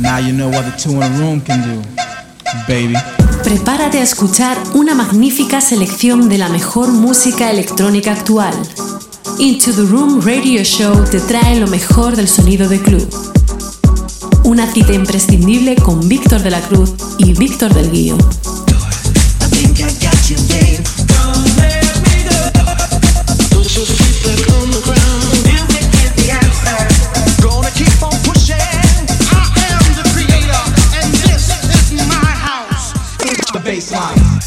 Now 0.00 0.18
you 0.18 0.32
know 0.32 0.48
what 0.50 0.64
the 0.64 0.72
two 0.76 0.92
in 0.92 1.02
a 1.02 1.08
room 1.18 1.40
can 1.40 1.62
do, 1.62 1.82
baby. 2.68 2.94
Prepárate 3.42 3.98
a 3.98 4.02
escuchar 4.02 4.58
una 4.74 4.94
magnífica 4.94 5.60
selección 5.60 6.28
de 6.28 6.38
la 6.38 6.48
mejor 6.48 6.92
música 6.92 7.50
electrónica 7.50 8.12
actual. 8.12 8.54
Into 9.38 9.72
the 9.72 9.82
Room 9.82 10.20
Radio 10.20 10.62
Show 10.62 11.04
te 11.10 11.20
trae 11.20 11.58
lo 11.58 11.66
mejor 11.66 12.16
del 12.16 12.28
sonido 12.28 12.68
de 12.68 12.80
club. 12.80 13.08
Una 14.44 14.70
cita 14.70 14.92
imprescindible 14.92 15.76
con 15.76 16.06
Víctor 16.08 16.42
de 16.42 16.50
la 16.50 16.60
Cruz 16.60 16.94
y 17.18 17.32
Víctor 17.32 17.74
del 17.74 17.90
Guío. 17.90 18.16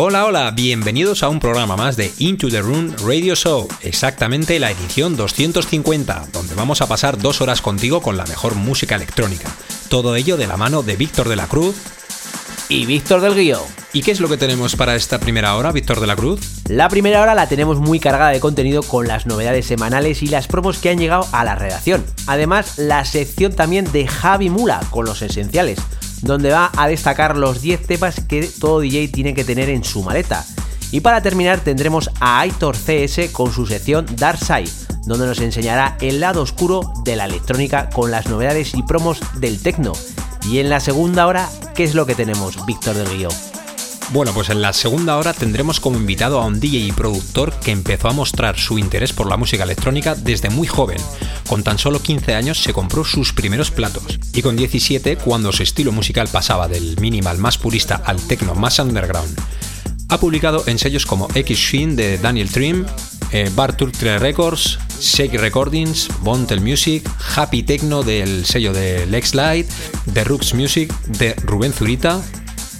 Hola, 0.00 0.26
hola, 0.26 0.52
bienvenidos 0.52 1.24
a 1.24 1.28
un 1.28 1.40
programa 1.40 1.76
más 1.76 1.96
de 1.96 2.12
Into 2.18 2.50
the 2.50 2.62
Room 2.62 2.94
Radio 3.04 3.34
Show, 3.34 3.66
exactamente 3.82 4.60
la 4.60 4.70
edición 4.70 5.16
250, 5.16 6.28
donde 6.32 6.54
vamos 6.54 6.80
a 6.80 6.86
pasar 6.86 7.18
dos 7.18 7.40
horas 7.40 7.60
contigo 7.60 8.00
con 8.00 8.16
la 8.16 8.24
mejor 8.26 8.54
música 8.54 8.94
electrónica. 8.94 9.50
Todo 9.88 10.14
ello 10.14 10.36
de 10.36 10.46
la 10.46 10.56
mano 10.56 10.84
de 10.84 10.94
Víctor 10.94 11.28
de 11.28 11.34
la 11.34 11.48
Cruz 11.48 11.74
y 12.68 12.86
Víctor 12.86 13.22
del 13.22 13.34
Guión. 13.34 13.62
¿Y 13.92 14.02
qué 14.02 14.12
es 14.12 14.20
lo 14.20 14.28
que 14.28 14.36
tenemos 14.36 14.76
para 14.76 14.94
esta 14.94 15.18
primera 15.18 15.56
hora, 15.56 15.72
Víctor 15.72 15.98
de 15.98 16.06
la 16.06 16.14
Cruz? 16.14 16.62
La 16.68 16.88
primera 16.88 17.20
hora 17.20 17.34
la 17.34 17.48
tenemos 17.48 17.80
muy 17.80 17.98
cargada 17.98 18.30
de 18.30 18.38
contenido 18.38 18.84
con 18.84 19.08
las 19.08 19.26
novedades 19.26 19.66
semanales 19.66 20.22
y 20.22 20.28
las 20.28 20.46
promos 20.46 20.78
que 20.78 20.90
han 20.90 20.98
llegado 20.98 21.26
a 21.32 21.42
la 21.42 21.56
redacción. 21.56 22.06
Además, 22.28 22.78
la 22.78 23.04
sección 23.04 23.52
también 23.52 23.90
de 23.90 24.06
Javi 24.06 24.48
Mula 24.48 24.78
con 24.90 25.06
los 25.06 25.22
esenciales 25.22 25.80
donde 26.22 26.50
va 26.50 26.70
a 26.76 26.88
destacar 26.88 27.36
los 27.36 27.60
10 27.60 27.86
temas 27.86 28.20
que 28.28 28.42
todo 28.46 28.80
DJ 28.80 29.08
tiene 29.08 29.34
que 29.34 29.44
tener 29.44 29.68
en 29.68 29.84
su 29.84 30.02
maleta. 30.02 30.44
Y 30.90 31.00
para 31.00 31.20
terminar 31.20 31.60
tendremos 31.60 32.10
a 32.20 32.40
Aitor 32.40 32.76
CS 32.76 33.30
con 33.32 33.52
su 33.52 33.66
sección 33.66 34.06
Dark 34.16 34.38
Side, 34.38 34.70
donde 35.04 35.26
nos 35.26 35.40
enseñará 35.40 35.96
el 36.00 36.20
lado 36.20 36.42
oscuro 36.42 36.92
de 37.04 37.16
la 37.16 37.26
electrónica 37.26 37.90
con 37.90 38.10
las 38.10 38.26
novedades 38.26 38.74
y 38.74 38.82
promos 38.82 39.20
del 39.34 39.60
techno. 39.60 39.92
Y 40.48 40.58
en 40.58 40.70
la 40.70 40.80
segunda 40.80 41.26
hora, 41.26 41.48
¿qué 41.74 41.84
es 41.84 41.94
lo 41.94 42.06
que 42.06 42.14
tenemos, 42.14 42.64
Víctor 42.64 42.96
del 42.96 43.08
Guión? 43.16 43.57
Bueno, 44.10 44.32
pues 44.32 44.48
en 44.48 44.62
la 44.62 44.72
segunda 44.72 45.18
hora 45.18 45.34
tendremos 45.34 45.80
como 45.80 45.98
invitado 45.98 46.40
a 46.40 46.46
un 46.46 46.60
DJ 46.60 46.78
y 46.78 46.92
productor 46.92 47.52
que 47.60 47.72
empezó 47.72 48.08
a 48.08 48.14
mostrar 48.14 48.58
su 48.58 48.78
interés 48.78 49.12
por 49.12 49.28
la 49.28 49.36
música 49.36 49.64
electrónica 49.64 50.14
desde 50.14 50.48
muy 50.48 50.66
joven. 50.66 50.96
Con 51.46 51.62
tan 51.62 51.78
solo 51.78 52.00
15 52.00 52.34
años 52.34 52.62
se 52.62 52.72
compró 52.72 53.04
sus 53.04 53.34
primeros 53.34 53.70
platos 53.70 54.18
y 54.32 54.40
con 54.40 54.56
17, 54.56 55.16
cuando 55.16 55.52
su 55.52 55.62
estilo 55.62 55.92
musical 55.92 56.26
pasaba 56.32 56.68
del 56.68 56.98
minimal 57.00 57.36
más 57.36 57.58
purista 57.58 57.96
al 58.02 58.18
techno 58.18 58.54
más 58.54 58.78
underground, 58.78 59.38
ha 60.08 60.18
publicado 60.18 60.64
en 60.66 60.78
sellos 60.78 61.04
como 61.04 61.28
X 61.34 61.58
Shin 61.58 61.94
de 61.94 62.16
Daniel 62.16 62.48
Trim, 62.48 62.86
eh, 63.30 63.50
Bar 63.54 63.76
Turtle 63.76 64.18
Records, 64.18 64.78
Shake 65.00 65.38
Recordings, 65.38 66.08
Bontel 66.22 66.62
Music, 66.62 67.06
Happy 67.36 67.62
Techno 67.62 68.02
del 68.02 68.46
sello 68.46 68.72
de 68.72 69.04
Lex 69.04 69.34
Light, 69.34 69.68
The 70.14 70.24
Rooks 70.24 70.54
Music 70.54 70.94
de 71.08 71.34
Rubén 71.34 71.74
Zurita, 71.74 72.22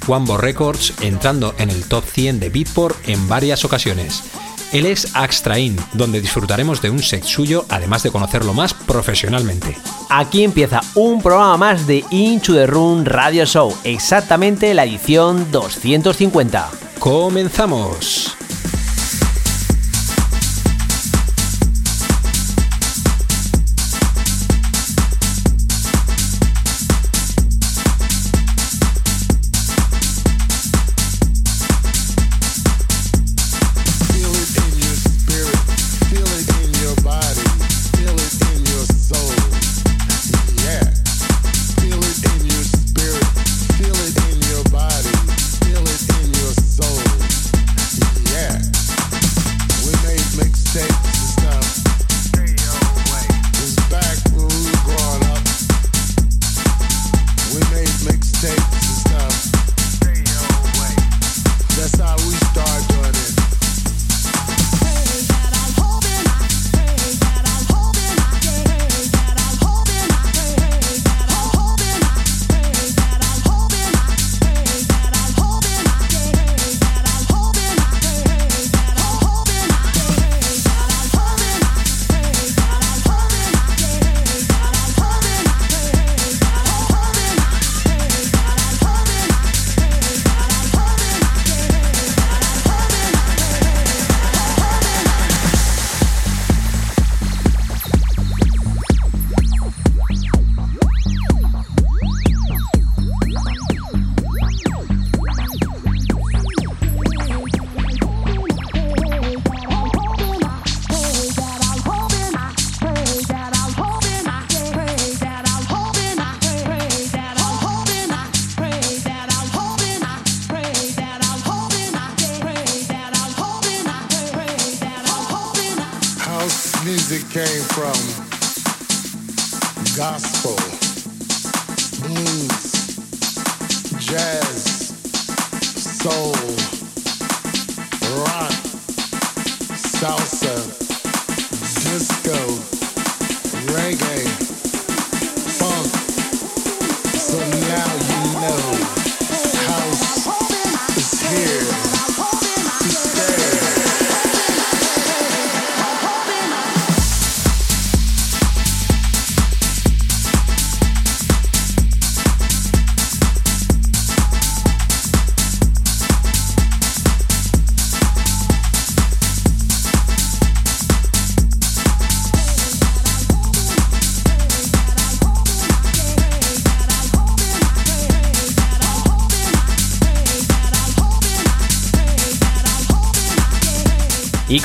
Wambo 0.08 0.36
Records, 0.36 0.94
entrando 1.02 1.54
en 1.58 1.70
el 1.70 1.84
top 1.84 2.04
100 2.04 2.40
de 2.40 2.48
Beatport 2.48 2.96
en 3.08 3.28
varias 3.28 3.64
ocasiones. 3.64 4.24
Él 4.72 4.86
es 4.86 5.14
Axtrain, 5.14 5.76
donde 5.94 6.20
disfrutaremos 6.20 6.82
de 6.82 6.90
un 6.90 7.02
set 7.02 7.24
suyo, 7.24 7.64
además 7.68 8.02
de 8.02 8.10
conocerlo 8.10 8.52
más 8.52 8.74
profesionalmente. 8.74 9.76
Aquí 10.10 10.44
empieza 10.44 10.80
un 10.94 11.22
programa 11.22 11.56
más 11.56 11.86
de 11.86 12.04
Into 12.10 12.54
the 12.54 12.66
Room 12.66 13.04
Radio 13.04 13.46
Show, 13.46 13.74
exactamente 13.84 14.74
la 14.74 14.84
edición 14.84 15.50
250. 15.52 16.70
¡Comenzamos! 16.98 18.36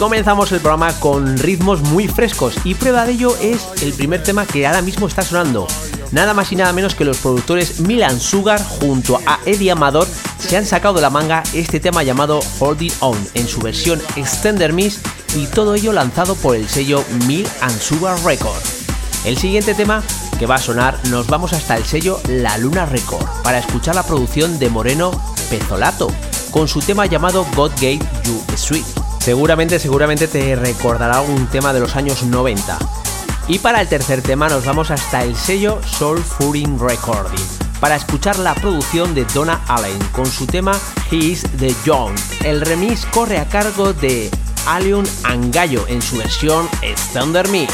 Comenzamos 0.04 0.52
el 0.52 0.60
programa 0.60 0.92
con 1.00 1.38
ritmos 1.38 1.80
muy 1.80 2.10
frescos 2.10 2.56
y 2.66 2.76
prueba 2.76 3.06
de 3.06 3.14
ello 3.14 3.38
es 3.38 3.82
el 3.84 3.94
primer 3.94 4.22
tema 4.22 4.46
que 4.46 4.68
ahora 4.68 4.82
mismo 4.82 5.08
está 5.08 5.22
sonando. 5.22 5.66
Nada 6.12 6.34
más 6.34 6.52
y 6.52 6.58
nada 6.58 6.74
menos 6.74 6.94
que 6.94 7.06
los 7.06 7.20
productores 7.20 7.80
Milan 7.80 8.20
Sugar 8.20 8.62
junto 8.62 9.22
a 9.26 9.40
Eddie 9.46 9.72
Amador 9.72 10.06
se 10.40 10.58
han 10.58 10.66
sacado 10.66 10.96
de 10.96 11.02
la 11.02 11.10
manga 11.10 11.42
este 11.54 11.80
tema 11.80 12.04
llamado 12.04 12.42
Hold 12.60 12.82
It 12.82 12.94
On 13.00 13.18
en 13.34 13.48
su 13.48 13.62
versión 13.62 14.02
Extender 14.18 14.74
Miss 14.74 15.00
y 15.38 15.46
todo 15.46 15.74
ello 15.74 15.94
lanzado 15.94 16.36
por 16.36 16.58
el 16.58 16.68
sello 16.68 17.02
Mil 17.26 17.48
Sugar 17.80 18.20
Record. 18.26 18.62
El 19.24 19.38
siguiente 19.38 19.74
tema 19.74 20.04
que 20.38 20.48
va 20.48 20.56
a 20.56 20.62
sonar 20.62 21.00
nos 21.12 21.28
vamos 21.28 21.54
hasta 21.54 21.78
el 21.78 21.86
sello 21.86 22.20
La 22.28 22.58
Luna 22.58 22.86
Record 22.86 23.26
para 23.42 23.60
escuchar 23.60 23.96
la 23.96 24.04
producción 24.04 24.60
de 24.60 24.70
Moreno 24.70 25.12
Pezolato 25.50 26.10
con 26.52 26.68
su 26.68 26.82
tema 26.82 27.06
llamado 27.06 27.48
God 27.56 27.72
Gave 27.80 28.00
You 28.26 28.44
Sweet. 28.58 29.03
Seguramente, 29.24 29.80
seguramente 29.80 30.28
te 30.28 30.54
recordará 30.54 31.22
un 31.22 31.48
tema 31.48 31.72
de 31.72 31.80
los 31.80 31.96
años 31.96 32.24
90. 32.24 32.78
Y 33.48 33.60
para 33.60 33.80
el 33.80 33.88
tercer 33.88 34.22
tema 34.22 34.50
nos 34.50 34.66
vamos 34.66 34.92
hasta 34.92 35.24
el 35.24 35.38
sello 35.38 35.80
Soul 35.86 36.22
Fooding 36.22 36.78
Recording 36.78 37.46
para 37.80 37.96
escuchar 37.96 38.38
la 38.40 38.54
producción 38.54 39.16
de 39.16 39.24
Donna 39.34 39.62
Allen 39.70 39.98
con 40.12 40.26
su 40.26 40.46
tema 40.46 40.78
He's 41.10 41.44
the 41.58 41.74
Young. 41.86 42.14
El 42.44 42.60
remix 42.60 43.06
corre 43.06 43.38
a 43.38 43.48
cargo 43.48 43.94
de 43.94 44.30
Alion 44.68 45.06
Angallo 45.24 45.86
en 45.88 46.02
su 46.02 46.18
versión 46.18 46.68
Standard 46.82 47.48
Mix. 47.48 47.74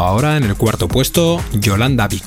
Ahora 0.00 0.38
en 0.38 0.44
el 0.44 0.56
cuarto 0.56 0.88
puesto, 0.88 1.42
Yolanda 1.52 2.08
Be 2.08 2.20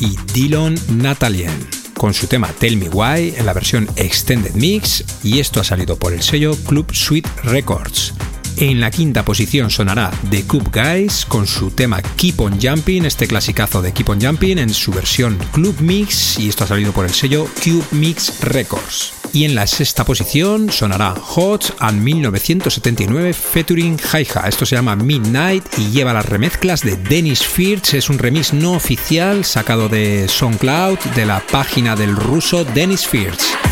y 0.00 0.16
Dylan 0.34 0.74
Natalien, 0.96 1.52
con 1.94 2.12
su 2.14 2.26
tema 2.26 2.48
Tell 2.48 2.76
Me 2.76 2.88
Why 2.88 3.34
en 3.36 3.46
la 3.46 3.52
versión 3.52 3.88
Extended 3.94 4.54
Mix, 4.54 5.04
y 5.22 5.38
esto 5.38 5.60
ha 5.60 5.64
salido 5.64 5.96
por 5.96 6.12
el 6.12 6.22
sello 6.22 6.56
Club 6.66 6.92
Suite 6.92 7.30
Records. 7.44 8.12
En 8.56 8.80
la 8.80 8.90
quinta 8.90 9.24
posición 9.24 9.70
sonará 9.70 10.10
The 10.30 10.42
Cube 10.44 10.70
Guys 10.72 11.24
con 11.24 11.46
su 11.46 11.70
tema 11.70 12.02
Keep 12.02 12.40
on 12.40 12.60
Jumping, 12.60 13.04
este 13.04 13.28
clasicazo 13.28 13.80
de 13.80 13.92
Keep 13.92 14.08
on 14.08 14.20
Jumping 14.20 14.58
en 14.58 14.74
su 14.74 14.90
versión 14.90 15.38
Club 15.52 15.76
Mix, 15.80 16.40
y 16.40 16.48
esto 16.48 16.64
ha 16.64 16.66
salido 16.66 16.92
por 16.92 17.06
el 17.06 17.12
sello 17.12 17.46
Cube 17.62 17.84
Mix 17.92 18.40
Records. 18.40 19.21
Y 19.34 19.44
en 19.46 19.54
la 19.54 19.66
sexta 19.66 20.04
posición 20.04 20.70
sonará 20.70 21.14
Hot 21.14 21.76
and 21.78 22.02
1979 22.02 23.32
featuring 23.32 23.98
Haija. 23.98 24.46
Esto 24.46 24.66
se 24.66 24.76
llama 24.76 24.94
Midnight 24.94 25.64
y 25.78 25.90
lleva 25.90 26.12
las 26.12 26.26
remezclas 26.26 26.82
de 26.82 26.96
Dennis 26.96 27.42
Firth. 27.42 27.94
Es 27.94 28.10
un 28.10 28.18
remix 28.18 28.52
no 28.52 28.72
oficial 28.72 29.44
sacado 29.46 29.88
de 29.88 30.28
SoundCloud 30.28 30.98
de 31.14 31.24
la 31.24 31.40
página 31.46 31.96
del 31.96 32.14
ruso 32.14 32.64
Dennis 32.64 33.06
Firth. 33.06 33.71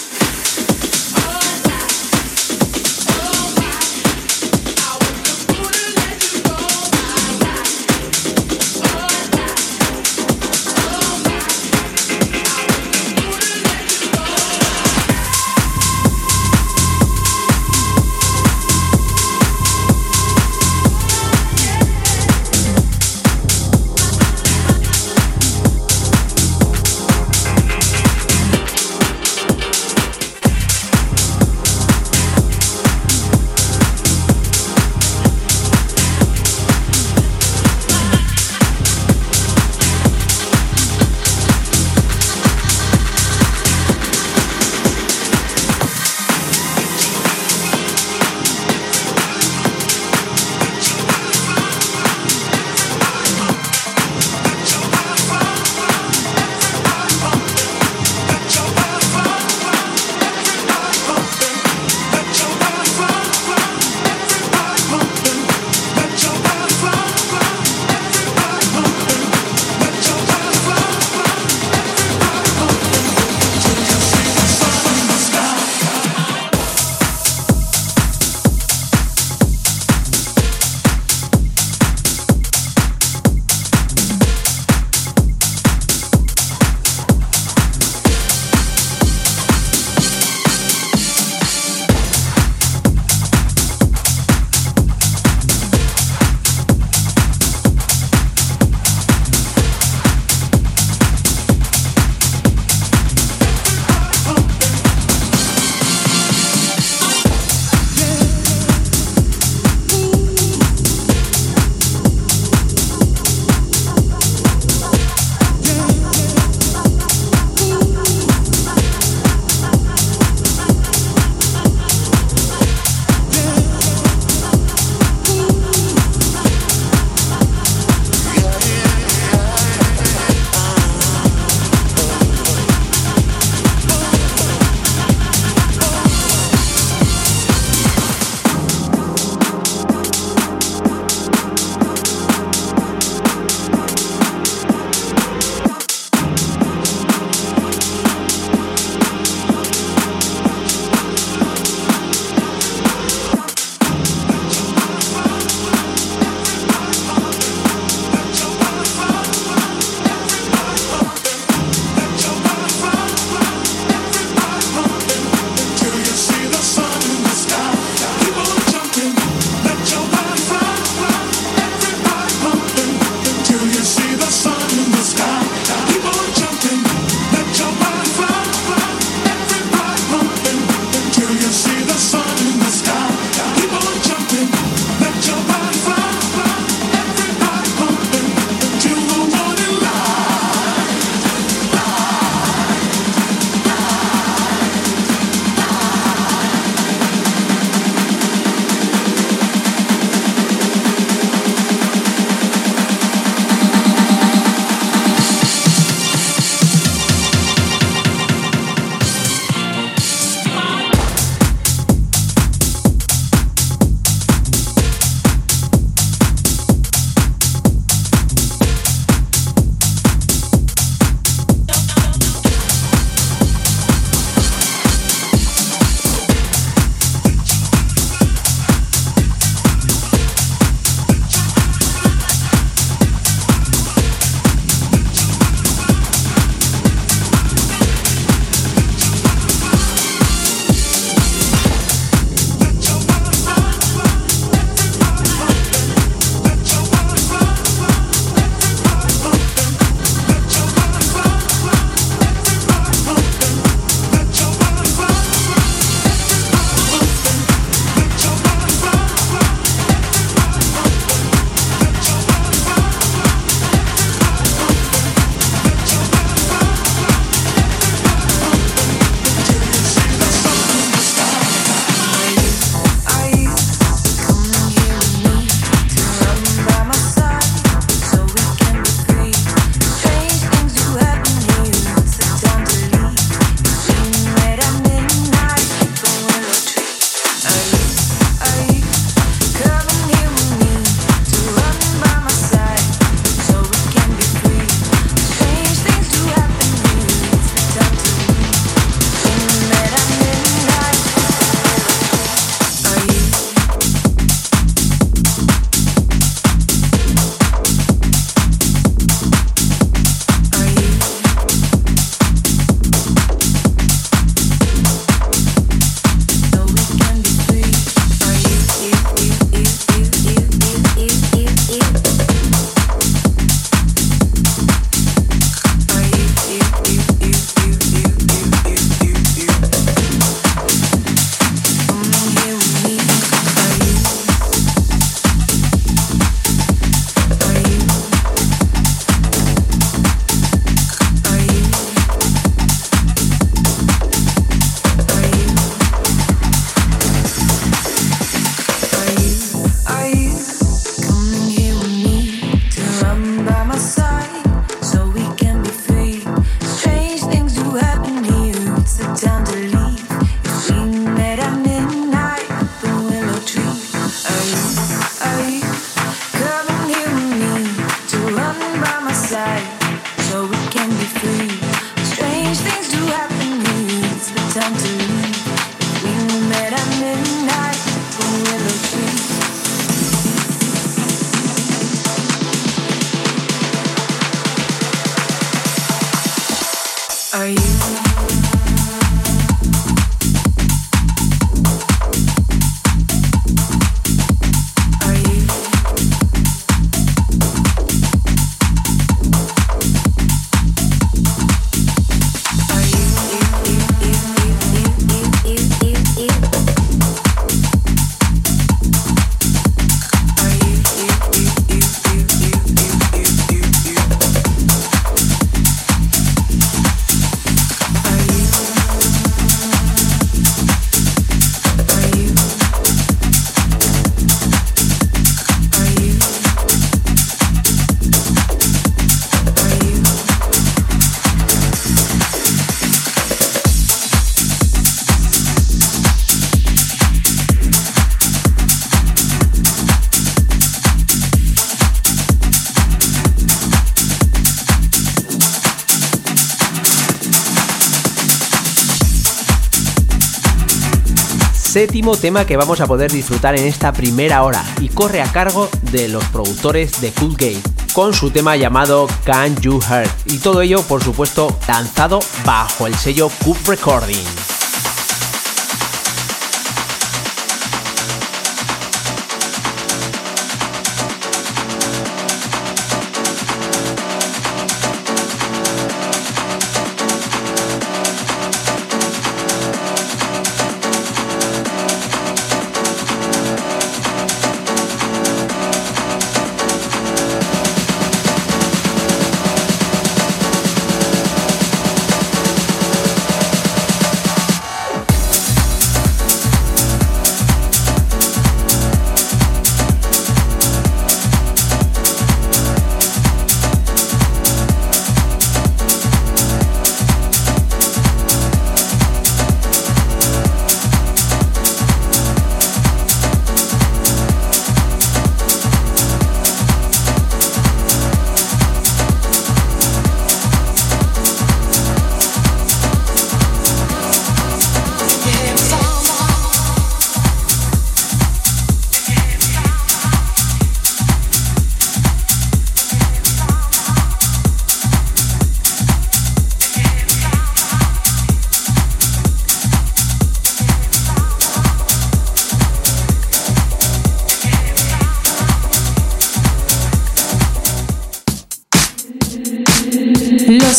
Séptimo 451.71 452.17
tema 452.17 452.45
que 452.45 452.57
vamos 452.57 452.81
a 452.81 452.85
poder 452.85 453.09
disfrutar 453.13 453.57
en 453.57 453.65
esta 453.65 453.93
primera 453.93 454.43
hora 454.43 454.61
y 454.81 454.89
corre 454.89 455.21
a 455.21 455.31
cargo 455.31 455.69
de 455.93 456.09
los 456.09 456.21
productores 456.25 456.99
de 456.99 457.13
Cool 457.13 457.37
Game 457.37 457.61
con 457.93 458.13
su 458.13 458.29
tema 458.29 458.57
llamado 458.57 459.07
Can 459.23 459.55
You 459.61 459.79
Hear 459.79 460.09
y 460.25 460.39
todo 460.39 460.61
ello 460.61 460.81
por 460.81 461.01
supuesto 461.01 461.57
lanzado 461.69 462.19
bajo 462.43 462.87
el 462.87 462.95
sello 462.95 463.31
Coop 463.45 463.55
Recording. 463.69 464.40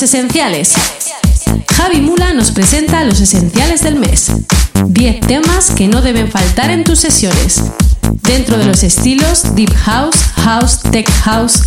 Esenciales. 0.03 0.73
Javi 1.77 2.01
Mula 2.01 2.35
nos 2.35 2.51
presenta 2.51 3.05
los 3.05 3.21
esenciales 3.21 3.83
del 3.83 3.97
mes. 3.97 4.33
10 4.87 5.21
temas 5.21 5.71
que 5.71 5.89
no 5.89 6.03
deben 6.03 6.31
faltar 6.31 6.71
en 6.71 6.85
tus 6.85 7.01
sesiones. 7.01 7.63
Dentro 8.23 8.59
de 8.59 8.65
los 8.65 8.83
estilos 8.83 9.55
Deep 9.55 9.73
House, 9.75 10.17
House, 10.37 10.81
Tech 10.91 11.11
House. 11.23 11.63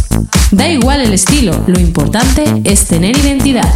Da 0.52 0.68
igual 0.68 1.02
el 1.02 1.14
estilo, 1.14 1.64
lo 1.68 1.80
importante 1.80 2.62
es 2.64 2.86
tener 2.86 3.18
identidad. 3.18 3.74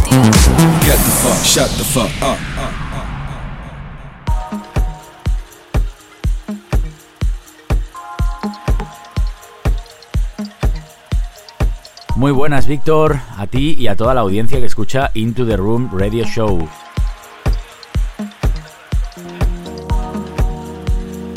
Muy 12.30 12.36
buenas, 12.36 12.68
Víctor, 12.68 13.18
a 13.36 13.48
ti 13.48 13.74
y 13.76 13.88
a 13.88 13.96
toda 13.96 14.14
la 14.14 14.20
audiencia 14.20 14.60
que 14.60 14.66
escucha 14.66 15.10
Into 15.14 15.44
the 15.44 15.56
Room 15.56 15.90
Radio 15.92 16.24
Show. 16.24 16.68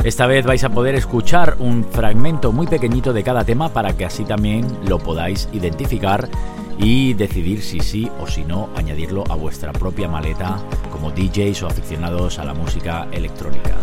Esta 0.04 0.28
vez 0.28 0.46
vais 0.46 0.64
a 0.64 0.70
poder 0.70 0.94
escuchar 0.94 1.56
un 1.58 1.84
fragmento 1.84 2.52
muy 2.52 2.68
pequeñito 2.68 3.12
de 3.12 3.24
cada 3.24 3.44
tema 3.44 3.70
para 3.70 3.98
que 3.98 4.06
así 4.06 4.24
también 4.24 4.68
lo 4.88 5.00
podáis 5.00 5.50
identificar 5.52 6.30
y 6.78 7.16
decidir 7.16 7.64
si 7.64 7.80
sí 7.80 8.12
o 8.20 8.28
si 8.28 8.46
no 8.46 8.70
añadirlo 8.76 9.24
a 9.32 9.36
vuestra 9.36 9.74
propia 9.74 10.08
maleta 10.08 10.60
como 10.92 11.10
DJs 11.10 11.64
o 11.64 11.68
aficionados 11.70 12.38
a 12.38 12.46
la 12.46 12.54
música 12.54 13.08
electrónica. 13.12 13.80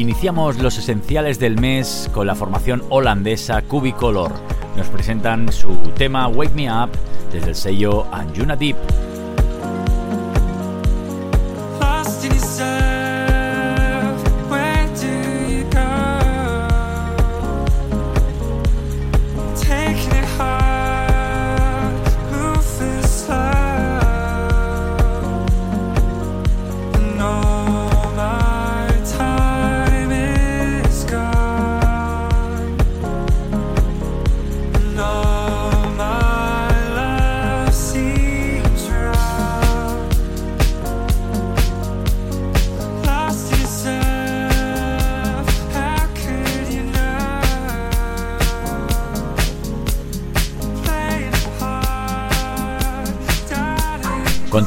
Iniciamos 0.00 0.56
los 0.56 0.78
esenciales 0.78 1.38
del 1.38 1.60
mes 1.60 2.08
con 2.14 2.26
la 2.26 2.34
formación 2.34 2.82
holandesa 2.88 3.60
Cubicolor. 3.60 4.32
Nos 4.74 4.86
presentan 4.88 5.52
su 5.52 5.76
tema 5.94 6.26
Wake 6.26 6.54
Me 6.54 6.72
Up 6.72 6.88
desde 7.30 7.50
el 7.50 7.54
sello 7.54 8.06
Anjuna 8.10 8.56
Deep. 8.56 8.78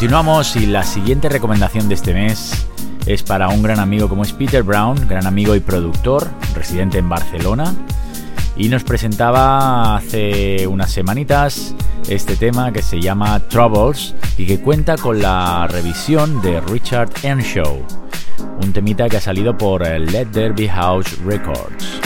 Continuamos 0.04 0.58
y 0.58 0.66
la 0.66 0.84
siguiente 0.84 1.30
recomendación 1.30 1.88
de 1.88 1.96
este 1.96 2.13
mes 2.13 2.68
es 3.06 3.24
para 3.24 3.48
un 3.48 3.63
gran 3.63 3.80
amigo 3.80 4.10
como 4.10 4.24
es 4.24 4.34
Peter 4.34 4.62
Brown, 4.62 5.08
gran 5.08 5.26
amigo 5.26 5.56
y 5.56 5.62
productor, 5.62 6.28
residente 6.54 6.98
en 6.98 7.08
Barcelona, 7.08 7.74
y 8.58 8.68
nos 8.68 8.84
presentaba 8.84 9.96
hace 9.96 10.68
unas 10.68 10.92
semanitas 10.92 11.74
este 12.10 12.36
tema 12.36 12.74
que 12.74 12.82
se 12.82 13.00
llama 13.00 13.39
Troubles 13.48 14.13
y 14.38 14.46
que 14.46 14.60
cuenta 14.60 14.98
con 14.98 15.22
la 15.22 15.68
revisión 15.68 16.42
de 16.42 16.60
Richard 16.60 17.10
Earnshaw, 17.24 17.82
un 18.62 18.74
temita 18.74 19.08
que 19.08 19.16
ha 19.16 19.22
salido 19.22 19.58
por 19.58 19.88
Let 19.88 20.28
Derby 20.34 20.68
House 20.68 21.18
Records. 21.24 22.03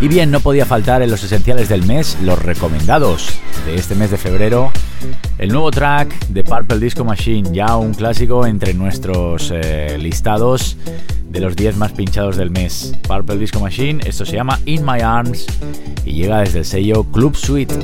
Y 0.00 0.06
bien, 0.06 0.30
no 0.30 0.38
podía 0.38 0.64
faltar 0.64 1.02
en 1.02 1.10
los 1.10 1.24
esenciales 1.24 1.68
del 1.68 1.84
mes, 1.84 2.16
los 2.22 2.40
recomendados 2.40 3.40
de 3.66 3.74
este 3.74 3.96
mes 3.96 4.12
de 4.12 4.16
febrero, 4.16 4.70
el 5.38 5.48
nuevo 5.50 5.72
track 5.72 6.28
de 6.28 6.44
Purple 6.44 6.78
Disco 6.78 7.04
Machine, 7.04 7.50
ya 7.52 7.76
un 7.76 7.94
clásico 7.94 8.46
entre 8.46 8.74
nuestros 8.74 9.52
eh, 9.52 9.98
listados 9.98 10.76
de 11.28 11.40
los 11.40 11.56
10 11.56 11.78
más 11.78 11.92
pinchados 11.92 12.36
del 12.36 12.50
mes. 12.50 12.94
Purple 13.08 13.38
Disco 13.38 13.58
Machine, 13.58 14.00
esto 14.06 14.24
se 14.24 14.36
llama 14.36 14.60
In 14.66 14.84
My 14.86 15.00
Arms 15.00 15.46
y 16.04 16.12
llega 16.12 16.40
desde 16.40 16.60
el 16.60 16.64
sello 16.64 17.02
Club 17.02 17.34
Suite. 17.34 17.74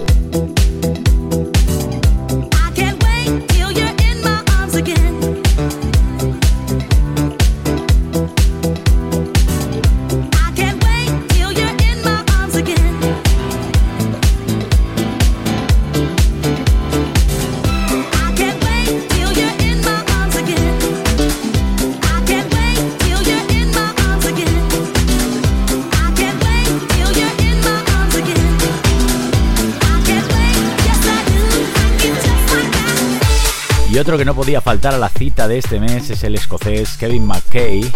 Otro 34.04 34.18
que 34.18 34.26
no 34.26 34.34
podía 34.34 34.60
faltar 34.60 34.92
a 34.92 34.98
la 34.98 35.08
cita 35.08 35.48
de 35.48 35.56
este 35.56 35.80
mes 35.80 36.10
es 36.10 36.24
el 36.24 36.34
escocés 36.34 36.98
Kevin 36.98 37.24
McKay, 37.24 37.90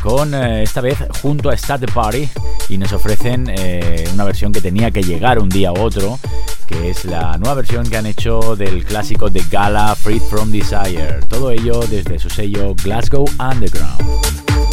con 0.00 0.32
eh, 0.34 0.62
esta 0.62 0.80
vez 0.80 0.98
junto 1.20 1.50
a 1.50 1.56
Start 1.56 1.80
the 1.80 1.88
Party, 1.90 2.28
y 2.68 2.78
nos 2.78 2.92
ofrecen 2.92 3.46
eh, 3.48 4.08
una 4.14 4.22
versión 4.22 4.52
que 4.52 4.60
tenía 4.60 4.92
que 4.92 5.02
llegar 5.02 5.40
un 5.40 5.48
día 5.48 5.72
u 5.72 5.80
otro, 5.80 6.20
que 6.68 6.90
es 6.90 7.04
la 7.06 7.36
nueva 7.38 7.54
versión 7.54 7.90
que 7.90 7.96
han 7.96 8.06
hecho 8.06 8.54
del 8.54 8.84
clásico 8.84 9.30
de 9.30 9.42
Gala 9.50 9.96
Free 9.96 10.20
from 10.20 10.52
Desire. 10.52 11.18
Todo 11.28 11.50
ello 11.50 11.80
desde 11.90 12.20
su 12.20 12.30
sello 12.30 12.76
Glasgow 12.76 13.24
Underground. 13.40 14.71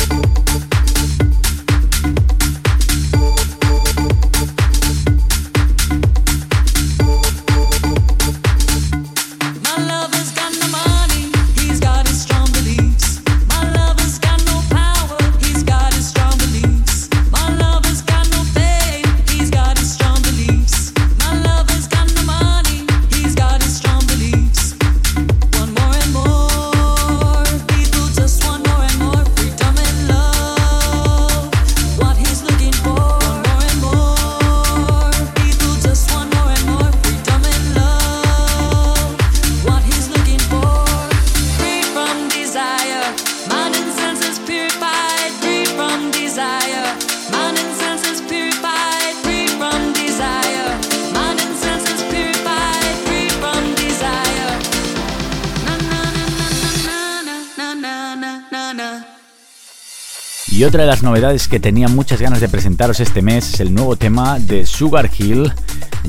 Otra 60.69 60.83
de 60.83 60.87
las 60.87 61.01
novedades 61.01 61.47
que 61.47 61.59
tenía 61.59 61.87
muchas 61.87 62.21
ganas 62.21 62.41
de 62.41 62.47
presentaros 62.47 62.99
este 62.99 63.23
mes 63.23 63.55
es 63.55 63.59
el 63.59 63.73
nuevo 63.73 63.95
tema 63.95 64.37
de 64.37 64.67
Sugar 64.67 65.09
Hill, 65.17 65.51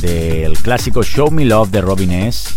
del 0.02 0.58
clásico 0.58 1.02
Show 1.02 1.30
Me 1.30 1.46
Love 1.46 1.70
de 1.70 1.80
Robin 1.80 2.12
S. 2.12 2.50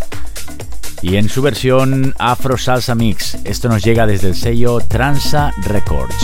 Y 1.02 1.16
en 1.16 1.30
su 1.30 1.42
versión 1.42 2.14
Afro 2.20 2.58
Salsa 2.58 2.94
Mix. 2.94 3.38
Esto 3.46 3.70
nos 3.70 3.86
llega 3.86 4.06
desde 4.06 4.28
el 4.28 4.36
sello 4.36 4.82
Transa 4.82 5.54
Records. 5.62 6.23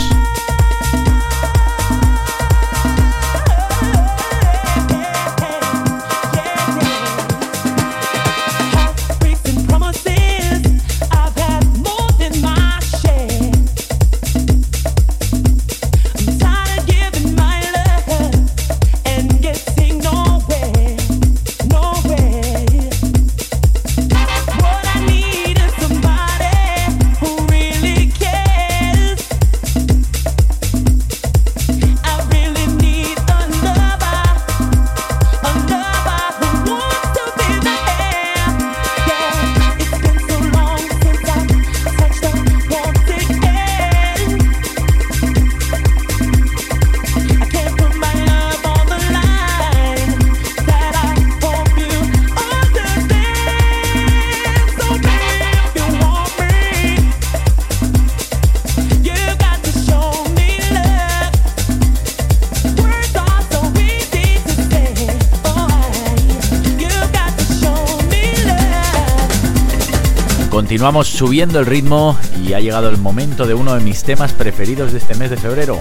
Continuamos 70.80 71.08
subiendo 71.08 71.58
el 71.58 71.66
ritmo 71.66 72.18
y 72.42 72.54
ha 72.54 72.60
llegado 72.60 72.88
el 72.88 72.96
momento 72.96 73.46
de 73.46 73.52
uno 73.52 73.74
de 73.74 73.84
mis 73.84 74.02
temas 74.02 74.32
preferidos 74.32 74.92
de 74.92 74.98
este 74.98 75.14
mes 75.14 75.28
de 75.28 75.36
febrero. 75.36 75.78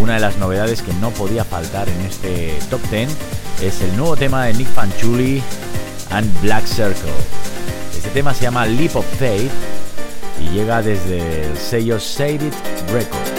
Una 0.00 0.14
de 0.14 0.20
las 0.20 0.38
novedades 0.38 0.80
que 0.80 0.94
no 0.94 1.10
podía 1.10 1.44
faltar 1.44 1.90
en 1.90 2.00
este 2.00 2.58
top 2.70 2.80
10 2.90 3.10
es 3.60 3.82
el 3.82 3.94
nuevo 3.98 4.16
tema 4.16 4.46
de 4.46 4.54
Nick 4.54 4.68
Fanchuli 4.68 5.42
and 6.08 6.40
Black 6.40 6.64
Circle. 6.64 7.12
Este 7.94 8.08
tema 8.08 8.32
se 8.32 8.44
llama 8.44 8.64
Leap 8.64 8.96
of 8.96 9.04
Faith 9.18 9.52
y 10.42 10.54
llega 10.54 10.80
desde 10.80 11.44
el 11.44 11.58
sello 11.58 12.00
Save 12.00 12.50
Records. 12.94 13.29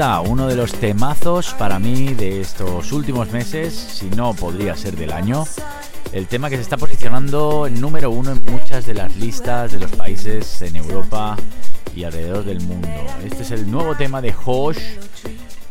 Está 0.00 0.20
uno 0.22 0.46
de 0.46 0.56
los 0.56 0.72
temazos 0.72 1.52
para 1.52 1.78
mí 1.78 2.14
de 2.14 2.40
estos 2.40 2.90
últimos 2.90 3.30
meses, 3.32 3.74
si 3.74 4.06
no 4.06 4.32
podría 4.32 4.74
ser 4.74 4.96
del 4.96 5.12
año. 5.12 5.44
El 6.14 6.26
tema 6.26 6.48
que 6.48 6.56
se 6.56 6.62
está 6.62 6.78
posicionando 6.78 7.68
número 7.68 8.10
uno 8.10 8.30
en 8.30 8.42
muchas 8.50 8.86
de 8.86 8.94
las 8.94 9.14
listas 9.16 9.72
de 9.72 9.78
los 9.78 9.90
países 9.90 10.62
en 10.62 10.76
Europa 10.76 11.36
y 11.94 12.04
alrededor 12.04 12.46
del 12.46 12.62
mundo. 12.62 12.88
Este 13.26 13.42
es 13.42 13.50
el 13.50 13.70
nuevo 13.70 13.94
tema 13.94 14.22
de 14.22 14.34
Hosh, 14.46 14.80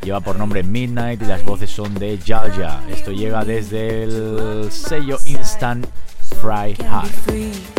lleva 0.04 0.20
por 0.20 0.38
nombre 0.38 0.62
Midnight 0.62 1.24
y 1.24 1.26
las 1.26 1.44
voces 1.44 1.72
son 1.72 1.96
de 1.96 2.20
Jalja. 2.24 2.82
Esto 2.88 3.12
llega 3.12 3.44
desde 3.44 4.04
el 4.04 4.72
sello 4.72 5.18
Instant 5.26 5.88
Fry 6.40 6.76
High. 6.76 7.79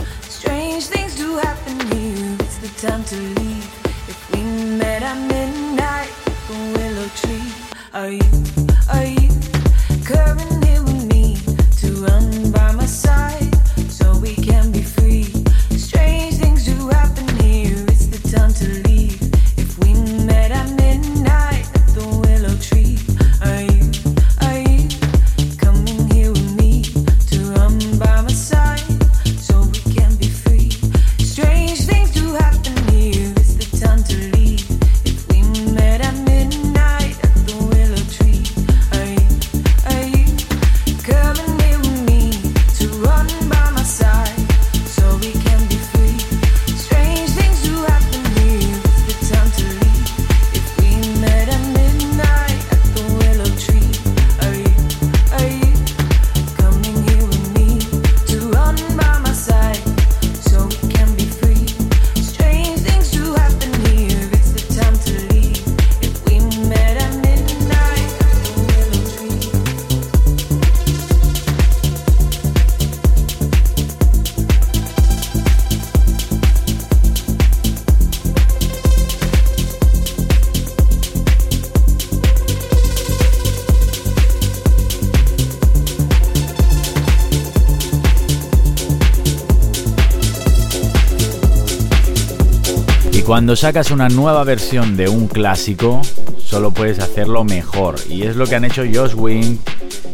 Cuando 93.40 93.56
sacas 93.56 93.90
una 93.90 94.10
nueva 94.10 94.44
versión 94.44 94.98
de 94.98 95.08
un 95.08 95.26
clásico, 95.26 96.02
solo 96.44 96.72
puedes 96.72 96.98
hacerlo 96.98 97.42
mejor. 97.42 97.94
Y 98.06 98.24
es 98.24 98.36
lo 98.36 98.46
que 98.46 98.54
han 98.54 98.66
hecho 98.66 98.82
Josh 98.82 99.14
Wing 99.14 99.56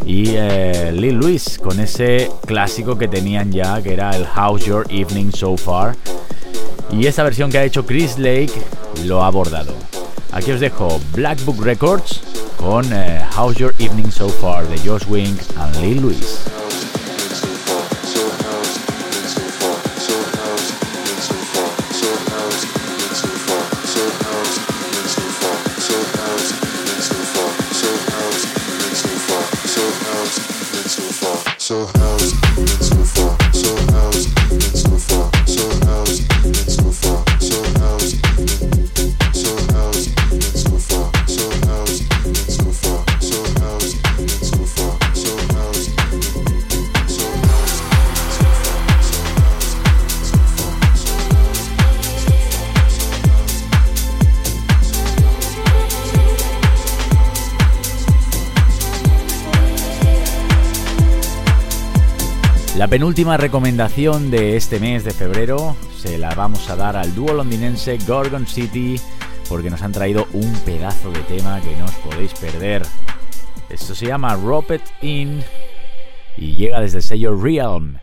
y 0.07 0.27
eh, 0.29 0.93
Lil 0.95 1.17
Louis 1.17 1.59
con 1.59 1.81
ese 1.81 2.31
clásico 2.47 2.97
que 2.97 3.09
tenían 3.09 3.51
ya, 3.51 3.83
que 3.83 3.95
era 3.95 4.15
el 4.15 4.25
How's 4.25 4.65
Your 4.65 4.87
Evening 4.91 5.33
So 5.33 5.57
Far. 5.57 5.97
Y 6.93 7.09
esta 7.09 7.25
versión 7.25 7.51
que 7.51 7.59
ha 7.59 7.65
hecho 7.65 7.85
Chris 7.85 8.17
Lake 8.17 8.53
lo 9.07 9.25
ha 9.25 9.27
abordado. 9.27 9.75
Aquí 10.31 10.53
os 10.53 10.61
dejo 10.61 11.01
Black 11.13 11.45
Book 11.45 11.65
Records 11.65 12.21
con 12.57 12.87
eh, 12.93 13.25
How's 13.37 13.57
Your 13.57 13.75
Evening 13.81 14.13
So 14.13 14.29
Far 14.29 14.69
de 14.69 14.79
Josh 14.89 15.09
Wing 15.09 15.37
and 15.57 15.75
Lil 15.81 16.01
Louis. 16.01 16.46
La 62.87 62.91
penúltima 62.91 63.37
recomendación 63.37 64.31
de 64.31 64.57
este 64.57 64.79
mes 64.79 65.03
de 65.03 65.11
febrero 65.11 65.77
se 65.99 66.19
la 66.19 66.33
vamos 66.37 66.71
a 66.71 66.77
dar 66.77 66.97
al 66.97 67.17
dúo 67.17 67.33
londinense 67.33 67.99
Gorgon 68.07 68.47
City 68.47 68.95
porque 69.49 69.71
nos 69.71 69.83
han 69.83 69.91
traído 69.91 70.29
un 70.33 70.55
pedazo 70.61 71.11
de 71.11 71.19
tema 71.23 71.61
que 71.61 71.75
no 71.75 71.87
os 71.87 71.95
podéis 71.97 72.33
perder. 72.35 72.87
Esto 73.71 73.93
se 73.97 74.07
llama 74.07 74.37
Ropet 74.37 74.83
In 75.03 75.43
y 76.37 76.55
llega 76.55 76.81
desde 76.81 76.99
el 76.99 77.03
sello 77.03 77.37
Realm. 77.37 77.99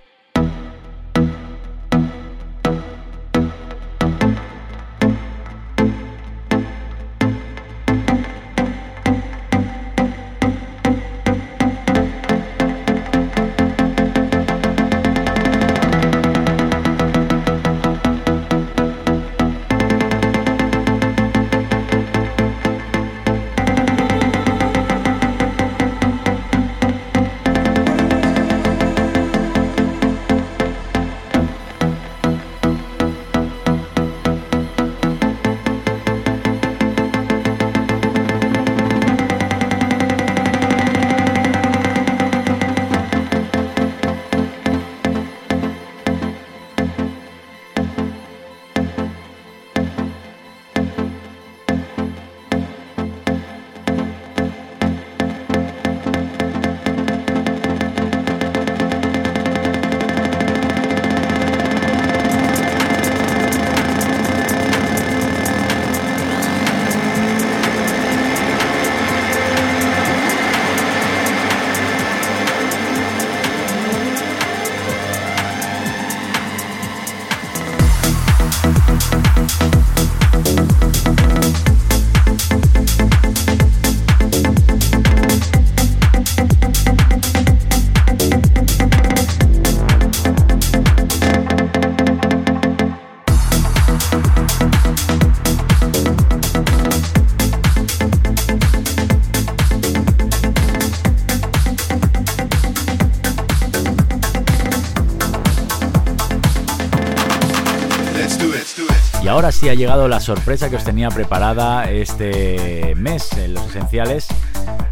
Ahora 109.34 109.52
sí 109.52 109.68
ha 109.68 109.74
llegado 109.74 110.08
la 110.08 110.20
sorpresa 110.20 110.70
que 110.70 110.76
os 110.76 110.84
tenía 110.84 111.10
preparada 111.10 111.90
este 111.90 112.94
mes 112.96 113.34
en 113.34 113.56
los 113.56 113.66
esenciales. 113.66 114.28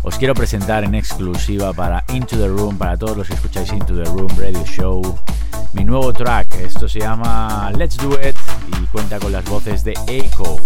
Os 0.02 0.18
quiero 0.18 0.34
presentar 0.34 0.84
en 0.84 0.96
exclusiva 0.96 1.74
para 1.74 2.04
Into 2.12 2.38
the 2.38 2.48
Room, 2.48 2.76
para 2.76 2.98
todos 2.98 3.16
los 3.16 3.28
que 3.28 3.36
escucháis 3.36 3.72
Into 3.72 3.94
the 3.94 4.04
Room 4.06 4.30
Radio 4.40 4.66
Show, 4.66 5.20
mi 5.74 5.84
nuevo 5.84 6.12
track. 6.12 6.56
Esto 6.56 6.90
se 6.90 7.02
llama 7.02 7.72
Let's 7.78 7.98
Do 7.98 8.14
It 8.14 8.36
y 8.82 8.88
cuenta 8.88 9.20
con 9.20 9.32
las 9.32 9.46
voces 9.46 9.84
de 9.84 9.94
Echo. 10.08 10.58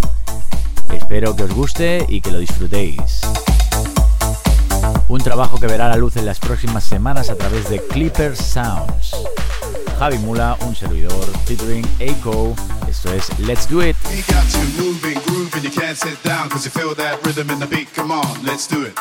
Espero 0.94 1.36
que 1.36 1.44
os 1.44 1.54
guste 1.54 2.06
y 2.08 2.22
que 2.22 2.32
lo 2.32 2.40
disfrutéis. 2.40 3.20
Un 5.10 5.20
trabajo 5.22 5.60
que 5.60 5.68
verá 5.68 5.90
la 5.90 5.98
luz 5.98 6.16
en 6.16 6.26
las 6.26 6.40
próximas 6.40 6.86
semanas 6.86 7.30
a 7.30 7.36
través 7.36 7.70
de 7.70 7.86
Clipper 7.86 8.38
Sounds. 8.38 9.18
Javi 10.00 10.18
Mula, 10.20 10.58
un 10.62 10.76
servidor, 10.76 11.26
featuring 11.46 11.86
Echo. 12.00 12.54
Esto 13.06 13.14
es 13.14 13.40
Let's 13.40 13.68
Do 13.68 13.82
It. 13.82 13.96
We 14.10 14.22
got 14.24 14.52
you 14.54 14.84
moving, 14.84 15.14
grooving, 15.26 15.64
you 15.64 15.70
can't 15.70 15.98
sit 15.98 16.22
down 16.24 16.50
cause 16.50 16.66
you 16.66 16.72
feel 16.72 16.96
that 16.96 17.24
rhythm 17.26 17.50
in 17.52 17.60
the 17.60 17.68
beat. 17.68 17.94
Come 17.94 18.12
on, 18.12 18.44
let's 18.44 18.68
do 18.68 18.84
it. 18.84 18.98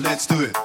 Let's 0.00 0.26
do 0.26 0.40
it. 0.42 0.56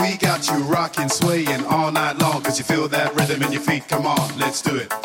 We 0.00 0.16
got 0.16 0.48
you 0.48 0.56
rocking, 0.64 1.08
swaying 1.08 1.66
all 1.66 1.92
night 1.92 2.18
long 2.18 2.42
cause 2.42 2.58
you 2.58 2.64
feel 2.64 2.88
that 2.88 3.14
rhythm 3.14 3.42
in 3.42 3.52
your 3.52 3.60
feet. 3.60 3.88
Come 3.88 4.06
on, 4.06 4.38
let's 4.38 4.62
do 4.62 4.76
it. 4.76 5.01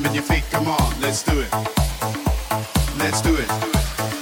Rhythm 0.00 0.14
your 0.14 0.22
feet. 0.22 0.44
Come 0.50 0.66
on, 0.68 1.00
let's 1.00 1.22
do 1.22 1.40
it. 1.40 1.52
Let's 2.98 3.20
do 3.20 3.36
it. 3.36 4.19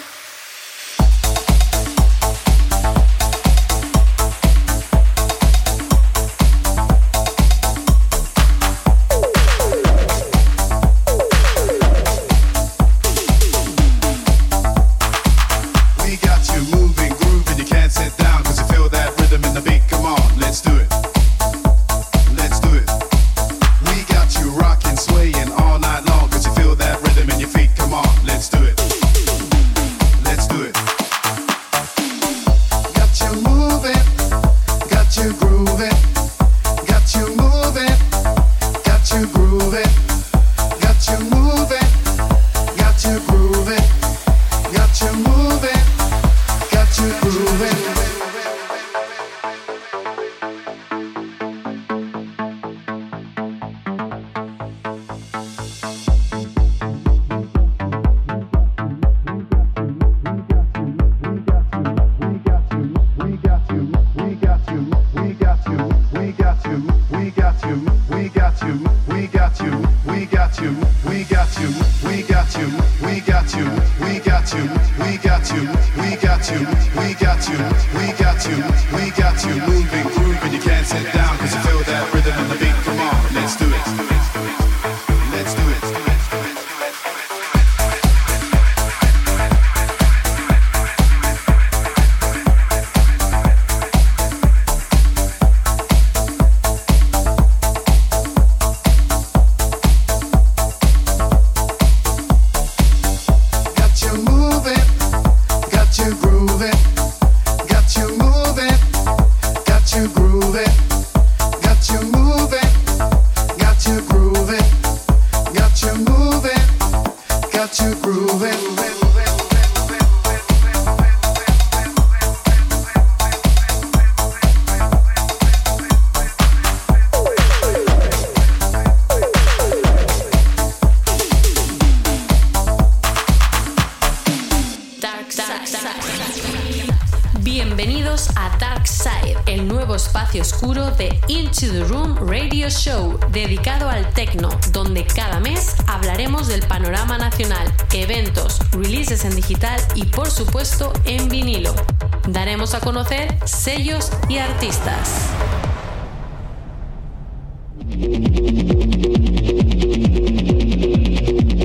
Artistas. 154.49 155.30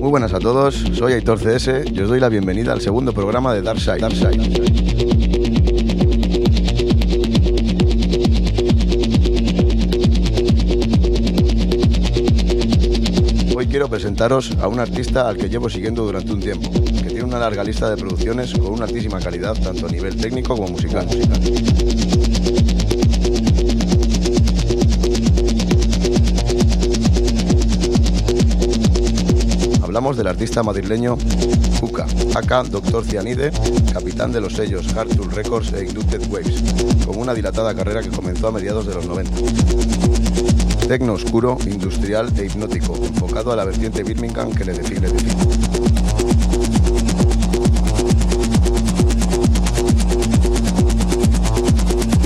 Muy 0.02 0.10
buenas 0.10 0.34
a 0.34 0.40
todos, 0.40 0.76
soy 0.94 1.14
Aitor 1.14 1.40
CS 1.40 1.86
y 1.92 2.00
os 2.02 2.10
doy 2.10 2.20
la 2.20 2.30
bienvenida 2.30 2.74
al 2.74 2.82
segundo 2.82 3.14
programa 3.14 3.54
de 3.54 3.62
Darkside. 3.62 4.00
Darkside. 4.00 4.84
Hoy 13.56 13.68
quiero 13.68 13.88
presentaros 13.88 14.52
a 14.62 14.68
un 14.68 14.80
artista 14.80 15.30
al 15.30 15.38
que 15.38 15.48
llevo 15.48 15.70
siguiendo 15.70 16.04
durante 16.04 16.32
un 16.34 16.42
tiempo, 16.42 16.70
que 16.72 17.10
tiene 17.10 17.24
una 17.24 17.40
larga 17.40 17.64
lista 17.64 17.90
de 17.90 17.98
producciones 17.98 18.54
con 18.54 18.74
una 18.74 18.86
altísima 18.86 19.20
calidad 19.20 19.54
tanto 19.54 19.88
a 19.88 19.90
nivel 19.90 20.18
técnico 20.18 20.56
como 20.56 20.70
musical. 20.70 21.08
Del 30.16 30.28
artista 30.28 30.62
madrileño 30.62 31.18
Kuka, 31.80 32.06
aka 32.36 32.64
Dr. 32.64 33.04
Cianide, 33.04 33.52
capitán 33.92 34.32
de 34.32 34.42
los 34.42 34.54
sellos 34.54 34.88
Hardtool 34.94 35.32
Records 35.32 35.74
e 35.74 35.86
Inducted 35.86 36.22
Waves, 36.30 36.64
con 37.06 37.18
una 37.18 37.34
dilatada 37.34 37.74
carrera 37.74 38.02
que 38.02 38.10
comenzó 38.10 38.50
a 38.50 38.52
mediados 38.52 38.86
de 38.86 38.94
los 38.94 39.08
90. 39.08 39.32
Tecno 40.88 41.14
oscuro, 41.14 41.58
industrial 41.66 42.32
e 42.38 42.46
hipnótico, 42.46 42.96
enfocado 42.96 43.52
a 43.52 43.56
la 43.56 43.66
vertiente 43.66 44.04
Birmingham 44.04 44.52
que 44.52 44.66
le 44.66 44.74
define. 44.74 45.08
le 45.08 45.14
define. 45.14 45.34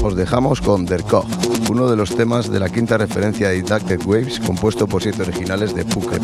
Os 0.04 0.16
dejamos 0.16 0.62
con 0.62 0.86
Der 0.86 1.04
Koch, 1.04 1.28
uno 1.70 1.90
de 1.90 1.96
los 1.96 2.16
temas 2.16 2.52
de 2.52 2.60
la 2.60 2.70
quinta 2.70 2.98
referencia 2.98 3.50
de 3.50 3.58
Inducted 3.58 4.02
Waves, 4.06 4.40
compuesto 4.40 4.88
por 4.88 5.02
siete 5.02 5.22
originales 5.22 5.74
de 5.74 5.86
Puke. 5.86 6.20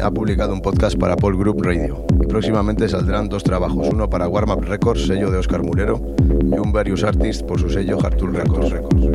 Ha 0.00 0.10
publicado 0.10 0.52
un 0.52 0.60
podcast 0.60 0.98
para 0.98 1.14
Paul 1.14 1.36
Group 1.36 1.62
Radio 1.62 2.04
próximamente 2.32 2.88
saldrán 2.88 3.28
dos 3.28 3.44
trabajos, 3.44 3.90
uno 3.92 4.08
para 4.08 4.26
Warm 4.26 4.52
Up 4.52 4.64
Records, 4.64 5.06
sello 5.06 5.30
de 5.30 5.36
Oscar 5.36 5.62
Mulero, 5.62 6.00
y 6.50 6.58
un 6.58 6.72
Various 6.72 7.04
Artists 7.04 7.42
por 7.42 7.60
su 7.60 7.68
sello 7.68 7.98
Hartul 8.02 8.34
Records. 8.34 8.70
Records. 8.70 9.12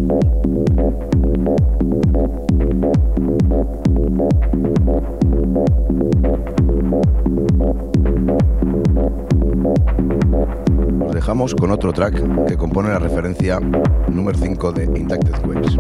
Nos 10.92 11.14
dejamos 11.14 11.54
con 11.56 11.72
otro 11.72 11.92
track 11.94 12.46
que 12.48 12.58
compone 12.58 12.90
la 12.90 13.00
referencia 13.00 13.60
número 14.08 14.38
5 14.38 14.72
de 14.72 14.86
Intacted 14.86 15.36
Waves, 15.46 15.78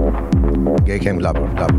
Game 0.86 1.22
Labor. 1.22 1.50
Lab. 1.56 1.72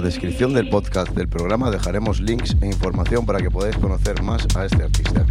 Descripción 0.00 0.52
del 0.52 0.68
podcast 0.68 1.12
del 1.12 1.28
programa 1.28 1.70
dejaremos 1.70 2.20
links 2.20 2.56
e 2.60 2.66
información 2.66 3.24
para 3.24 3.40
que 3.40 3.50
podáis 3.50 3.76
conocer 3.76 4.22
más 4.22 4.46
a 4.56 4.66
este 4.66 4.82
artista. 4.82 5.24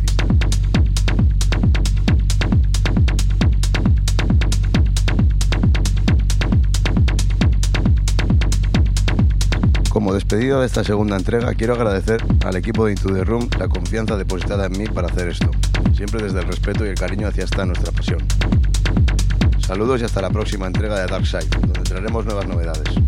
Como 9.89 10.13
despedida 10.13 10.59
de 10.59 10.65
esta 10.65 10.83
segunda 10.83 11.15
entrega, 11.15 11.53
quiero 11.53 11.73
agradecer 11.73 12.23
al 12.45 12.55
equipo 12.55 12.85
de 12.85 12.91
Into 12.91 13.23
Room 13.23 13.49
la 13.59 13.67
confianza 13.67 14.17
depositada 14.17 14.65
en 14.65 14.77
mí 14.77 14.85
para 14.87 15.07
hacer 15.07 15.29
esto, 15.29 15.51
siempre 15.95 16.23
desde 16.23 16.39
el 16.39 16.47
respeto 16.47 16.85
y 16.85 16.89
el 16.89 16.95
cariño 16.95 17.27
hacia 17.27 17.43
esta 17.43 17.65
nuestra 17.65 17.91
pasión. 17.91 18.19
Saludos 19.59 20.01
y 20.01 20.05
hasta 20.05 20.21
la 20.21 20.29
próxima 20.29 20.67
entrega 20.67 20.99
de 20.99 21.07
Dark 21.07 21.25
Side, 21.25 21.49
donde 21.61 21.81
traeremos 21.81 22.25
nuevas 22.25 22.47
novedades. 22.47 23.04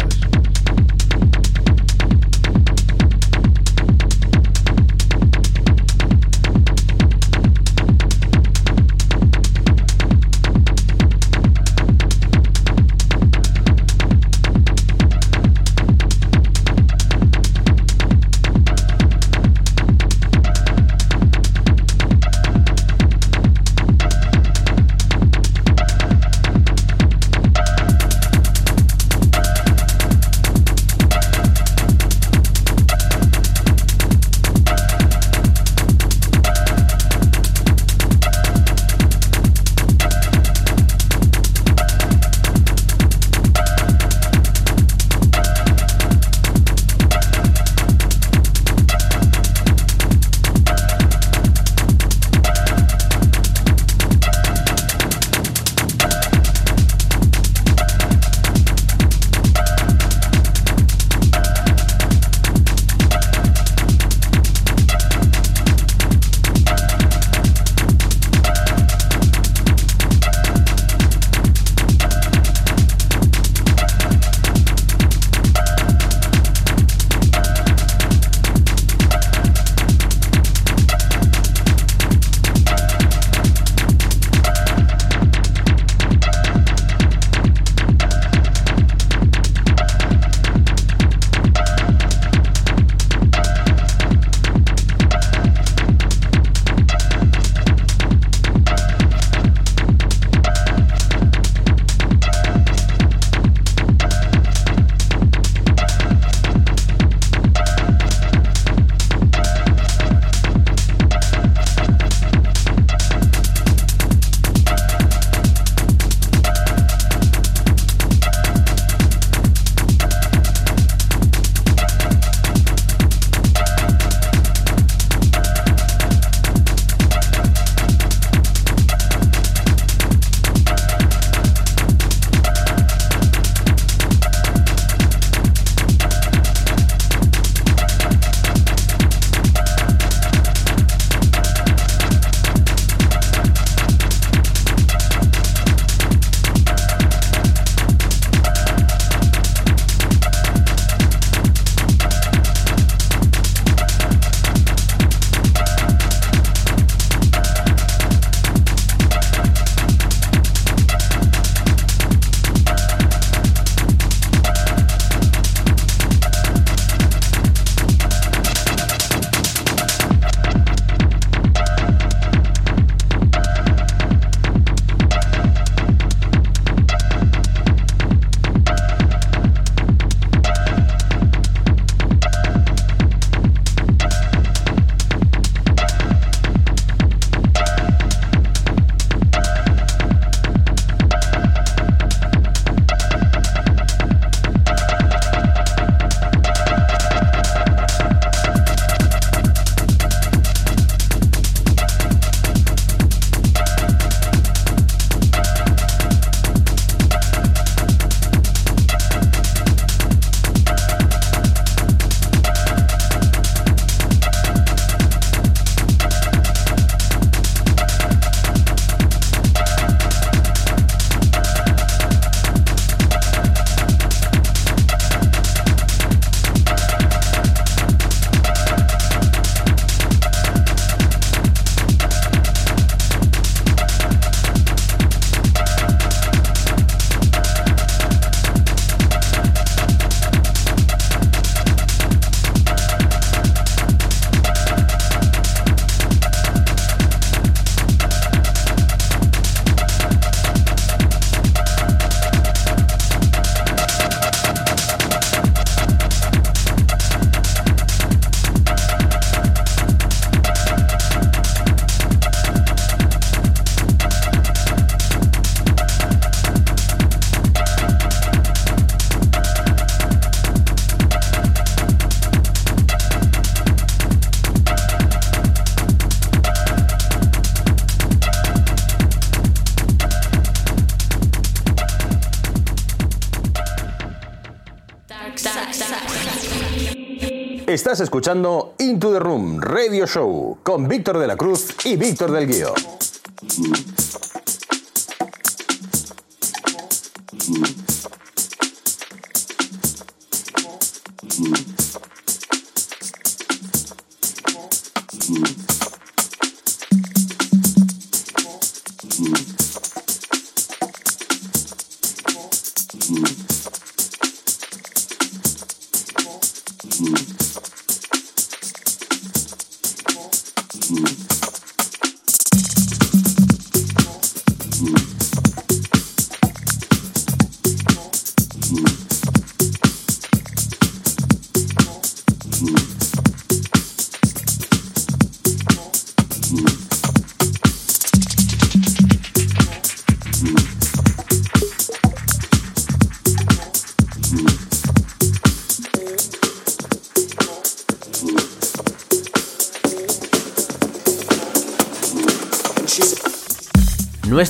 Estás 287.88 288.02
escuchando 288.02 288.74
Into 288.80 289.14
the 289.14 289.20
Room 289.20 289.62
Radio 289.62 290.06
Show 290.06 290.58
con 290.62 290.90
Víctor 290.90 291.20
de 291.20 291.28
la 291.28 291.38
Cruz 291.38 291.70
y 291.86 291.96
Víctor 291.96 292.34
del 292.34 292.46
Guío. 292.46 292.74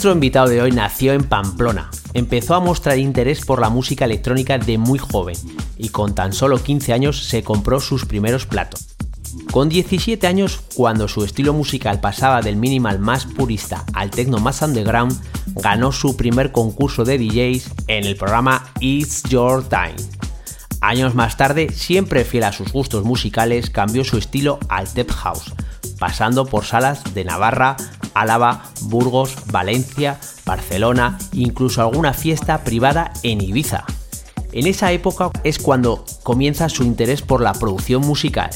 Nuestro 0.08 0.20
invitado 0.20 0.47
de 0.47 0.62
hoy 0.62 0.72
nació 0.72 1.12
en 1.12 1.26
Pamplona. 1.26 1.89
Empezó 2.14 2.55
a 2.55 2.62
mostrar 2.62 2.97
interés 2.97 3.43
por 3.43 3.60
la 3.60 3.68
música 3.68 4.05
electrónica 4.05 4.58
de 4.58 4.78
muy 4.78 4.99
joven 4.99 5.36
y 5.78 5.89
con 5.89 6.16
tan 6.16 6.32
solo 6.32 6.64
15 6.64 6.93
años 6.93 7.26
se 7.26 7.43
compró 7.43 7.82
sus 7.82 8.05
primeros 8.05 8.45
platos. 8.45 8.95
Con 9.51 9.68
17 9.68 10.26
años, 10.26 10.62
cuando 10.76 11.10
su 11.10 11.26
estilo 11.26 11.51
musical 11.51 11.99
pasaba 11.99 12.41
del 12.41 12.55
minimal 12.55 12.99
más 12.99 13.26
purista 13.26 13.84
al 13.91 14.10
techno 14.10 14.38
más 14.38 14.62
underground, 14.62 15.14
ganó 15.55 15.91
su 15.91 16.16
primer 16.16 16.53
concurso 16.53 17.03
de 17.03 17.18
DJs 17.18 17.70
en 17.88 18.05
el 18.05 18.16
programa 18.16 18.64
It's 18.80 19.24
Your 19.24 19.62
Time. 19.68 19.97
Años 20.80 21.16
más 21.16 21.36
tarde, 21.36 21.68
siempre 21.74 22.24
fiel 22.24 22.45
a 22.45 22.53
sus 22.53 22.72
gustos 22.72 23.03
musicales, 23.03 23.70
cambió 23.72 24.05
su 24.05 24.18
estilo 24.18 24.58
al 24.70 24.88
Tech 24.88 25.12
House, 25.12 25.51
pasando 25.99 26.45
por 26.45 26.64
salas 26.64 27.14
de 27.14 27.26
Navarra, 27.26 27.76
Álava, 28.22 28.63
Burgos, 28.82 29.36
Valencia, 29.51 30.20
Barcelona, 30.45 31.18
incluso 31.34 31.82
alguna 31.82 32.13
fiesta 32.13 32.63
privada 32.63 33.11
en 33.24 33.41
Ibiza. 33.41 33.86
En 34.51 34.68
esa 34.68 34.91
época 34.91 35.30
es 35.43 35.59
cuando 35.59 36.05
comienza 36.24 36.70
su 36.70 36.84
interés 36.84 37.22
por 37.22 37.41
la 37.41 37.53
producción 37.53 38.01
musical 38.01 38.49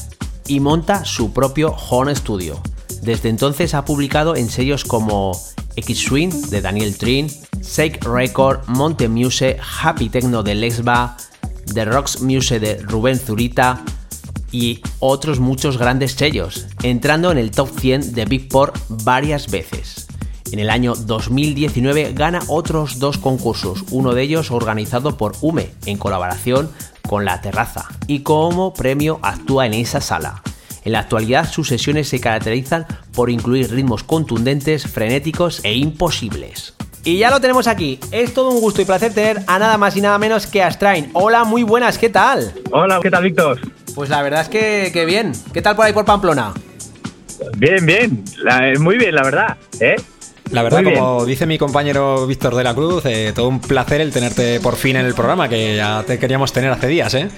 y 0.48 0.60
monta 0.60 1.04
su 1.04 1.32
propio 1.32 1.74
home 1.90 2.14
studio. 2.14 2.60
Desde 3.02 3.28
entonces 3.28 3.74
ha 3.74 3.84
publicado 3.84 4.36
en 4.36 4.48
sellos 4.48 4.84
como 4.84 5.32
X-Swing 5.76 6.50
de 6.50 6.60
Daniel 6.60 6.96
Trin, 6.96 7.28
Sake 7.60 8.00
Record, 8.02 8.66
Monte 8.68 9.08
Muse, 9.08 9.58
Happy 9.82 10.08
Techno 10.08 10.42
de 10.42 10.54
Lesba, 10.54 11.16
The 11.72 11.84
Rocks 11.84 12.20
Muse 12.20 12.60
de 12.60 12.76
Rubén 12.78 13.18
Zurita, 13.18 13.82
y 14.52 14.80
otros 15.00 15.40
muchos 15.40 15.78
grandes 15.78 16.12
sellos, 16.12 16.66
entrando 16.82 17.32
en 17.32 17.38
el 17.38 17.50
top 17.50 17.70
100 17.76 18.12
de 18.12 18.26
Beatport 18.26 18.76
varias 18.88 19.50
veces. 19.50 20.06
En 20.52 20.58
el 20.58 20.68
año 20.68 20.94
2019 20.94 22.12
gana 22.12 22.40
otros 22.46 22.98
dos 22.98 23.16
concursos, 23.16 23.84
uno 23.90 24.12
de 24.12 24.22
ellos 24.22 24.50
organizado 24.50 25.16
por 25.16 25.32
UME 25.40 25.70
en 25.86 25.96
colaboración 25.96 26.70
con 27.08 27.24
La 27.24 27.40
Terraza, 27.40 27.88
y 28.06 28.20
como 28.20 28.74
premio 28.74 29.18
actúa 29.22 29.66
en 29.66 29.74
esa 29.74 30.02
sala. 30.02 30.42
En 30.84 30.92
la 30.92 31.00
actualidad 31.00 31.50
sus 31.50 31.68
sesiones 31.68 32.08
se 32.08 32.20
caracterizan 32.20 32.86
por 33.14 33.30
incluir 33.30 33.70
ritmos 33.70 34.04
contundentes, 34.04 34.86
frenéticos 34.86 35.60
e 35.64 35.74
imposibles. 35.74 36.74
Y 37.04 37.18
ya 37.18 37.30
lo 37.30 37.40
tenemos 37.40 37.66
aquí. 37.66 37.98
Es 38.12 38.32
todo 38.32 38.50
un 38.50 38.60
gusto 38.60 38.80
y 38.80 38.84
placer 38.84 39.12
tener 39.12 39.40
a 39.48 39.58
nada 39.58 39.76
más 39.76 39.96
y 39.96 40.00
nada 40.00 40.18
menos 40.18 40.46
que 40.46 40.62
a 40.62 40.70
Strain. 40.70 41.10
Hola, 41.14 41.42
muy 41.42 41.64
buenas, 41.64 41.98
¿qué 41.98 42.08
tal? 42.08 42.52
Hola, 42.70 43.00
¿qué 43.02 43.10
tal, 43.10 43.24
Víctor? 43.24 43.58
Pues 43.96 44.08
la 44.08 44.22
verdad 44.22 44.42
es 44.42 44.48
que, 44.48 45.04
bien. 45.04 45.32
¿Qué 45.52 45.62
tal 45.62 45.74
por 45.74 45.84
ahí 45.84 45.92
por 45.92 46.04
Pamplona? 46.04 46.52
Bien, 47.56 47.84
bien. 47.84 48.24
muy 48.78 48.98
bien, 48.98 49.16
la 49.16 49.22
verdad. 49.24 49.56
¿eh? 49.80 49.96
La 50.52 50.62
verdad, 50.62 50.84
como 50.84 51.24
dice 51.24 51.44
mi 51.44 51.58
compañero 51.58 52.26
Víctor 52.26 52.54
de 52.54 52.62
la 52.62 52.74
Cruz, 52.74 53.04
eh, 53.06 53.32
todo 53.34 53.48
un 53.48 53.60
placer 53.60 54.00
el 54.00 54.12
tenerte 54.12 54.60
por 54.60 54.76
fin 54.76 54.94
en 54.94 55.06
el 55.06 55.14
programa, 55.14 55.48
que 55.48 55.74
ya 55.74 56.04
te 56.06 56.20
queríamos 56.20 56.52
tener 56.52 56.70
hace 56.70 56.86
días, 56.86 57.14
¿eh? 57.14 57.28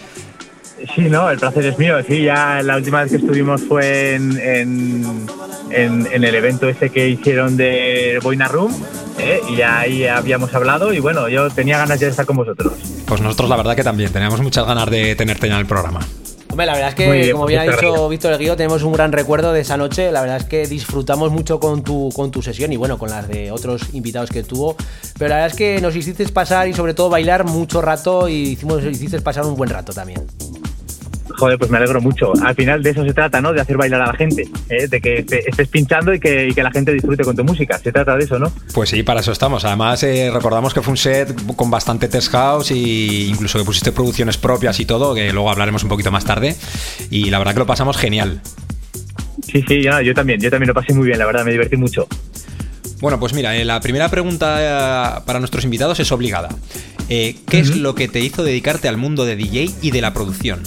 Sí, 0.95 1.03
no, 1.03 1.31
el 1.31 1.39
placer 1.39 1.65
es 1.67 1.79
mío. 1.79 1.97
Sí, 2.07 2.23
ya 2.23 2.63
la 2.63 2.77
última 2.77 3.03
vez 3.03 3.11
que 3.11 3.19
estuvimos 3.19 3.63
fue 3.63 4.15
en, 4.15 4.39
en, 5.71 6.25
el 6.25 6.35
evento 6.35 6.69
ese 6.69 6.91
que 6.91 7.09
hicieron 7.09 7.57
de 7.57 8.19
Boina 8.23 8.49
Room, 8.49 8.75
¿eh? 9.19 9.41
y 9.49 9.63
ahí 9.63 10.07
habíamos 10.07 10.55
hablado, 10.55 10.93
y 10.93 11.01
bueno, 11.01 11.29
yo 11.29 11.51
tenía 11.51 11.79
ganas 11.79 12.01
de 12.01 12.09
estar 12.09 12.27
con 12.27 12.37
vosotros. 12.37 12.73
Pues 13.07 13.21
nosotros 13.21 13.49
la 13.49 13.57
verdad 13.57 13.77
que 13.77 13.85
también, 13.85 14.13
teníamos 14.13 14.41
muchas 14.41 14.67
ganas 14.67 14.91
de 14.91 15.15
tenerte 15.15 15.47
en 15.47 15.53
el 15.55 15.67
programa. 15.67 16.01
Hombre, 16.55 16.67
la 16.67 16.75
verdad 16.75 16.91
es 16.91 16.95
que, 16.95 17.33
como 17.33 17.47
bien 17.47 17.59
ha 17.59 17.63
dicho 17.65 18.09
Víctor 18.09 18.33
El 18.33 18.39
Guío, 18.39 18.55
tenemos 18.55 18.85
un 18.85 18.93
gran 18.93 19.11
recuerdo 19.11 19.53
de 19.53 19.63
esa 19.63 19.77
noche. 19.77 20.13
La 20.13 20.21
verdad 20.21 20.37
es 20.37 20.45
que 20.45 20.69
disfrutamos 20.69 21.33
mucho 21.33 21.59
con 21.59 21.83
tu, 21.83 22.11
con 22.15 22.31
tu 22.31 22.43
sesión 22.43 22.73
y 22.73 22.77
bueno, 22.77 22.97
con 22.97 23.11
las 23.11 23.27
de 23.27 23.51
otros 23.51 23.93
invitados 23.93 24.31
que 24.31 24.45
tuvo. 24.45 24.77
Pero 25.19 25.31
la 25.31 25.35
verdad 25.35 25.51
es 25.51 25.57
que 25.57 25.81
nos 25.81 25.97
hiciste 25.97 26.25
pasar 26.29 26.69
y 26.69 26.73
sobre 26.73 26.95
todo 26.95 27.11
bailar 27.11 27.43
mucho 27.43 27.83
rato 27.83 28.29
y 28.29 28.51
hicimos, 28.51 28.85
hiciste 28.85 29.21
pasar 29.21 29.45
un 29.47 29.57
buen 29.57 29.69
rato 29.69 29.93
también. 29.93 30.25
Joder, 31.31 31.59
pues 31.59 31.71
me 31.71 31.79
alegro 31.79 32.01
mucho. 32.01 32.33
Al 32.43 32.55
final 32.55 32.83
de 32.83 32.91
eso 32.91 33.05
se 33.05 33.13
trata, 33.15 33.41
¿no? 33.41 33.53
De 33.53 33.61
hacer 33.61 33.77
bailar 33.77 34.03
a 34.03 34.07
la 34.09 34.13
gente, 34.13 34.47
¿eh? 34.69 34.87
de 34.89 35.01
que 35.01 35.25
estés 35.29 35.69
pinchando 35.69 36.13
y 36.13 36.21
que, 36.21 36.53
la 36.57 36.71
gente 36.71 36.93
disfrute 36.93 37.25
con 37.25 37.35
tu 37.35 37.45
música. 37.45 37.79
Se 37.79 37.93
trata 37.93 38.17
de 38.17 38.25
eso, 38.25 38.39
¿no? 38.39 38.53
Pues 38.73 38.91
sí, 38.91 39.03
para 39.03 39.21
eso 39.21 39.33
estamos. 39.33 39.65
Además, 39.65 40.03
eh, 40.03 40.31
recordamos 40.33 40.75
que 40.75 40.83
fue 40.83 40.93
un 40.93 40.97
set 40.97 41.35
con 41.57 41.71
bastante 41.71 42.09
test 42.09 42.31
house 42.31 42.71
e 42.71 42.77
incluso 43.29 43.59
que 43.59 43.65
pusiste 43.65 43.93
producciones 43.93 44.37
propias 44.37 44.79
y 44.81 44.87
todo, 44.87 45.15
que 45.15 45.33
luego 45.33 45.51
hablaremos 45.51 45.83
un 45.83 45.89
poquito 45.89 46.11
más 46.11 46.25
tarde. 46.25 46.57
Y 47.11 47.31
la 47.31 47.39
verdad 47.39 47.55
que 47.55 47.61
lo 47.61 47.67
pasamos 47.67 47.97
genial. 47.97 48.41
Sí, 49.43 49.65
sí, 49.67 49.83
yo 49.83 50.15
también, 50.15 50.41
yo 50.41 50.51
también 50.51 50.69
lo 50.69 50.75
pasé 50.75 50.93
muy 50.95 51.07
bien, 51.07 51.19
la 51.19 51.27
verdad, 51.27 51.45
me 51.45 51.53
divertí 51.53 51.77
mucho. 51.77 52.07
Bueno, 53.01 53.19
pues 53.19 53.35
mira, 53.35 53.57
eh, 53.57 53.65
la 53.65 53.81
primera 53.81 54.09
pregunta 54.09 55.23
para 55.27 55.39
nuestros 55.39 55.65
invitados 55.65 56.01
es 56.01 56.13
obligada. 56.13 56.51
¿Qué 57.09 57.37
es 57.51 57.77
lo 57.77 57.95
que 57.95 58.09
te 58.09 58.21
hizo 58.21 58.45
dedicarte 58.45 58.89
al 58.89 58.97
mundo 58.97 59.25
de 59.25 59.37
DJ 59.37 59.71
y 59.83 59.91
de 59.91 60.01
la 60.01 60.15
producción? 60.15 60.63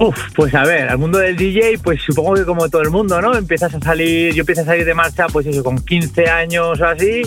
Uf, 0.00 0.16
pues 0.34 0.54
a 0.54 0.62
ver, 0.62 0.88
al 0.88 0.96
mundo 0.96 1.18
del 1.18 1.36
DJ, 1.36 1.78
pues 1.82 2.00
supongo 2.00 2.32
que 2.32 2.46
como 2.46 2.70
todo 2.70 2.80
el 2.80 2.88
mundo, 2.88 3.20
¿no? 3.20 3.36
Empiezas 3.36 3.74
a 3.74 3.80
salir, 3.80 4.32
yo 4.32 4.40
empiezo 4.40 4.62
a 4.62 4.64
salir 4.64 4.86
de 4.86 4.94
marcha, 4.94 5.26
pues 5.26 5.46
eso, 5.46 5.62
con 5.62 5.76
15 5.76 6.24
años 6.26 6.80
o 6.80 6.86
así, 6.86 7.20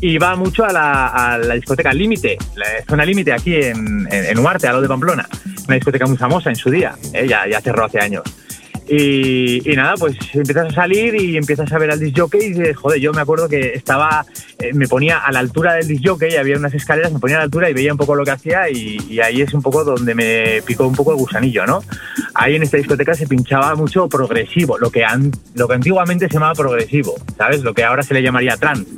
y 0.00 0.16
va 0.16 0.34
mucho 0.34 0.64
a 0.64 0.72
la, 0.72 1.54
discoteca 1.54 1.92
Límite, 1.92 2.38
la 2.56 2.66
zona 2.88 3.04
Límite 3.04 3.30
aquí 3.30 3.56
en, 3.56 4.08
en, 4.10 4.38
a 4.38 4.72
lo 4.72 4.80
de 4.80 4.88
Pamplona. 4.88 5.28
Una 5.66 5.74
discoteca 5.74 6.06
muy 6.06 6.16
famosa 6.16 6.48
en 6.48 6.56
su 6.56 6.70
día, 6.70 6.94
¿eh? 7.12 7.28
ya 7.28 7.60
cerró 7.60 7.84
hace 7.84 8.00
años. 8.00 8.22
Y, 8.86 9.62
nada, 9.74 9.94
pues 9.98 10.16
empiezas 10.34 10.68
a 10.68 10.74
salir 10.74 11.14
y 11.14 11.36
empiezas 11.36 11.72
a 11.72 11.78
ver 11.78 11.90
al 11.90 11.98
disc 11.98 12.18
jockey 12.18 12.40
y 12.42 12.48
dices, 12.50 12.76
joder, 12.76 13.00
yo 13.00 13.12
me 13.12 13.22
acuerdo 13.22 13.48
que 13.48 13.72
estaba, 13.74 14.26
eh, 14.58 14.74
me 14.74 14.86
ponía 14.86 15.18
a 15.18 15.32
la 15.32 15.38
altura 15.38 15.74
del 15.74 15.88
disc 15.88 16.02
jockey, 16.06 16.36
había 16.36 16.58
unas 16.58 16.74
escaleras, 16.74 17.10
me 17.10 17.18
ponía 17.18 17.36
a 17.36 17.38
la 17.40 17.44
altura 17.44 17.70
y 17.70 17.72
veía 17.72 17.92
un 17.92 17.98
poco 17.98 18.14
lo 18.14 18.24
que 18.24 18.32
hacía 18.32 18.68
y, 18.68 19.20
ahí 19.20 19.40
es 19.40 19.54
un 19.54 19.62
poco 19.62 19.84
donde 19.84 20.14
me 20.14 20.60
picó 20.66 20.86
un 20.86 20.94
poco 20.94 21.12
el 21.12 21.16
gusanillo, 21.16 21.64
¿no? 21.66 21.82
Ahí 22.34 22.56
en 22.56 22.62
esta 22.62 22.76
discoteca 22.76 23.14
se 23.14 23.26
pinchaba 23.26 23.74
mucho 23.74 24.06
progresivo, 24.08 24.76
lo 24.76 24.90
que, 24.90 25.04
lo 25.54 25.66
que 25.66 25.74
antiguamente 25.74 26.26
se 26.26 26.34
llamaba 26.34 26.54
progresivo, 26.54 27.14
¿sabes? 27.38 27.62
Lo 27.62 27.72
que 27.72 27.84
ahora 27.84 28.02
se 28.02 28.12
le 28.12 28.22
llamaría 28.22 28.56
trance. 28.56 28.90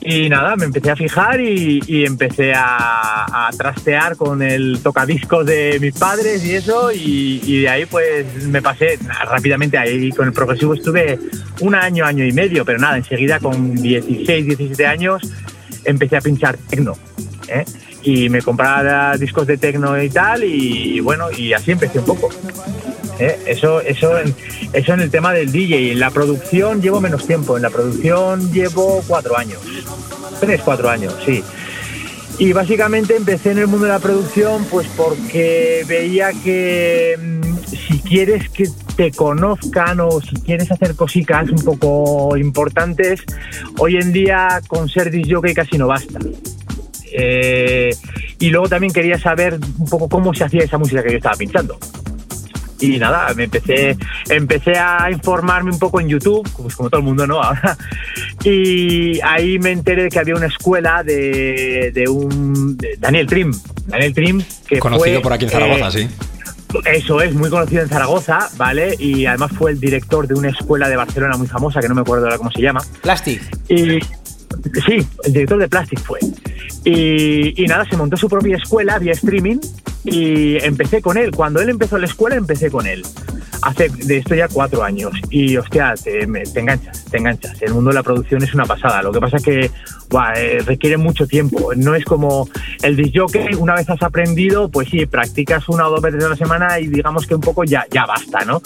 Y 0.00 0.28
nada, 0.28 0.54
me 0.56 0.66
empecé 0.66 0.90
a 0.90 0.96
fijar 0.96 1.40
y, 1.40 2.04
empecé 2.04 2.52
a, 2.54 3.50
trastear 3.56 4.16
con 4.16 4.42
el 4.42 4.80
tocadiscos 4.82 5.44
de 5.44 5.78
mis 5.80 5.94
padres 5.94 6.44
y 6.44 6.54
eso, 6.54 6.90
y, 6.92 7.62
de 7.62 7.68
ahí 7.68 7.86
pues 7.86 8.46
me 8.46 8.62
pasé 8.62 8.98
rápidamente 9.26 9.76
ahí 9.76 10.10
con 10.10 10.28
el 10.28 10.32
progresivo 10.32 10.74
estuve 10.74 11.18
un 11.60 11.74
año, 11.74 12.04
año 12.04 12.24
y 12.24 12.32
medio, 12.32 12.64
pero 12.64 12.78
nada, 12.78 12.96
enseguida 12.96 13.40
con 13.40 13.74
16, 13.74 14.46
17 14.46 14.86
años 14.86 15.22
empecé 15.84 16.16
a 16.16 16.20
pinchar 16.20 16.56
tecno. 16.56 16.96
¿eh? 17.48 17.64
Y 18.02 18.28
me 18.28 18.42
compraba 18.42 19.16
discos 19.16 19.46
de 19.46 19.56
tecno 19.56 20.00
y 20.00 20.08
tal, 20.10 20.44
y 20.44 21.00
bueno, 21.00 21.30
y 21.32 21.52
así 21.52 21.72
empecé 21.72 21.98
un 21.98 22.04
poco. 22.04 22.30
¿Eh? 23.18 23.38
Eso, 23.46 23.80
eso, 23.80 24.18
en, 24.18 24.34
eso 24.72 24.94
en 24.94 25.00
el 25.00 25.10
tema 25.10 25.32
del 25.32 25.52
DJ. 25.52 25.92
En 25.92 26.00
la 26.00 26.10
producción 26.10 26.80
llevo 26.82 27.00
menos 27.00 27.26
tiempo. 27.26 27.56
En 27.56 27.62
la 27.62 27.70
producción 27.70 28.52
llevo 28.52 29.02
cuatro 29.06 29.36
años. 29.36 29.60
Tres, 30.40 30.60
cuatro 30.64 30.88
años, 30.88 31.14
sí. 31.24 31.42
Y 32.38 32.52
básicamente 32.52 33.16
empecé 33.16 33.50
en 33.50 33.58
el 33.58 33.66
mundo 33.66 33.86
de 33.86 33.92
la 33.92 33.98
producción 33.98 34.64
pues 34.70 34.86
porque 34.96 35.84
veía 35.88 36.30
que 36.44 37.18
mm, 37.18 37.38
si 37.66 37.98
quieres 37.98 38.48
que 38.50 38.68
te 38.96 39.10
conozcan 39.10 39.98
o 40.00 40.20
si 40.20 40.36
quieres 40.36 40.70
hacer 40.70 40.94
cositas 40.94 41.50
un 41.50 41.62
poco 41.62 42.36
importantes, 42.36 43.22
hoy 43.78 43.96
en 43.96 44.12
día 44.12 44.60
con 44.68 44.88
ser 44.88 45.10
disc 45.10 45.32
jockey 45.32 45.52
casi 45.52 45.78
no 45.78 45.88
basta. 45.88 46.20
Eh, 47.12 47.90
y 48.38 48.50
luego 48.50 48.68
también 48.68 48.92
quería 48.92 49.18
saber 49.18 49.58
un 49.78 49.86
poco 49.86 50.08
cómo 50.08 50.32
se 50.32 50.44
hacía 50.44 50.62
esa 50.62 50.78
música 50.78 51.02
que 51.02 51.10
yo 51.10 51.16
estaba 51.16 51.36
pinchando. 51.36 51.78
Y 52.80 52.98
nada, 52.98 53.32
me 53.34 53.44
empecé, 53.44 53.96
empecé 54.28 54.78
a 54.78 55.10
informarme 55.10 55.70
un 55.70 55.78
poco 55.78 56.00
en 56.00 56.08
YouTube, 56.08 56.48
pues 56.56 56.76
como 56.76 56.90
todo 56.90 57.00
el 57.00 57.06
mundo, 57.06 57.26
¿no? 57.26 57.42
Ahora. 57.42 57.76
Y 58.44 59.20
ahí 59.22 59.58
me 59.58 59.72
enteré 59.72 60.04
de 60.04 60.08
que 60.08 60.18
había 60.18 60.34
una 60.34 60.46
escuela 60.46 61.02
de, 61.02 61.90
de 61.92 62.08
un 62.08 62.76
de 62.76 62.96
Daniel 62.98 63.26
Trim. 63.26 63.52
Daniel 63.86 64.14
Trim, 64.14 64.42
que 64.66 64.78
Conocido 64.78 65.16
fue, 65.16 65.22
por 65.22 65.32
aquí 65.32 65.44
en 65.44 65.50
eh, 65.50 65.52
Zaragoza, 65.52 65.90
sí. 65.90 66.08
eso 66.84 67.20
es, 67.22 67.34
muy 67.34 67.50
conocido 67.50 67.82
en 67.82 67.88
Zaragoza, 67.88 68.50
¿vale? 68.56 68.94
Y 68.98 69.26
además 69.26 69.52
fue 69.52 69.70
el 69.70 69.80
director 69.80 70.28
de 70.28 70.34
una 70.34 70.50
escuela 70.50 70.88
de 70.88 70.96
Barcelona 70.96 71.36
muy 71.36 71.46
famosa, 71.46 71.80
que 71.80 71.88
no 71.88 71.94
me 71.94 72.02
acuerdo 72.02 72.26
ahora 72.26 72.38
cómo 72.38 72.50
se 72.50 72.60
llama. 72.60 72.80
Plastic. 73.02 73.42
Y 73.68 73.98
sí, 74.86 75.06
el 75.24 75.32
director 75.32 75.58
de 75.58 75.68
Plastic 75.68 76.00
fue. 76.00 76.18
Y, 76.84 77.62
y 77.62 77.66
nada, 77.66 77.84
se 77.88 77.96
montó 77.96 78.16
su 78.16 78.28
propia 78.28 78.56
escuela 78.56 78.98
vía 78.98 79.12
streaming 79.12 79.58
y 80.04 80.56
empecé 80.64 81.02
con 81.02 81.16
él. 81.18 81.32
Cuando 81.32 81.60
él 81.60 81.68
empezó 81.68 81.98
la 81.98 82.06
escuela, 82.06 82.36
empecé 82.36 82.70
con 82.70 82.86
él. 82.86 83.02
Hace 83.60 83.88
de 83.88 84.18
esto 84.18 84.34
ya 84.36 84.46
cuatro 84.48 84.84
años. 84.84 85.12
Y 85.30 85.56
hostia, 85.56 85.94
te, 86.02 86.26
me- 86.26 86.44
te 86.44 86.60
enganchas, 86.60 87.04
te 87.06 87.18
enganchas. 87.18 87.60
El 87.60 87.74
mundo 87.74 87.90
de 87.90 87.94
la 87.94 88.02
producción 88.04 88.42
es 88.42 88.54
una 88.54 88.64
pasada. 88.64 89.02
Lo 89.02 89.10
que 89.12 89.18
pasa 89.20 89.38
es 89.38 89.42
que 89.42 89.70
buah, 90.08 90.32
eh, 90.36 90.60
requiere 90.64 90.96
mucho 90.96 91.26
tiempo. 91.26 91.72
No 91.76 91.94
es 91.96 92.04
como 92.04 92.48
el 92.82 92.94
disc 92.96 93.16
jockey, 93.16 93.54
una 93.58 93.74
vez 93.74 93.90
has 93.90 94.02
aprendido, 94.02 94.70
pues 94.70 94.88
sí, 94.88 95.04
practicas 95.06 95.68
una 95.68 95.88
o 95.88 95.90
dos 95.90 96.00
veces 96.00 96.24
a 96.24 96.28
la 96.28 96.36
semana 96.36 96.78
y 96.78 96.86
digamos 96.86 97.26
que 97.26 97.34
un 97.34 97.40
poco 97.40 97.64
ya, 97.64 97.84
ya 97.90 98.06
basta, 98.06 98.44
¿no? 98.44 98.62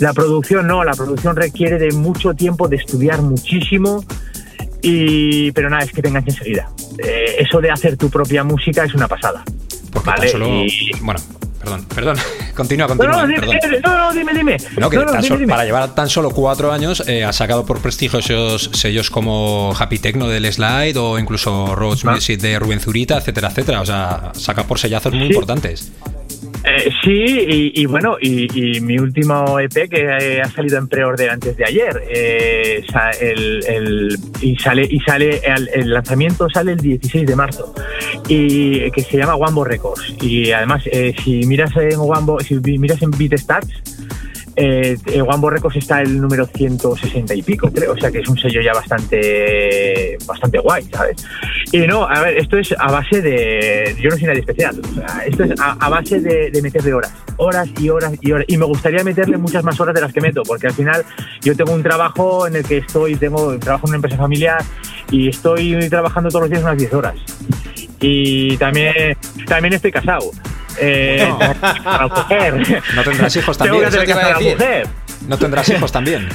La 0.00 0.14
producción 0.14 0.66
no, 0.66 0.82
la 0.82 0.92
producción 0.92 1.36
requiere 1.36 1.78
de 1.78 1.92
mucho 1.92 2.32
tiempo, 2.34 2.66
de 2.66 2.76
estudiar 2.76 3.20
muchísimo. 3.20 4.02
Y, 4.82 5.52
pero 5.52 5.68
nada, 5.70 5.84
es 5.84 5.92
que 5.92 6.02
te 6.02 6.08
engancha 6.08 6.30
enseguida. 6.30 6.68
Eh, 6.98 7.36
eso 7.40 7.60
de 7.60 7.70
hacer 7.70 7.96
tu 7.96 8.08
propia 8.10 8.44
música 8.44 8.84
es 8.84 8.94
una 8.94 9.08
pasada. 9.08 9.42
Porque 9.92 10.08
Vale, 10.10 10.22
tan 10.22 10.30
solo. 10.30 10.46
y- 10.64 10.90
Bueno, 11.00 11.20
perdón, 11.60 11.84
perdón. 11.94 12.16
Continúa, 12.54 12.86
No, 12.88 12.96
continúa. 12.96 13.26
no, 13.26 13.34
perdón. 13.34 13.56
dime, 13.62 13.80
no, 13.84 13.96
no, 13.98 14.12
dime, 14.12 14.34
dime. 14.34 14.56
No, 14.78 14.90
que 14.90 14.96
No, 14.96 15.04
no, 15.04 15.12
tan 15.12 15.20
dime, 15.22 15.28
solo- 15.28 15.40
dime. 15.40 15.50
para 15.50 15.64
llevar 15.64 15.94
tan 15.94 16.08
solo 16.08 16.30
cuatro 16.30 16.72
años 16.72 17.02
eh, 17.06 17.24
ha 17.24 17.32
sacado 17.32 17.64
por 17.66 17.80
prestigio 17.80 18.18
esos 18.18 18.70
sellos 18.74 19.10
como 19.10 19.74
Happy 19.78 19.98
Techno 19.98 20.28
del 20.28 20.50
Slide 20.52 20.96
o 20.98 21.18
incluso 21.18 21.74
Ah. 21.76 22.10
Music 22.12 22.40
de 22.40 22.58
Rubén 22.58 22.80
Zurita, 22.80 23.18
etcétera, 23.18 23.48
etcétera. 23.48 23.80
O 23.80 23.86
sea, 23.86 24.32
saca 24.34 24.64
por 24.64 24.78
sellazos 24.78 25.12
muy 25.12 25.22
Sí. 25.28 25.32
importantes. 25.34 25.92
Eh, 26.64 26.90
sí, 27.02 27.10
y, 27.74 27.82
y 27.82 27.86
bueno, 27.86 28.16
y, 28.20 28.80
mi 28.80 28.98
último 28.98 29.58
EP 29.58 29.88
que 29.88 30.02
eh, 30.20 30.42
ha 30.42 30.50
salido 30.50 30.78
en 30.78 30.88
pre-order 30.88 31.30
antes 31.30 31.56
de 31.56 31.64
ayer, 31.64 32.02
eh, 32.10 32.84
el, 33.20 33.64
el- 33.66 34.18
y 34.42 34.56
sale, 34.56 34.86
y 34.88 35.00
sale 35.00 35.40
el, 35.44 35.68
el 35.72 35.90
lanzamiento 35.90 36.48
sale 36.50 36.72
el 36.72 36.78
16 36.78 37.26
de 37.26 37.36
marzo, 37.36 37.74
y 38.28 38.90
que 38.90 39.02
se 39.02 39.16
llama 39.16 39.36
Wambo 39.36 39.64
Records. 39.64 40.14
Y 40.22 40.52
además, 40.52 40.82
eh, 40.92 41.14
si 41.24 41.46
miras 41.46 41.74
en 41.76 41.98
Wambo, 41.98 42.38
si 42.40 42.56
miras 42.56 43.00
en 43.02 43.10
BeatStats, 43.10 43.82
eh, 44.62 44.98
eh, 45.06 45.22
Wambo 45.22 45.48
Records 45.48 45.76
está 45.76 46.02
el 46.02 46.20
número 46.20 46.44
160 46.44 47.34
y 47.34 47.42
pico, 47.42 47.70
creo, 47.72 47.92
o 47.92 47.96
sea 47.96 48.10
que 48.12 48.18
es 48.18 48.28
un 48.28 48.36
sello 48.36 48.60
ya 48.60 48.74
bastante 48.74 50.18
bastante 50.26 50.58
guay, 50.58 50.84
¿sabes? 50.92 51.26
Y 51.72 51.78
no, 51.86 52.04
a 52.06 52.20
ver, 52.20 52.36
esto 52.36 52.58
es 52.58 52.74
a 52.78 52.90
base 52.90 53.22
de. 53.22 53.96
Yo 53.98 54.10
no 54.10 54.16
soy 54.16 54.26
nadie 54.26 54.40
especial, 54.40 54.78
o 54.78 54.94
sea, 54.94 55.24
esto 55.24 55.44
es 55.44 55.58
a, 55.58 55.72
a 55.80 55.88
base 55.88 56.20
de, 56.20 56.50
de 56.50 56.60
meterle 56.60 56.92
horas, 56.92 57.10
horas 57.38 57.70
y 57.80 57.88
horas 57.88 58.12
y 58.20 58.32
horas. 58.32 58.44
Y 58.48 58.58
me 58.58 58.66
gustaría 58.66 59.02
meterle 59.02 59.38
muchas 59.38 59.64
más 59.64 59.80
horas 59.80 59.94
de 59.94 60.02
las 60.02 60.12
que 60.12 60.20
meto, 60.20 60.42
porque 60.42 60.66
al 60.66 60.74
final 60.74 61.06
yo 61.40 61.56
tengo 61.56 61.72
un 61.72 61.82
trabajo 61.82 62.46
en 62.46 62.56
el 62.56 62.64
que 62.64 62.78
estoy, 62.78 63.16
tengo 63.16 63.58
trabajo 63.58 63.86
en 63.86 63.90
una 63.92 63.96
empresa 63.96 64.18
familiar 64.18 64.62
y 65.10 65.30
estoy 65.30 65.88
trabajando 65.88 66.28
todos 66.28 66.42
los 66.42 66.50
días 66.50 66.62
unas 66.62 66.76
10 66.76 66.92
horas. 66.92 67.14
Y 67.98 68.58
también, 68.58 69.16
también 69.46 69.72
estoy 69.72 69.90
casado. 69.90 70.30
Eh, 70.78 71.28
a 71.84 71.98
la 71.98 72.08
mujer. 72.08 72.82
No 72.94 73.02
tendrás 73.02 73.36
hijos 73.36 73.58
Tengo 73.58 73.80
también. 73.80 73.90
que 74.00 74.06
te 74.06 74.12
a 74.12 74.16
la 74.16 74.38
decir. 74.38 74.52
mujer. 74.52 74.86
No 75.28 75.38
tendrás 75.38 75.68
hijos 75.68 75.92
también. 75.92 76.28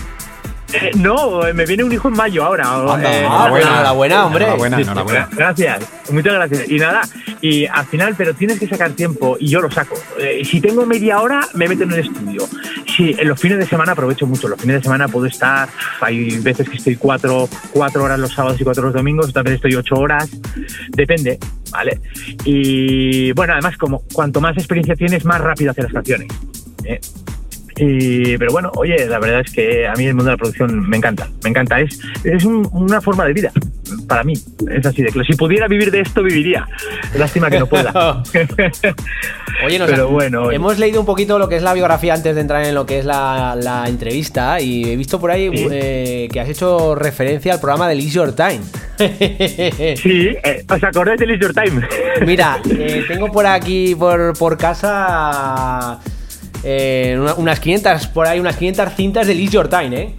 Eh, 0.73 0.91
no, 0.95 1.45
eh, 1.45 1.53
me 1.53 1.65
viene 1.65 1.83
un 1.83 1.91
hijo 1.93 2.07
en 2.09 2.15
mayo 2.15 2.43
ahora. 2.43 2.67
Anda, 2.67 3.13
Eh, 3.13 3.19
enhorabuena. 3.25 3.67
enhorabuena, 3.69 4.25
hombre. 4.25 4.43
Enhorabuena, 4.45 4.77
Sí, 4.77 4.83
enhorabuena. 4.83 5.29
Gracias, 5.31 5.79
muchas 6.09 6.33
gracias. 6.33 6.69
Y 6.69 6.75
nada, 6.79 7.01
y 7.39 7.65
al 7.65 7.85
final, 7.85 8.15
pero 8.17 8.33
tienes 8.33 8.59
que 8.59 8.67
sacar 8.67 8.91
tiempo 8.91 9.37
y 9.39 9.47
yo 9.49 9.61
lo 9.61 9.71
saco. 9.71 9.95
Eh, 10.19 10.41
si 10.43 10.59
tengo 10.59 10.85
media 10.85 11.21
hora, 11.21 11.39
me 11.53 11.67
meto 11.69 11.83
en 11.83 11.93
el 11.93 11.99
estudio. 11.99 12.47
Sí, 12.95 13.15
en 13.17 13.27
los 13.27 13.39
fines 13.39 13.57
de 13.57 13.65
semana 13.65 13.91
aprovecho 13.91 14.25
mucho. 14.25 14.47
Los 14.47 14.59
fines 14.61 14.77
de 14.77 14.83
semana 14.83 15.07
puedo 15.07 15.25
estar, 15.25 15.67
hay 16.01 16.37
veces 16.39 16.69
que 16.69 16.77
estoy 16.77 16.95
cuatro, 16.95 17.49
cuatro 17.73 18.03
horas 18.03 18.19
los 18.19 18.31
sábados 18.33 18.59
y 18.61 18.63
cuatro 18.63 18.83
los 18.85 18.93
domingos, 18.93 19.33
veces 19.33 19.55
estoy 19.55 19.75
ocho 19.75 19.95
horas, 19.95 20.29
depende, 20.91 21.37
¿vale? 21.71 21.99
Y 22.45 23.31
bueno, 23.33 23.53
además, 23.53 23.75
como 23.77 24.01
cuanto 24.13 24.39
más 24.39 24.55
experiencia 24.57 24.95
tienes, 24.95 25.25
más 25.25 25.41
rápido 25.41 25.71
hacer 25.71 25.85
las 25.85 25.93
canciones. 25.93 26.27
¿eh? 26.85 26.99
Y, 27.77 28.37
pero 28.37 28.53
bueno, 28.53 28.71
oye, 28.75 29.05
la 29.07 29.19
verdad 29.19 29.41
es 29.41 29.51
que 29.51 29.85
a 29.85 29.93
mí 29.95 30.05
el 30.05 30.13
mundo 30.13 30.25
de 30.25 30.31
la 30.31 30.37
producción 30.37 30.87
me 30.87 30.95
encanta, 30.95 31.27
me 31.43 31.49
encanta, 31.49 31.81
es, 31.81 31.99
es 32.23 32.45
un- 32.45 32.69
una 32.71 33.01
forma 33.01 33.25
de 33.25 33.33
vida, 33.33 33.51
para 34.07 34.23
mí, 34.23 34.33
es 34.33 34.85
así 34.85 35.01
de 35.03 35.09
claro. 35.09 35.25
Si 35.29 35.35
pudiera 35.37 35.67
vivir 35.67 35.91
de 35.91 36.01
esto, 36.01 36.21
viviría. 36.23 36.67
Lástima 37.17 37.49
que 37.49 37.59
no 37.59 37.67
pueda. 37.67 37.91
Oye, 39.65 39.79
nos 39.79 39.89
pero 39.89 40.09
bueno, 40.09 40.43
oye. 40.43 40.57
hemos 40.57 40.77
leído 40.79 40.99
un 40.99 41.05
poquito 41.05 41.39
lo 41.39 41.47
que 41.47 41.55
es 41.55 41.63
la 41.63 41.73
biografía 41.73 42.13
antes 42.13 42.35
de 42.35 42.41
entrar 42.41 42.65
en 42.65 42.75
lo 42.75 42.85
que 42.85 42.99
es 42.99 43.05
la, 43.05 43.55
la 43.57 43.87
entrevista 43.87 44.59
y 44.59 44.83
he 44.91 44.95
visto 44.97 45.17
por 45.19 45.31
ahí 45.31 45.49
Sí. 45.55 45.67
eh, 45.71 46.27
que 46.31 46.39
has 46.41 46.49
hecho 46.49 46.93
referencia 46.93 47.53
al 47.53 47.61
programa 47.61 47.87
de 47.87 47.95
Leisure 47.95 48.33
Time. 48.33 48.59
Sí, 49.95 50.35
eh, 50.43 50.65
¿os 50.69 50.83
acordáis 50.83 51.19
de 51.19 51.25
Leisure 51.25 51.53
Time? 51.53 51.87
Mira, 52.25 52.59
eh, 52.69 53.05
tengo 53.07 53.31
por 53.31 53.45
aquí, 53.45 53.95
por, 53.95 54.37
por 54.37 54.57
casa, 54.57 55.99
eh, 56.63 57.15
una- 57.17 57.35
unas 57.35 57.59
500, 57.59 58.07
por 58.07 58.27
ahí, 58.27 58.39
unas 58.39 58.57
500 58.57 58.93
cintas 58.95 59.27
de 59.27 59.35
Leisure 59.35 59.69
Time, 59.69 59.97
¿eh? 60.01 60.15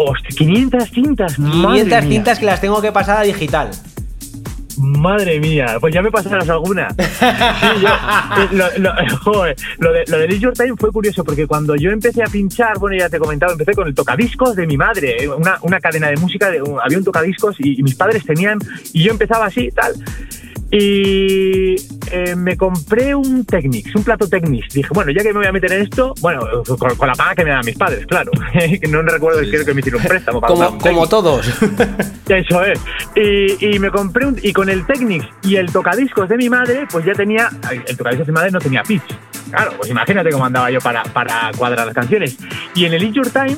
Hostia, 0.00 0.30
500 0.36 0.90
cintas, 0.90 1.38
madre 1.40 1.80
500 1.82 1.86
mía. 1.88 2.02
cintas 2.02 2.38
que 2.38 2.46
las 2.46 2.60
tengo 2.60 2.80
que 2.80 2.92
pasar 2.92 3.18
a 3.18 3.22
digital. 3.22 3.70
Madre 4.80 5.40
mía, 5.40 5.76
pues 5.80 5.92
ya 5.92 6.02
me 6.02 6.10
pasarás 6.12 6.48
alguna. 6.48 6.88
Sí, 6.98 7.80
yo, 7.82 7.88
eh, 7.88 8.48
lo, 8.52 8.66
lo- 8.78 8.92
joder, 9.24 9.56
lo 9.80 9.92
de, 9.92 10.04
lo 10.06 10.18
de 10.18 10.28
Leisure 10.28 10.52
Time 10.52 10.74
fue 10.78 10.92
curioso 10.92 11.24
porque 11.24 11.48
cuando 11.48 11.74
yo 11.74 11.90
empecé 11.90 12.22
a 12.22 12.26
pinchar, 12.26 12.78
bueno, 12.78 12.96
ya 12.96 13.08
te 13.08 13.16
he 13.16 13.20
comentado, 13.20 13.52
empecé 13.52 13.72
con 13.74 13.88
el 13.88 13.94
tocadiscos 13.94 14.54
de 14.54 14.68
mi 14.68 14.76
madre, 14.76 15.24
eh, 15.24 15.28
una, 15.28 15.58
una 15.62 15.80
cadena 15.80 16.08
de 16.10 16.16
música, 16.16 16.48
de, 16.48 16.62
un- 16.62 16.78
había 16.80 16.96
un 16.98 17.02
tocadiscos 17.04 17.56
y, 17.58 17.80
y 17.80 17.82
mis 17.82 17.96
padres 17.96 18.24
tenían, 18.24 18.58
y 18.92 19.02
yo 19.02 19.10
empezaba 19.10 19.46
así, 19.46 19.70
tal. 19.72 19.94
Y 20.70 21.76
eh, 22.10 22.36
me 22.36 22.56
compré 22.56 23.14
un 23.14 23.44
Technics, 23.44 23.94
un 23.94 24.04
plato 24.04 24.28
Technics. 24.28 24.74
Dije, 24.74 24.88
bueno, 24.92 25.10
ya 25.10 25.22
que 25.22 25.32
me 25.32 25.38
voy 25.38 25.46
a 25.46 25.52
meter 25.52 25.72
en 25.72 25.82
esto, 25.82 26.14
bueno, 26.20 26.40
con, 26.78 26.94
con 26.94 27.08
la 27.08 27.14
paga 27.14 27.34
que 27.36 27.44
me 27.44 27.50
dan 27.50 27.64
mis 27.64 27.76
padres, 27.76 28.06
claro. 28.06 28.30
no 28.88 29.02
recuerdo, 29.02 29.40
creo 29.40 29.64
que 29.64 29.74
me 29.74 29.80
hicieron 29.80 30.02
un 30.02 30.08
préstamo 30.08 30.40
para 30.40 30.52
Como, 30.52 30.68
un 30.68 30.78
como 30.78 31.08
todos. 31.08 31.46
Eso 32.28 32.64
es. 32.64 32.80
Y, 33.16 33.74
y 33.74 33.78
me 33.78 33.90
compré 33.90 34.26
un. 34.26 34.38
Y 34.42 34.52
con 34.52 34.68
el 34.68 34.86
Technics 34.86 35.26
y 35.42 35.56
el 35.56 35.72
tocadiscos 35.72 36.28
de 36.28 36.36
mi 36.36 36.48
madre, 36.50 36.86
pues 36.90 37.04
ya 37.04 37.12
tenía. 37.12 37.48
El 37.86 37.96
tocadiscos 37.96 38.26
de 38.26 38.32
mi 38.32 38.36
madre 38.36 38.50
no 38.50 38.58
tenía 38.58 38.82
pitch. 38.82 39.02
Claro, 39.50 39.72
pues 39.78 39.90
imagínate 39.90 40.30
cómo 40.30 40.44
andaba 40.44 40.70
yo 40.70 40.80
para, 40.80 41.02
para 41.04 41.50
cuadrar 41.56 41.86
las 41.86 41.94
canciones. 41.94 42.36
Y 42.74 42.84
en 42.84 42.92
el 42.92 43.02
Eat 43.02 43.14
Your 43.14 43.30
Time 43.30 43.56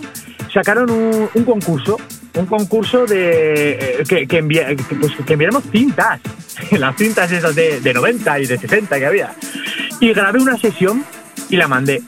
sacaron 0.53 0.91
un, 0.91 1.29
un 1.35 1.45
concurso. 1.45 1.97
Un 2.35 2.47
concurso 2.47 3.07
de. 3.07 3.73
eh, 3.73 4.03
que, 4.09 4.27
que, 4.27 4.47
que, 4.49 4.77
pues, 5.01 5.13
que 5.27 5.33
enviáramos 5.33 5.65
cintas. 5.73 6.21
Las 6.73 6.97
cintas 6.97 7.31
esas 7.33 7.55
de, 7.55 7.81
de 7.81 7.93
90 7.95 8.41
y 8.41 8.47
de 8.47 8.59
60 8.59 8.99
que 8.99 9.07
había. 9.07 9.33
Y 10.01 10.13
grabé 10.13 10.39
una 10.41 10.57
sesión 10.57 11.05
y 11.49 11.57
la 11.57 11.67
mandé. 11.69 12.03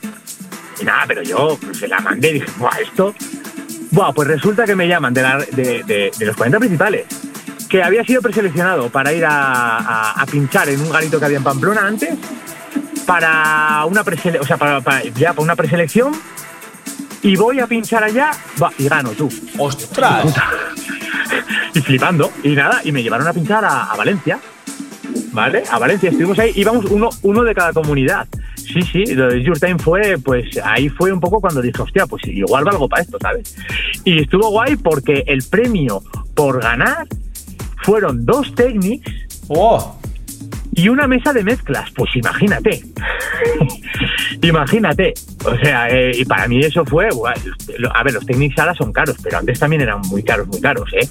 Y 0.81 0.85
nada, 0.85 1.03
pero 1.07 1.21
yo 1.23 1.57
pues, 1.61 1.77
se 1.77 1.87
la 1.87 1.99
mandé 1.99 2.29
y 2.29 2.33
dije, 2.35 2.47
Buah, 2.57 2.79
esto. 2.81 3.13
Buah, 3.91 4.11
pues 4.13 4.27
resulta 4.27 4.65
que 4.65 4.75
me 4.75 4.87
llaman 4.87 5.13
de, 5.13 5.21
la- 5.21 5.37
de- 5.51 5.83
de- 5.83 6.11
de 6.17 6.25
los 6.25 6.35
40 6.35 6.57
principales, 6.59 7.05
que 7.69 7.83
había 7.83 8.03
sido 8.03 8.21
preseleccionado 8.21 8.89
para 8.89 9.13
ir 9.13 9.23
a, 9.25 9.77
a- 9.77 10.11
a 10.21 10.25
pinchar 10.25 10.67
en 10.69 10.81
un 10.81 10.89
garito 10.89 11.19
que 11.19 11.25
había 11.25 11.37
en 11.37 11.43
Pamplona 11.43 11.85
antes, 11.85 12.09
para 13.05 13.85
una 13.85 14.03
presele 14.03 14.39
o 14.39 14.45
sea, 14.45 14.57
para, 14.57 14.81
para- 14.81 15.03
ya 15.03 15.33
para 15.33 15.43
una 15.43 15.55
preselección, 15.55 16.13
y 17.23 17.35
voy 17.35 17.59
a 17.59 17.67
pinchar 17.67 18.03
allá, 18.03 18.31
buah, 18.57 18.71
y 18.77 18.87
gano 18.87 19.11
tú. 19.11 19.29
¡Ostras! 19.57 20.33
Y 21.73 21.79
flipando, 21.81 22.31
y 22.43 22.49
nada, 22.49 22.81
y 22.83 22.91
me 22.91 23.01
llevaron 23.01 23.27
a 23.27 23.33
pinchar 23.33 23.65
a, 23.65 23.85
a 23.85 23.95
Valencia. 23.95 24.39
¿Vale? 25.31 25.63
A 25.71 25.79
Valencia 25.79 26.09
estuvimos 26.09 26.37
ahí, 26.37 26.51
íbamos 26.55 26.85
uno, 26.85 27.09
uno 27.23 27.43
de 27.43 27.55
cada 27.55 27.73
comunidad. 27.73 28.27
Sí, 28.55 28.81
sí, 28.81 29.05
lo 29.15 29.29
de 29.29 29.41
Your 29.41 29.59
Time 29.59 29.79
fue, 29.79 30.17
pues 30.19 30.57
ahí 30.63 30.89
fue 30.89 31.11
un 31.11 31.19
poco 31.19 31.41
cuando 31.41 31.61
dije, 31.61 31.81
hostia, 31.81 32.05
pues 32.05 32.23
igual 32.27 32.63
valgo 32.63 32.87
para 32.87 33.01
esto, 33.01 33.17
¿sabes? 33.19 33.55
Y 34.03 34.21
estuvo 34.21 34.49
guay 34.49 34.75
porque 34.75 35.23
el 35.27 35.43
premio 35.43 36.03
por 36.35 36.61
ganar 36.61 37.07
fueron 37.83 38.25
dos 38.25 38.53
Technics 38.55 39.11
¡Oh! 39.49 39.97
Y 40.75 40.89
una 40.89 41.07
mesa 41.07 41.33
de 41.33 41.43
mezclas. 41.43 41.89
Pues 41.95 42.09
imagínate. 42.15 42.81
imagínate. 44.41 45.13
O 45.45 45.55
sea, 45.57 45.89
eh, 45.89 46.11
y 46.15 46.25
para 46.25 46.47
mí 46.47 46.59
eso 46.59 46.85
fue. 46.85 47.09
lo- 47.77 47.95
A 47.95 48.03
ver, 48.03 48.13
los 48.13 48.25
Technics 48.25 48.57
ahora 48.59 48.73
son 48.75 48.91
caros, 48.91 49.15
pero 49.23 49.37
antes 49.39 49.59
también 49.59 49.81
eran 49.81 50.01
muy 50.01 50.23
caros, 50.23 50.47
muy 50.47 50.59
caros, 50.61 50.89
¿eh? 50.93 51.07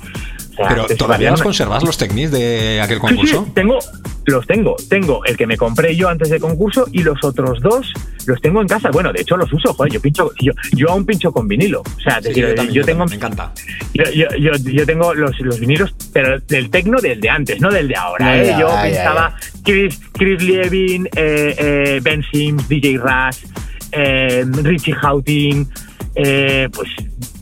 O 0.52 0.54
sea, 0.54 0.68
Pero 0.68 0.86
¿todavía 0.98 1.30
los 1.30 1.42
conservas 1.42 1.82
los 1.82 1.96
Technics 1.96 2.30
de 2.30 2.80
aquel 2.82 2.98
Sí, 2.98 3.02
sí, 3.02 3.08
concurso? 3.08 3.48
tengo, 3.54 3.78
los 4.26 4.46
tengo. 4.46 4.76
Tengo 4.88 5.24
el 5.24 5.36
que 5.36 5.46
me 5.46 5.56
compré 5.56 5.96
yo 5.96 6.08
antes 6.08 6.30
del 6.30 6.40
concurso 6.40 6.86
y 6.92 7.02
los 7.02 7.22
otros 7.24 7.60
dos 7.60 7.92
los 8.26 8.40
tengo 8.40 8.60
en 8.60 8.68
casa. 8.68 8.90
Bueno, 8.90 9.12
de 9.12 9.22
hecho 9.22 9.36
los 9.36 9.52
uso, 9.52 9.74
joder, 9.74 9.92
yo 9.92 10.00
pincho, 10.00 10.30
yo, 10.40 10.52
yo 10.72 10.90
aún 10.90 11.04
pincho 11.04 11.32
con 11.32 11.48
vinilo. 11.48 11.80
O 11.80 12.00
sea, 12.00 12.20
Sí, 12.22 12.28
yo 12.28 12.46
decir, 12.46 12.54
también, 12.54 12.74
yo 12.74 12.80
yo 12.80 12.86
tengo, 12.86 13.04
también, 13.06 13.20
me 13.20 13.26
encanta. 13.26 13.52
yo, 13.94 14.04
yo, 14.12 14.26
yo, 14.38 14.52
yo 14.70 14.86
tengo 14.86 15.14
los, 15.14 15.38
los 15.40 15.58
vinilos, 15.58 15.94
pero 16.12 16.38
del 16.40 16.70
tecno 16.70 17.00
del 17.00 17.20
de 17.20 17.30
antes, 17.30 17.60
no 17.60 17.70
del 17.70 17.88
de 17.88 17.96
ahora. 17.96 18.26
No, 18.26 18.32
¿eh? 18.34 18.46
ya, 18.46 18.60
Yo 18.60 18.68
ya, 18.68 18.82
pensaba 18.82 19.36
Chris, 19.64 20.00
Chris 20.12 20.42
Lievin, 20.42 21.06
eh, 21.16 21.54
eh, 21.58 22.00
Ben 22.02 22.22
Sims, 22.30 22.68
DJ 22.68 22.98
Rush, 22.98 23.44
eh, 23.92 24.44
Richie 24.62 24.94
Houghton, 24.94 25.68
eh, 26.14 26.68
pues 26.72 26.88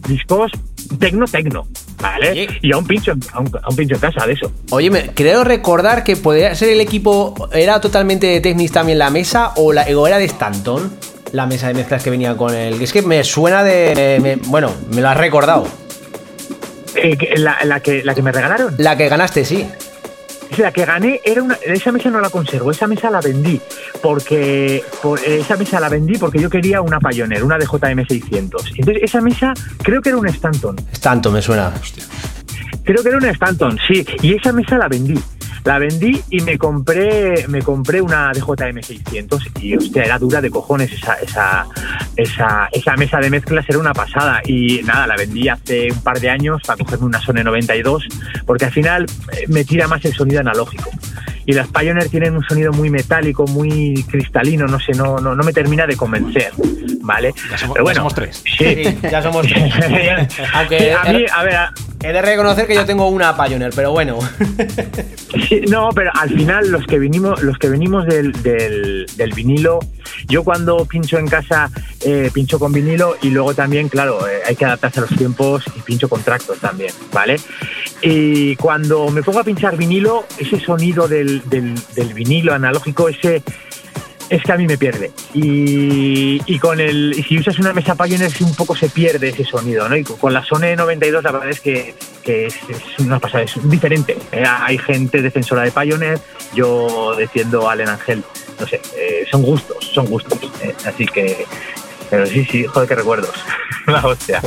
discos 0.08 0.52
tecno, 0.98 1.26
tecno, 1.26 1.66
¿vale? 2.00 2.30
Oye. 2.30 2.48
Y 2.62 2.72
aún 2.72 2.86
pincho, 2.86 3.12
aún, 3.32 3.50
aún 3.62 3.76
pincho 3.76 3.94
en 3.94 4.00
casa 4.00 4.26
de 4.26 4.32
eso. 4.34 4.50
Oye, 4.70 4.90
me, 4.90 5.06
creo 5.14 5.44
recordar 5.44 6.02
que 6.04 6.16
podría 6.16 6.54
ser 6.54 6.70
el 6.70 6.80
equipo. 6.80 7.48
¿Era 7.52 7.80
totalmente 7.80 8.26
de 8.26 8.40
Technics 8.40 8.72
también 8.72 8.98
la 8.98 9.10
mesa 9.10 9.52
o, 9.56 9.72
la, 9.72 9.82
o 9.96 10.06
era 10.06 10.18
de 10.18 10.24
Stanton? 10.24 10.92
La 11.32 11.46
mesa 11.46 11.68
de 11.68 11.74
mezclas 11.74 12.02
que 12.02 12.10
venía 12.10 12.36
con 12.36 12.54
el. 12.54 12.80
Es 12.82 12.92
que 12.92 13.02
me 13.02 13.22
suena 13.24 13.62
de. 13.62 14.18
me- 14.20 14.36
bueno, 14.48 14.72
me 14.92 15.00
lo 15.00 15.08
has 15.08 15.16
recordado. 15.16 15.66
Eh, 16.96 17.16
la, 17.36 17.58
la 17.64 17.80
que, 17.80 18.02
la 18.04 18.14
que 18.14 18.22
me 18.22 18.32
regalaron. 18.32 18.74
La 18.78 18.96
que 18.96 19.08
ganaste, 19.08 19.44
sí. 19.44 19.66
La 20.58 20.72
que 20.72 20.84
gané 20.84 21.20
era 21.24 21.42
una. 21.42 21.54
Esa 21.64 21.92
mesa 21.92 22.10
no 22.10 22.20
la 22.20 22.30
conservo, 22.30 22.70
esa 22.70 22.86
mesa 22.86 23.10
la 23.10 23.20
vendí. 23.20 23.60
Porque. 24.02 24.82
Por, 25.02 25.20
esa 25.20 25.56
mesa 25.56 25.80
la 25.80 25.88
vendí 25.88 26.18
porque 26.18 26.38
yo 26.38 26.50
quería 26.50 26.80
una 26.80 26.98
Pioneer, 26.98 27.44
una 27.44 27.58
de 27.58 27.66
JM600. 27.66 28.40
Entonces, 28.76 29.02
esa 29.02 29.20
mesa 29.20 29.54
creo 29.82 30.02
que 30.02 30.10
era 30.10 30.18
un 30.18 30.26
Stanton. 30.26 30.76
Stanton 30.92 31.32
me 31.32 31.42
suena. 31.42 31.72
Creo 32.84 33.02
que 33.02 33.08
era 33.08 33.18
un 33.18 33.26
Stanton, 33.26 33.78
sí. 33.86 34.04
Y 34.22 34.34
esa 34.34 34.52
mesa 34.52 34.76
la 34.76 34.88
vendí. 34.88 35.18
La 35.64 35.78
vendí 35.78 36.20
y 36.30 36.40
me 36.40 36.56
compré 36.58 37.46
me 37.48 37.60
compré 37.62 38.00
una 38.00 38.32
DJM 38.32 38.82
600 38.82 39.42
y 39.60 39.76
hostia, 39.76 40.04
era 40.04 40.18
dura 40.18 40.40
de 40.40 40.50
cojones 40.50 40.90
esa, 40.92 41.14
esa, 41.14 41.66
esa, 42.16 42.68
esa 42.72 42.96
mesa 42.96 43.18
de 43.18 43.28
mezclas, 43.30 43.64
era 43.68 43.78
una 43.78 43.92
pasada. 43.92 44.40
Y 44.46 44.80
nada, 44.84 45.06
la 45.06 45.16
vendí 45.16 45.48
hace 45.48 45.92
un 45.92 46.00
par 46.02 46.18
de 46.20 46.30
años 46.30 46.62
para 46.66 46.82
cogerme 46.82 47.06
una 47.06 47.20
Sony 47.20 47.42
92 47.44 48.04
porque 48.46 48.64
al 48.66 48.72
final 48.72 49.06
eh, 49.32 49.44
me 49.48 49.64
tira 49.64 49.86
más 49.86 50.04
el 50.04 50.14
sonido 50.14 50.40
analógico. 50.40 50.90
Y 51.46 51.52
las 51.52 51.68
Pioneer 51.68 52.08
tienen 52.08 52.36
un 52.36 52.44
sonido 52.44 52.72
muy 52.72 52.90
metálico, 52.90 53.44
muy 53.46 54.04
cristalino, 54.08 54.66
no 54.66 54.78
sé, 54.78 54.92
no, 54.92 55.18
no, 55.18 55.34
no 55.34 55.42
me 55.42 55.52
termina 55.52 55.86
de 55.86 55.96
convencer, 55.96 56.52
¿vale? 57.00 57.34
Ya 57.50 57.58
somos, 57.58 57.74
Pero 57.74 57.82
ya 57.82 57.82
bueno, 57.82 57.96
somos 58.00 58.14
tres. 58.14 58.42
Sí, 58.56 58.84
Sí, 58.84 58.98
ya 59.10 59.22
somos 59.22 59.46
tres. 59.46 59.72
Aunque 60.54 60.92
a 60.94 61.04
mí, 61.12 61.24
a 61.32 61.42
ver, 61.42 61.54
a- 61.56 61.72
he 62.02 62.12
de 62.12 62.22
reconocer 62.22 62.66
que 62.66 62.74
yo 62.74 62.84
tengo 62.84 63.08
una 63.08 63.36
Pioneer, 63.36 63.72
pero 63.74 63.92
bueno. 63.92 64.18
No, 65.68 65.90
pero 65.94 66.10
al 66.14 66.28
final 66.30 66.70
los 66.70 66.86
que 66.86 66.98
vinimos, 66.98 67.42
los 67.42 67.56
que 67.58 67.68
venimos 67.68 68.06
del, 68.06 68.32
del, 68.42 69.32
vinilo, 69.34 69.78
yo 70.26 70.42
cuando 70.42 70.84
pincho 70.84 71.18
en 71.18 71.28
casa 71.28 71.70
eh, 72.04 72.30
pincho 72.32 72.58
con 72.58 72.72
vinilo 72.72 73.16
y 73.22 73.30
luego 73.30 73.54
también, 73.54 73.88
claro, 73.88 74.26
eh, 74.26 74.40
hay 74.46 74.56
que 74.56 74.64
adaptarse 74.64 75.00
a 75.00 75.02
los 75.02 75.16
tiempos 75.16 75.64
y 75.76 75.80
pincho 75.80 76.08
con 76.08 76.22
tractos 76.22 76.58
también, 76.58 76.92
¿vale? 77.12 77.36
Y 78.02 78.56
cuando 78.56 79.08
me 79.10 79.22
pongo 79.22 79.40
a 79.40 79.44
pinchar 79.44 79.76
vinilo, 79.76 80.24
ese 80.38 80.58
sonido 80.58 81.06
del, 81.06 81.42
del 81.48 82.14
vinilo 82.14 82.52
analógico, 82.52 83.08
ese 83.08 83.42
es 84.30 84.42
que 84.44 84.52
a 84.52 84.56
mí 84.56 84.66
me 84.66 84.78
pierde. 84.78 85.10
Y, 85.34 86.58
con 86.60 86.80
el 86.80 87.14
y 87.16 87.22
si 87.24 87.38
usas 87.38 87.58
una 87.58 87.72
mesa 87.72 87.96
Pioneer 87.96 88.30
un 88.40 88.54
poco 88.54 88.76
se 88.76 88.88
pierde 88.88 89.30
ese 89.30 89.44
sonido, 89.44 89.88
¿no? 89.88 89.96
Y 89.96 90.04
con- 90.04 90.32
la 90.32 90.44
Sony 90.44 90.76
92 90.76 91.22
la 91.24 91.32
verdad 91.32 91.50
es 91.50 91.60
que, 91.60 91.94
es, 92.24 92.54
una 93.00 93.18
pasada, 93.18 93.42
es 93.42 93.54
diferente. 93.68 94.16
¿eh? 94.30 94.44
Hay 94.46 94.78
gente 94.78 95.20
defensora 95.20 95.62
de 95.62 95.72
Pioneer, 95.72 96.20
yo 96.54 97.14
defiendo 97.16 97.68
a 97.68 97.72
Allen 97.72 97.88
Angel, 97.88 98.22
no 98.60 98.66
sé, 98.68 98.80
eh, 98.96 99.26
son 99.28 99.42
gustos, 99.42 99.76
son 99.92 100.06
gustos. 100.06 100.38
¿eh? 100.62 100.74
Así 100.86 101.06
que, 101.06 101.44
pero 102.10 102.26
sí, 102.26 102.44
sí, 102.44 102.64
joder, 102.66 102.88
qué 102.88 102.94
recuerdos. 102.96 103.30
la 103.86 104.06
hostia. 104.06 104.40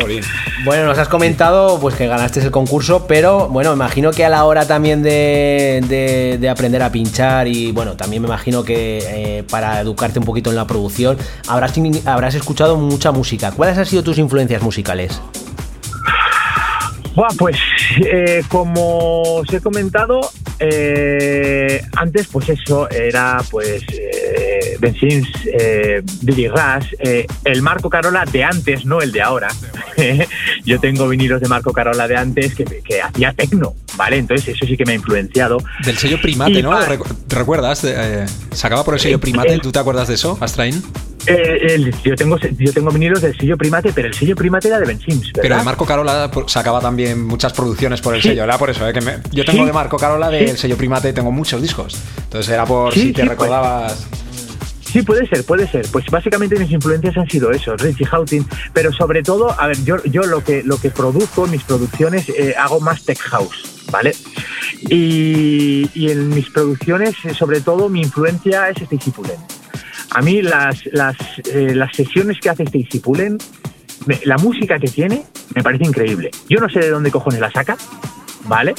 Bueno, 0.64 0.85
nos 0.85 0.98
has 0.99 1.07
comentado 1.07 1.80
pues 1.80 1.95
que 1.95 2.07
ganaste 2.07 2.40
el 2.41 2.52
concurso, 2.52 3.06
pero 3.07 3.48
bueno, 3.49 3.73
imagino 3.73 4.11
que 4.11 4.23
a 4.23 4.30
la 4.30 4.44
hora 4.45 4.65
también 4.68 5.02
de, 5.03 5.84
de- 5.88 6.38
de 6.40 6.49
aprender 6.49 6.81
a 6.84 6.91
pinchar 6.91 7.48
y 7.48 7.72
bueno, 7.72 7.95
también 7.95 8.22
me 8.22 8.27
imagino 8.27 8.64
que 8.64 8.99
eh, 9.06 9.44
para 9.49 9.81
educarte 9.81 10.19
un 10.19 10.26
poquito 10.26 10.49
en 10.49 10.56
la 10.56 10.68
producción 10.68 11.18
habrás, 11.48 11.73
habrás 12.06 12.35
escuchado 12.35 12.77
mucha 12.77 13.11
música. 13.11 13.52
¿Cuáles 13.52 13.77
han 13.77 13.85
sido 13.85 14.03
tus 14.03 14.18
influencias 14.18 14.61
musicales? 14.61 15.19
Buah, 17.15 17.30
pues 17.38 17.57
eh, 17.99 18.44
como 18.49 19.22
os 19.22 19.53
he 19.53 19.61
comentado 19.61 20.19
eh, 20.60 21.81
antes, 21.95 22.27
pues 22.27 22.49
eso 22.49 22.90
era 22.90 23.38
pues 23.52 23.84
eh, 23.91 24.77
Ben 24.80 24.95
Sims, 24.95 25.30
eh, 25.45 26.02
Billy 26.22 26.48
Rush, 26.48 26.94
eh, 26.99 27.27
el 27.45 27.61
Marco 27.61 27.90
Carola 27.90 28.26
de 28.26 28.44
antes, 28.44 28.85
no 28.85 29.02
el 29.02 29.11
de 29.11 29.22
ahora. 29.22 29.49
Yo 30.65 30.80
tengo 30.80 31.07
vinilos 31.07 31.40
de 31.41 31.48
Marco 31.48 31.72
Carola 31.72 32.07
de 32.07 32.15
antes 32.18 32.56
que, 32.56 32.65
que 32.65 33.02
hacía 33.02 33.34
tecno, 33.34 33.76
¿vale? 33.95 34.18
Entonces 34.18 34.56
eso 34.56 34.65
sí 34.65 34.76
que 34.76 34.85
me 34.85 34.94
ha 34.94 34.95
influenciado. 34.95 35.57
Del 35.85 35.98
sello 35.98 36.19
Primate, 36.22 36.60
Y 36.60 36.64
¿no? 36.64 36.77
¿Te 37.27 37.35
recuerdas? 37.35 37.84
Eh, 37.84 38.26
sacaba 38.52 38.84
por 38.84 38.95
el 38.95 38.99
sello 38.99 39.19
Primate. 39.19 39.60
¿tú 39.60 39.72
te 39.72 39.80
acuerdas 39.80 40.07
de 40.07 40.15
eso, 40.15 40.38
Astrain? 40.41 40.81
Eh, 41.26 41.74
el- 41.76 41.95
yo 42.04 42.16
tengo 42.16 42.38
yo 42.38 42.74
tengo 42.74 42.91
vinilos 42.91 43.22
del 43.22 43.36
sello 43.38 43.58
Primate, 43.58 43.94
pero 43.94 44.10
el 44.10 44.14
sello 44.14 44.36
Primate 44.36 44.68
era 44.68 44.80
de 44.80 44.86
Ben 44.86 45.00
Sims, 45.00 45.28
¿verdad? 45.28 45.41
Pero 45.41 45.58
de 45.58 45.64
Marco 45.64 45.86
Carola 45.86 46.30
sacaba 46.48 46.82
también 46.82 47.26
muchas 47.26 47.54
producciones 47.54 48.02
por 48.02 48.16
el 48.16 48.22
Sí. 48.22 48.30
sello, 48.30 48.44
era 48.44 48.58
por 48.58 48.70
eso, 48.70 48.88
¿eh? 48.88 48.94
que 48.94 49.02
me- 49.02 49.18
yo 49.32 49.45
tengo 49.45 49.60
Sí. 49.62 49.66
de 49.68 49.74
Marco 49.74 49.98
Carola 49.98 50.30
del 50.30 50.50
Sí. 50.52 50.58
sello 50.58 50.76
Primate, 50.78 51.14
tengo 51.14 51.32
muchos 51.32 51.62
discos. 51.62 51.95
Entonces 52.24 52.52
era 52.54 52.66
por 52.66 52.94
si 52.94 53.14
te 53.14 53.22
pues. 53.22 53.30
recordabas. 53.30 54.06
Sí, 54.91 55.02
puede 55.02 55.26
ser, 55.28 55.44
puede 55.45 55.68
ser. 55.68 55.88
Pues 55.91 56.06
básicamente 56.12 56.60
mis 56.60 56.70
influencias 56.72 57.18
han 57.18 57.28
sido 57.28 57.50
eso, 57.52 57.76
Richie 57.78 58.06
Houghton, 58.06 58.45
pero 58.74 58.91
sobre 58.94 59.24
todo, 59.24 59.60
a 59.60 59.68
ver, 59.68 59.84
yo, 59.84 60.04
yo 60.04 60.22
lo 60.24 60.44
que 60.44 60.62
lo 60.64 60.78
que 60.78 60.91
produzco, 60.91 61.48
mis 61.48 61.64
producciones, 61.64 62.30
eh, 62.30 62.54
hago 62.60 62.80
más 62.80 63.04
tech 63.04 63.18
house, 63.20 63.86
¿vale? 63.91 64.14
Y, 64.90 65.90
y 65.95 66.12
en 66.12 66.30
mis 66.30 66.50
producciones, 66.50 67.16
sobre 67.38 67.62
todo, 67.62 67.90
mi 67.90 68.02
influencia 68.02 68.70
es 68.70 68.78
Stacy 68.82 69.10
Pullen. 69.12 69.38
A 70.14 70.22
mí 70.22 70.41
las, 70.41 70.85
las, 70.91 71.15
eh, 71.52 71.73
las 71.76 71.95
sesiones 71.95 72.40
que 72.40 72.49
hace 72.49 72.64
Stacy 72.64 72.99
Pullen, 72.99 73.38
me- 74.06 74.19
la 74.26 74.38
música 74.38 74.77
que 74.80 74.88
tiene, 74.88 75.23
me 75.56 75.64
parece 75.64 75.85
increíble. 75.85 76.30
Yo 76.49 76.60
no 76.60 76.69
sé 76.69 76.80
de 76.80 76.90
dónde 76.90 77.10
cojones 77.11 77.40
la 77.40 77.52
saca, 77.52 77.77
¿vale? 78.45 78.76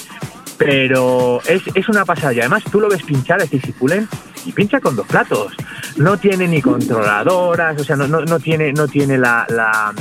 Pero 0.59 1.41
es, 1.47 1.63
es 1.75 1.89
una 1.89 2.05
pasada. 2.05 2.33
Y 2.33 2.41
además 2.41 2.63
tú 2.71 2.81
lo 2.81 2.89
ves 2.89 3.03
pinchar 3.03 3.41
a 3.41 3.45
Stacy 3.45 3.73
Pullen 3.73 4.09
y 4.47 4.53
pincha 4.53 4.81
con 4.81 4.95
dos 4.95 5.07
platos. 5.07 5.53
No 5.97 6.17
tiene 6.19 6.47
ni 6.47 6.63
controladoras, 6.63 7.81
o 7.81 7.85
sea, 7.85 7.97
no, 7.97 8.07
no, 8.07 8.21
no 8.21 8.39
tiene, 8.39 8.73
no 8.73 8.87
tiene 8.87 9.19
la, 9.19 9.45
la, 9.49 9.93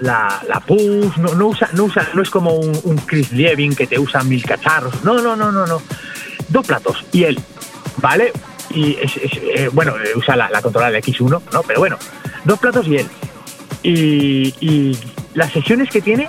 la, 0.00 0.42
la 0.48 0.60
push, 0.60 1.16
no, 1.18 1.34
no 1.34 1.46
usa, 1.48 1.70
no 1.72 1.84
usa, 1.84 2.06
no 2.14 2.22
es 2.22 2.28
como 2.30 2.54
un, 2.54 2.98
Chris 3.06 3.32
Lievin 3.32 3.74
que 3.74 3.86
te 3.86 3.98
usa 3.98 4.22
mil 4.22 4.44
cacharros. 4.44 5.02
No, 5.04 5.14
no, 5.22 5.34
no, 5.36 5.50
no, 5.50 5.66
no. 5.66 5.80
Dos 6.50 6.66
platos 6.66 7.04
y 7.12 7.24
él, 7.24 7.40
¿vale? 8.02 8.32
Y 8.70 8.96
es, 9.00 9.16
es, 9.16 9.32
eh, 9.54 9.70
bueno, 9.72 9.94
eh, 9.96 10.10
usa 10.16 10.36
la, 10.36 10.48
la 10.50 10.60
controladora 10.62 10.98
X1, 11.00 11.40
¿no? 11.52 11.62
Pero 11.62 11.80
bueno, 11.80 11.96
dos 12.44 12.58
platos 12.58 12.86
y 12.88 12.96
él. 12.96 13.06
Y, 13.82 14.54
y 14.60 14.98
las 15.34 15.52
sesiones 15.52 15.90
que 15.90 16.00
tiene 16.00 16.28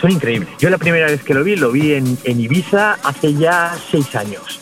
son 0.00 0.10
increíbles. 0.10 0.50
Yo 0.58 0.68
la 0.70 0.78
primera 0.78 1.06
vez 1.06 1.22
que 1.22 1.34
lo 1.34 1.44
vi, 1.44 1.56
lo 1.56 1.70
vi 1.70 1.92
en, 1.94 2.18
en 2.24 2.40
Ibiza 2.40 2.98
hace 3.04 3.34
ya 3.34 3.76
seis 3.90 4.14
años. 4.16 4.58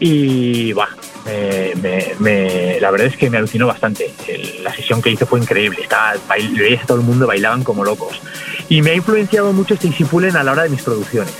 Y 0.00 0.72
buah, 0.74 0.88
me- 1.24 1.74
me- 1.80 2.14
me- 2.18 2.80
la 2.80 2.90
verdad 2.90 3.06
es 3.06 3.16
que 3.16 3.30
me 3.30 3.38
alucinó 3.38 3.66
bastante. 3.66 4.12
El- 4.28 4.62
la 4.62 4.74
sesión 4.74 5.00
que 5.00 5.10
hizo 5.10 5.26
fue 5.26 5.40
increíble. 5.40 5.78
Estaba, 5.82 6.14
bail- 6.28 6.80
todo 6.86 6.98
el 6.98 7.04
mundo, 7.04 7.26
bailaban 7.26 7.64
como 7.64 7.84
locos. 7.84 8.20
Y 8.68 8.82
me 8.82 8.90
ha 8.90 8.94
influenciado 8.94 9.52
mucho 9.52 9.74
Stacy 9.74 10.04
Pullen 10.04 10.36
a 10.36 10.42
la 10.44 10.52
hora 10.52 10.64
de 10.64 10.68
mis 10.70 10.82
producciones. 10.82 11.32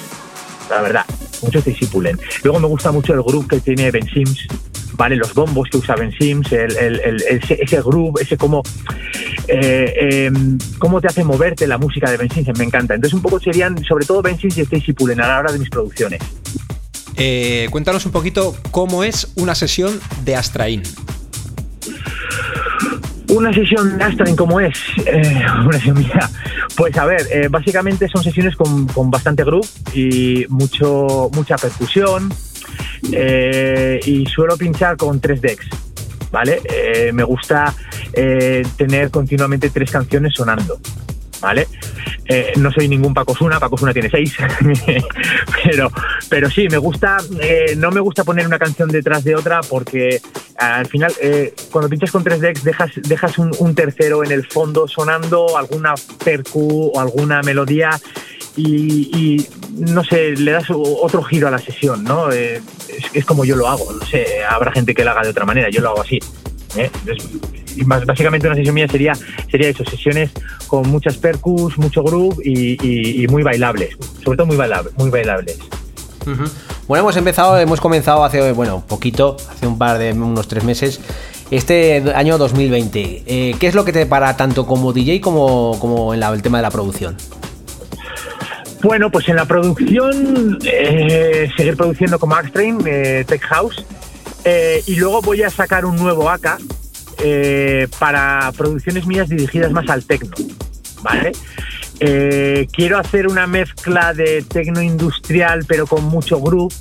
La 0.71 0.81
verdad, 0.81 1.05
mucho 1.43 1.59
Stacy 1.59 1.87
Pullen. 1.87 2.19
Luego 2.43 2.61
me 2.61 2.67
gusta 2.69 2.91
mucho 2.93 3.13
el 3.13 3.23
groove 3.23 3.49
que 3.49 3.61
tiene 3.61 3.91
Ben 3.91 4.07
Sims. 4.09 4.47
¿Vale? 4.97 5.17
Los 5.17 5.35
bombos 5.35 5.69
que 5.71 5.79
usa 5.79 5.97
Ben 5.97 6.13
Sims, 6.13 6.53
el, 6.53 6.77
el- 6.77 7.01
el- 7.01 7.23
ese, 7.23 7.59
ese 7.61 7.81
groove, 7.83 8.23
ese 8.23 8.37
cómo, 8.37 8.63
eh, 9.49 10.27
em, 10.27 10.57
cómo 10.79 11.01
te 11.01 11.09
hace 11.09 11.25
moverte 11.25 11.67
la 11.67 11.79
música 11.79 12.11
de 12.11 12.17
Ben 12.17 12.31
Sims, 12.31 12.57
me 12.57 12.65
encanta. 12.65 12.95
Entonces 12.95 13.15
un 13.15 13.23
poco 13.23 13.41
serían, 13.41 13.83
sobre 13.85 14.07
todo 14.07 14.23
Ben 14.23 14.39
Sims 14.39 14.57
y 14.59 14.61
Stacy 14.63 14.93
Pullen 14.93 15.21
a 15.21 15.27
la 15.29 15.39
hora 15.41 15.53
de 15.53 15.59
mis 15.59 15.69
producciones. 15.69 16.21
Eh, 17.17 17.69
cuéntanos 17.71 18.07
un 18.07 18.13
poquito 18.13 18.57
cómo 18.71 19.03
es 19.05 19.33
una 19.37 19.55
sesión 19.55 20.01
de 20.25 20.37
Astrain. 20.37 20.83
Una 23.29 23.53
sesión 23.53 23.99
de 23.99 24.05
Astran, 24.05 24.37
¿cómo 24.37 24.61
es? 24.61 24.75
Eh, 25.07 25.43
una 25.65 25.73
sesión 25.79 25.99
mía. 25.99 26.31
Pues 26.77 26.97
a 26.97 27.05
ver, 27.07 27.27
eh, 27.33 27.49
básicamente 27.51 28.07
son 28.09 28.23
sesiones 28.23 28.55
con, 28.55 28.87
con 28.89 29.11
bastante 29.11 29.43
groove 29.45 29.67
y 29.95 30.45
mucho, 30.49 31.31
mucha 31.33 31.57
percusión. 31.57 32.33
Eh, 33.13 34.01
y 34.05 34.27
suelo 34.27 34.57
pinchar 34.57 34.97
con 34.97 35.21
tres 35.21 35.41
decks. 35.41 35.67
¿Vale? 36.31 36.61
Eh, 36.65 37.13
me 37.13 37.23
gusta 37.23 37.73
eh, 38.13 38.67
tener 38.77 39.11
continuamente 39.11 39.71
tres 39.71 39.91
canciones 39.91 40.35
sonando. 40.35 40.79
¿Vale? 41.41 41.69
No 42.57 42.73
soy 42.73 42.89
ningún 42.89 43.13
Paco 43.13 43.35
Suna, 43.35 43.61
Paco 43.61 43.77
Suna 43.77 43.93
tiene 43.93 44.09
seis, 44.09 44.35
pero, 45.65 45.93
pero 46.31 46.49
sí, 46.49 46.69
me 46.71 46.79
gusta, 46.79 47.19
no 47.77 47.91
me 47.91 48.01
gusta 48.01 48.25
poner 48.25 48.47
una 48.47 48.59
canción 48.59 48.89
detrás 48.89 49.25
de 49.25 49.37
otra 49.37 49.61
porque 49.61 50.23
al 50.57 50.87
final, 50.87 51.13
cuando 51.71 51.91
pinchas 51.91 52.11
con 52.11 52.25
tres 52.25 52.41
decks, 52.41 52.65
dejas, 52.65 52.93
dejas 52.95 53.37
un, 53.37 53.51
un 53.59 53.75
tercero 53.75 54.25
en 54.25 54.33
el 54.33 54.47
fondo 54.47 54.89
sonando, 54.89 55.59
alguna 55.59 55.93
percu 56.25 56.93
o 56.95 56.99
alguna 56.99 57.43
melodía 57.43 57.91
y, 58.57 59.47
no 59.71 60.05
sé, 60.05 60.37
le 60.37 60.53
das 60.53 60.67
otro 60.71 61.23
giro 61.23 61.49
a 61.49 61.51
la 61.51 61.59
sesión, 61.59 62.05
¿no? 62.05 62.31
Eh, 62.31 62.63
es, 63.13 63.25
como 63.25 63.45
yo 63.45 63.57
lo 63.57 63.69
hago, 63.69 63.93
no 63.93 64.05
sé, 64.07 64.45
habrá 64.49 64.73
gente 64.73 64.95
que 64.95 65.05
lo 65.05 65.11
haga 65.11 65.23
de 65.23 65.31
otra 65.31 65.45
manera, 65.45 65.71
yo 65.71 65.81
lo 65.81 65.91
hago 65.91 66.03
así. 66.03 66.19
¿eh? 66.77 66.91
Y 67.77 67.85
básicamente 67.85 68.47
una 68.47 68.57
sesión 68.57 68.75
mía 68.75 68.87
sería, 68.89 69.15
sería 69.51 69.69
eso, 69.69 69.85
sesiones 69.85 70.31
con 70.69 70.89
muchas 70.89 71.17
percus, 71.17 71.77
mucho 71.79 72.03
groove 72.05 72.41
y, 72.45 73.27
muy 73.29 73.43
bailables, 73.43 73.97
sobre 74.25 74.37
todo 74.37 74.47
muy, 74.47 74.57
muy 74.97 75.11
bailables. 75.11 75.59
Uh. 76.27 76.49
Bueno, 76.87 77.03
hemos 77.03 77.17
empezado, 77.17 77.59
hemos 77.59 77.81
comenzado 77.81 78.25
hace, 78.25 78.53
bueno, 78.53 78.85
poquito, 78.87 79.37
hace 79.51 79.67
un 79.67 79.79
par 79.79 79.99
de, 79.99 80.13
unos 80.13 80.47
tres 80.49 80.65
meses, 80.65 81.01
este 81.51 82.13
año 82.15 82.39
2020. 82.39 83.25
Eh, 83.27 83.57
¿Qué 83.59 83.67
es 83.67 83.75
lo 83.75 83.85
que 83.85 83.93
te 83.93 84.07
para 84.07 84.37
tanto 84.37 84.67
como 84.67 84.93
DJ 84.93 85.21
como, 85.21 85.77
como 85.81 86.15
en 86.15 86.21
la, 86.21 86.29
el 86.29 86.43
tema 86.43 86.59
de 86.59 86.63
la 86.63 86.71
producción? 86.71 87.17
Bueno, 88.85 89.11
pues 89.11 89.27
en 89.31 89.37
la 89.37 89.47
producción, 89.47 90.59
eh, 90.63 91.51
seguir 91.57 91.75
produciendo 91.75 92.19
como 92.19 92.35
Axtrain, 92.35 92.79
eh, 92.85 93.25
Tech 93.27 93.41
House, 93.41 93.83
eh, 94.45 94.83
y 94.87 94.97
luego 94.97 95.23
voy 95.23 95.43
a 95.43 95.49
sacar 95.49 95.87
un 95.87 95.97
nuevo 95.97 96.29
AK 96.29 96.59
eh, 97.17 97.89
para 97.99 98.53
producciones 98.55 99.07
mías 99.07 99.31
dirigidas 99.31 99.73
más 99.73 99.89
al 99.89 100.05
techno, 100.05 100.37
¿vale? 101.01 101.33
Quiero 101.99 102.99
hacer 102.99 103.27
una 103.27 103.47
mezcla 103.47 104.13
de 104.13 104.43
techno 104.43 104.83
industrial, 104.83 105.65
pero 105.67 105.87
con 105.87 106.05
mucho 106.05 106.39
groove. 106.39 106.75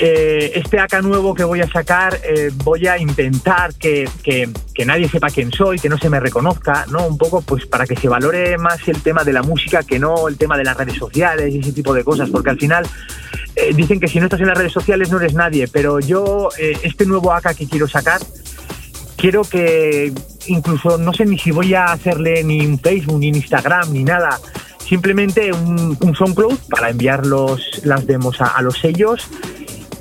Eh, 0.00 0.52
este 0.54 0.78
AK 0.78 1.02
nuevo 1.02 1.34
que 1.34 1.42
voy 1.42 1.60
a 1.60 1.68
sacar, 1.68 2.20
eh, 2.22 2.52
voy 2.62 2.86
a 2.86 2.98
intentar 2.98 3.74
que, 3.74 4.08
que, 4.22 4.48
nadie 4.86 5.08
sepa 5.08 5.28
quién 5.28 5.50
soy, 5.50 5.80
que 5.80 5.88
no 5.88 5.98
se 5.98 6.08
me 6.08 6.20
reconozca, 6.20 6.86
¿no? 6.88 7.04
Un 7.04 7.18
poco 7.18 7.42
pues 7.42 7.66
para 7.66 7.84
que 7.84 7.96
se 7.96 8.08
valore 8.08 8.56
más 8.58 8.86
el 8.86 9.02
tema 9.02 9.24
de 9.24 9.32
la 9.32 9.42
música 9.42 9.82
que 9.82 9.98
no 9.98 10.28
el 10.28 10.38
tema 10.38 10.56
de 10.56 10.62
las 10.62 10.76
redes 10.76 10.96
sociales 10.96 11.52
y 11.52 11.58
ese 11.58 11.72
tipo 11.72 11.92
de 11.92 12.04
cosas, 12.04 12.30
porque 12.30 12.50
al 12.50 12.58
final 12.58 12.86
eh, 13.56 13.72
dicen 13.74 13.98
que 13.98 14.06
si 14.06 14.20
no 14.20 14.26
estás 14.26 14.40
en 14.40 14.46
las 14.46 14.56
redes 14.56 14.72
sociales 14.72 15.10
no 15.10 15.18
eres 15.18 15.34
nadie, 15.34 15.66
pero 15.66 15.98
yo 15.98 16.48
este 16.56 17.04
nuevo 17.04 17.32
AK 17.32 17.56
que 17.56 17.66
quiero 17.66 17.88
sacar, 17.88 18.20
quiero 19.16 19.42
que 19.42 20.12
incluso 20.46 20.96
no 20.96 21.12
sé 21.12 21.26
ni 21.26 21.38
si 21.38 21.50
voy 21.50 21.74
a 21.74 21.86
hacerle 21.86 22.44
ni 22.44 22.64
un 22.64 22.78
Facebook, 22.78 23.18
ni 23.18 23.30
un 23.30 23.34
Instagram, 23.34 23.92
ni 23.92 24.04
nada, 24.04 24.38
simplemente 24.78 25.52
un, 25.52 25.98
un 26.00 26.14
SoundCloud 26.14 26.56
para 26.70 26.88
enviar 26.88 27.26
las 27.26 28.06
demos 28.06 28.40
a 28.40 28.62
los 28.62 28.78
sellos 28.78 29.28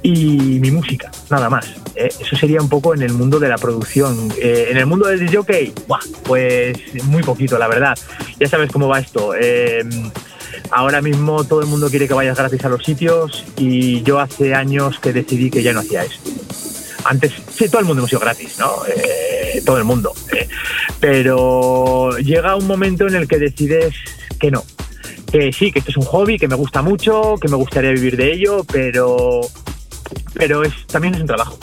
y 0.04 0.60
mi 0.60 0.72
música, 0.72 1.12
nada 1.30 1.50
más. 1.50 1.68
Eh, 1.96 2.10
eso 2.20 2.36
sería 2.36 2.62
un 2.62 2.70
poco 2.70 2.94
en 2.94 3.02
el 3.02 3.14
mundo 3.14 3.40
de 3.40 3.50
la 3.50 3.58
producción. 3.58 4.32
Eh, 4.40 4.68
en 4.70 4.78
el 4.78 4.86
mundo 4.86 5.08
del 5.08 5.20
DJ, 5.20 5.38
okay, 5.40 5.74
pues 6.24 6.78
muy 7.06 7.24
poquito, 7.24 7.58
la 7.58 7.68
verdad. 7.68 7.98
Ya 8.40 8.48
sabes 8.48 8.72
cómo 8.72 8.88
va 8.88 9.00
esto. 9.00 9.34
Eh, 9.36 9.84
ahora 10.72 11.02
mismo 11.02 11.44
todo 11.44 11.62
el 11.62 11.68
mundo 11.68 11.90
quiere 11.90 12.08
que 12.08 12.14
vayas 12.14 12.38
gratis 12.38 12.64
a 12.66 12.70
los 12.70 12.84
sitios 12.84 13.46
y 13.58 14.02
yo 14.04 14.20
hace 14.20 14.54
años 14.54 15.00
que 15.00 15.14
decidí 15.14 15.50
que 15.50 15.64
ya 15.64 15.74
no 15.74 15.80
hacía 15.80 16.04
esto. 16.04 16.30
Antes, 17.06 17.34
sí, 17.52 17.70
todo 17.70 17.80
el 17.80 17.86
mundo 17.86 18.02
hemos 18.02 18.12
ido 18.12 18.20
gratis, 18.20 18.58
¿no? 18.60 18.72
Eh, 18.86 19.62
todo 19.66 19.78
el 19.78 19.86
mundo. 19.86 20.14
pero 21.00 22.18
llega 22.18 22.56
un 22.56 22.68
momento 22.68 23.08
en 23.08 23.16
el 23.16 23.28
que 23.28 23.38
decides 23.38 23.94
que 24.40 24.52
no. 24.52 24.64
Que 25.32 25.52
sí, 25.52 25.72
que 25.72 25.80
esto 25.80 25.92
es 25.92 25.98
un 25.98 26.06
hobby, 26.06 26.38
que 26.38 26.48
me 26.48 26.56
gusta 26.56 26.82
mucho, 26.82 27.36
que 27.42 27.48
me 27.48 27.56
gustaría 27.56 27.92
vivir 27.92 28.16
de 28.16 28.34
ello, 28.34 28.64
pero 28.64 29.42
pero 30.34 30.64
es, 30.64 30.74
también 30.88 31.16
es 31.16 31.22
un 31.22 31.28
trabajo. 31.28 31.58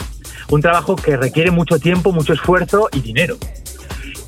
Un 0.49 0.61
trabajo 0.61 0.95
que 0.95 1.17
requiere 1.17 1.51
mucho 1.51 1.79
tiempo, 1.79 2.11
mucho 2.11 2.33
esfuerzo 2.33 2.89
y 2.91 3.01
dinero. 3.01 3.37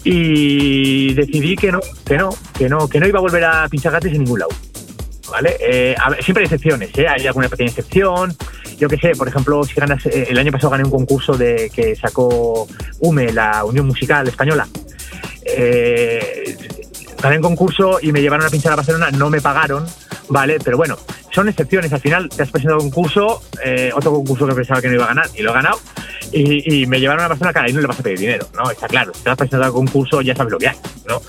Y 0.04 1.14
decidí 1.14 1.56
que 1.56 1.72
no, 1.72 1.80
que 2.06 2.18
no, 2.18 2.30
que 2.58 2.70
no, 2.70 2.88
que 2.88 3.00
no 3.00 3.08
iba 3.08 3.20
a 3.20 3.22
volver 3.22 3.44
a 3.44 3.68
pinchar 3.68 3.92
gratis 3.92 4.14
en 4.14 4.24
ningún 4.24 4.40
lado. 4.40 4.52
¿Vale? 5.30 5.58
Eh, 5.60 5.96
siempre 6.22 6.44
hay 6.44 6.46
excepciones, 6.46 6.98
¿eh? 6.98 7.08
hay 7.08 7.28
alguna 7.28 7.50
pequeña 7.50 7.70
excepción. 7.70 8.36
Yo 8.78 8.88
qué 8.88 8.98
sé, 8.98 9.12
por 9.12 9.28
ejemplo, 9.28 9.64
si 9.64 9.74
ganas, 9.74 10.06
eh, 10.06 10.28
el 10.30 10.38
año 10.38 10.52
pasado 10.52 10.70
gané 10.70 10.86
un 10.86 10.92
concurso 10.92 11.36
de 11.36 11.70
que 11.74 11.96
sacó 11.96 12.68
UME, 13.00 13.34
la 13.34 13.66
Unión 13.66 13.88
Musical 13.88 14.28
Española. 14.28 14.68
Eh, 15.44 16.58
gané 17.22 17.38
un 17.38 17.44
concurso 17.44 18.00
y 18.02 18.12
me 18.12 18.22
llevaron 18.22 18.46
a 18.46 18.50
pinchar 18.50 18.74
a 18.74 18.76
Barcelona, 18.76 19.10
no 19.12 19.30
me 19.30 19.42
pagaron, 19.42 19.86
¿vale? 20.30 20.58
Pero 20.64 20.78
bueno, 20.78 20.98
son 21.32 21.50
excepciones. 21.50 21.92
Al 21.94 22.02
final 22.02 22.30
te 22.30 22.44
has 22.44 22.52
presentado 22.52 22.82
un 22.82 22.90
concurso, 22.90 23.44
eh, 23.64 23.92
otro 23.94 24.12
concurso 24.12 24.48
que 24.48 24.54
pensaba 24.54 24.82
que 24.82 24.88
no 24.88 24.96
iba 24.96 25.06
a 25.06 25.10
ganar 25.10 25.30
y 25.36 25.42
lo 25.42 25.52
he 25.52 25.54
ganado. 25.54 25.80
Y, 26.32 26.86
me 26.88 27.00
llevaron 27.00 27.24
a 27.24 27.30
persona 27.30 27.54
cara 27.54 27.70
y 27.70 27.74
no 27.74 27.80
le 27.80 27.88
vas 27.88 28.00
a 28.00 28.04
pedir 28.04 28.20
dinero, 28.20 28.48
¿no? 28.54 28.70
Está 28.70 28.88
claro. 28.88 29.12
Te 29.12 29.30
has 29.30 29.38
presentado 29.38 29.72
un 29.72 29.86
concurso, 29.86 30.22
ya 30.22 30.36
sabes 30.36 30.52
lo 30.52 30.58
que 30.58 30.68
hay, 30.68 30.78
¿no? 31.08 31.22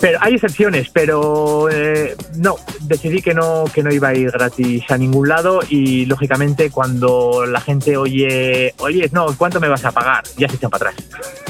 Pero 0.00 0.18
hay 0.22 0.34
excepciones, 0.34 0.88
pero 0.90 1.68
eh, 1.70 2.16
no, 2.36 2.56
decidí 2.80 3.20
que 3.20 3.34
no, 3.34 3.64
que 3.72 3.82
no 3.82 3.92
iba 3.92 4.08
a 4.08 4.14
ir 4.14 4.30
gratis 4.30 4.90
a 4.90 4.96
ningún 4.96 5.28
lado 5.28 5.60
y 5.68 6.06
lógicamente 6.06 6.70
cuando 6.70 7.44
la 7.46 7.60
gente 7.60 7.98
oye, 7.98 8.74
oye, 8.78 9.10
no, 9.12 9.26
¿cuánto 9.36 9.60
me 9.60 9.68
vas 9.68 9.84
a 9.84 9.92
pagar? 9.92 10.24
Ya 10.38 10.48
se 10.48 10.56
echan 10.56 10.70
para 10.70 10.90
atrás, 10.90 11.06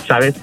¿sabes? 0.06 0.34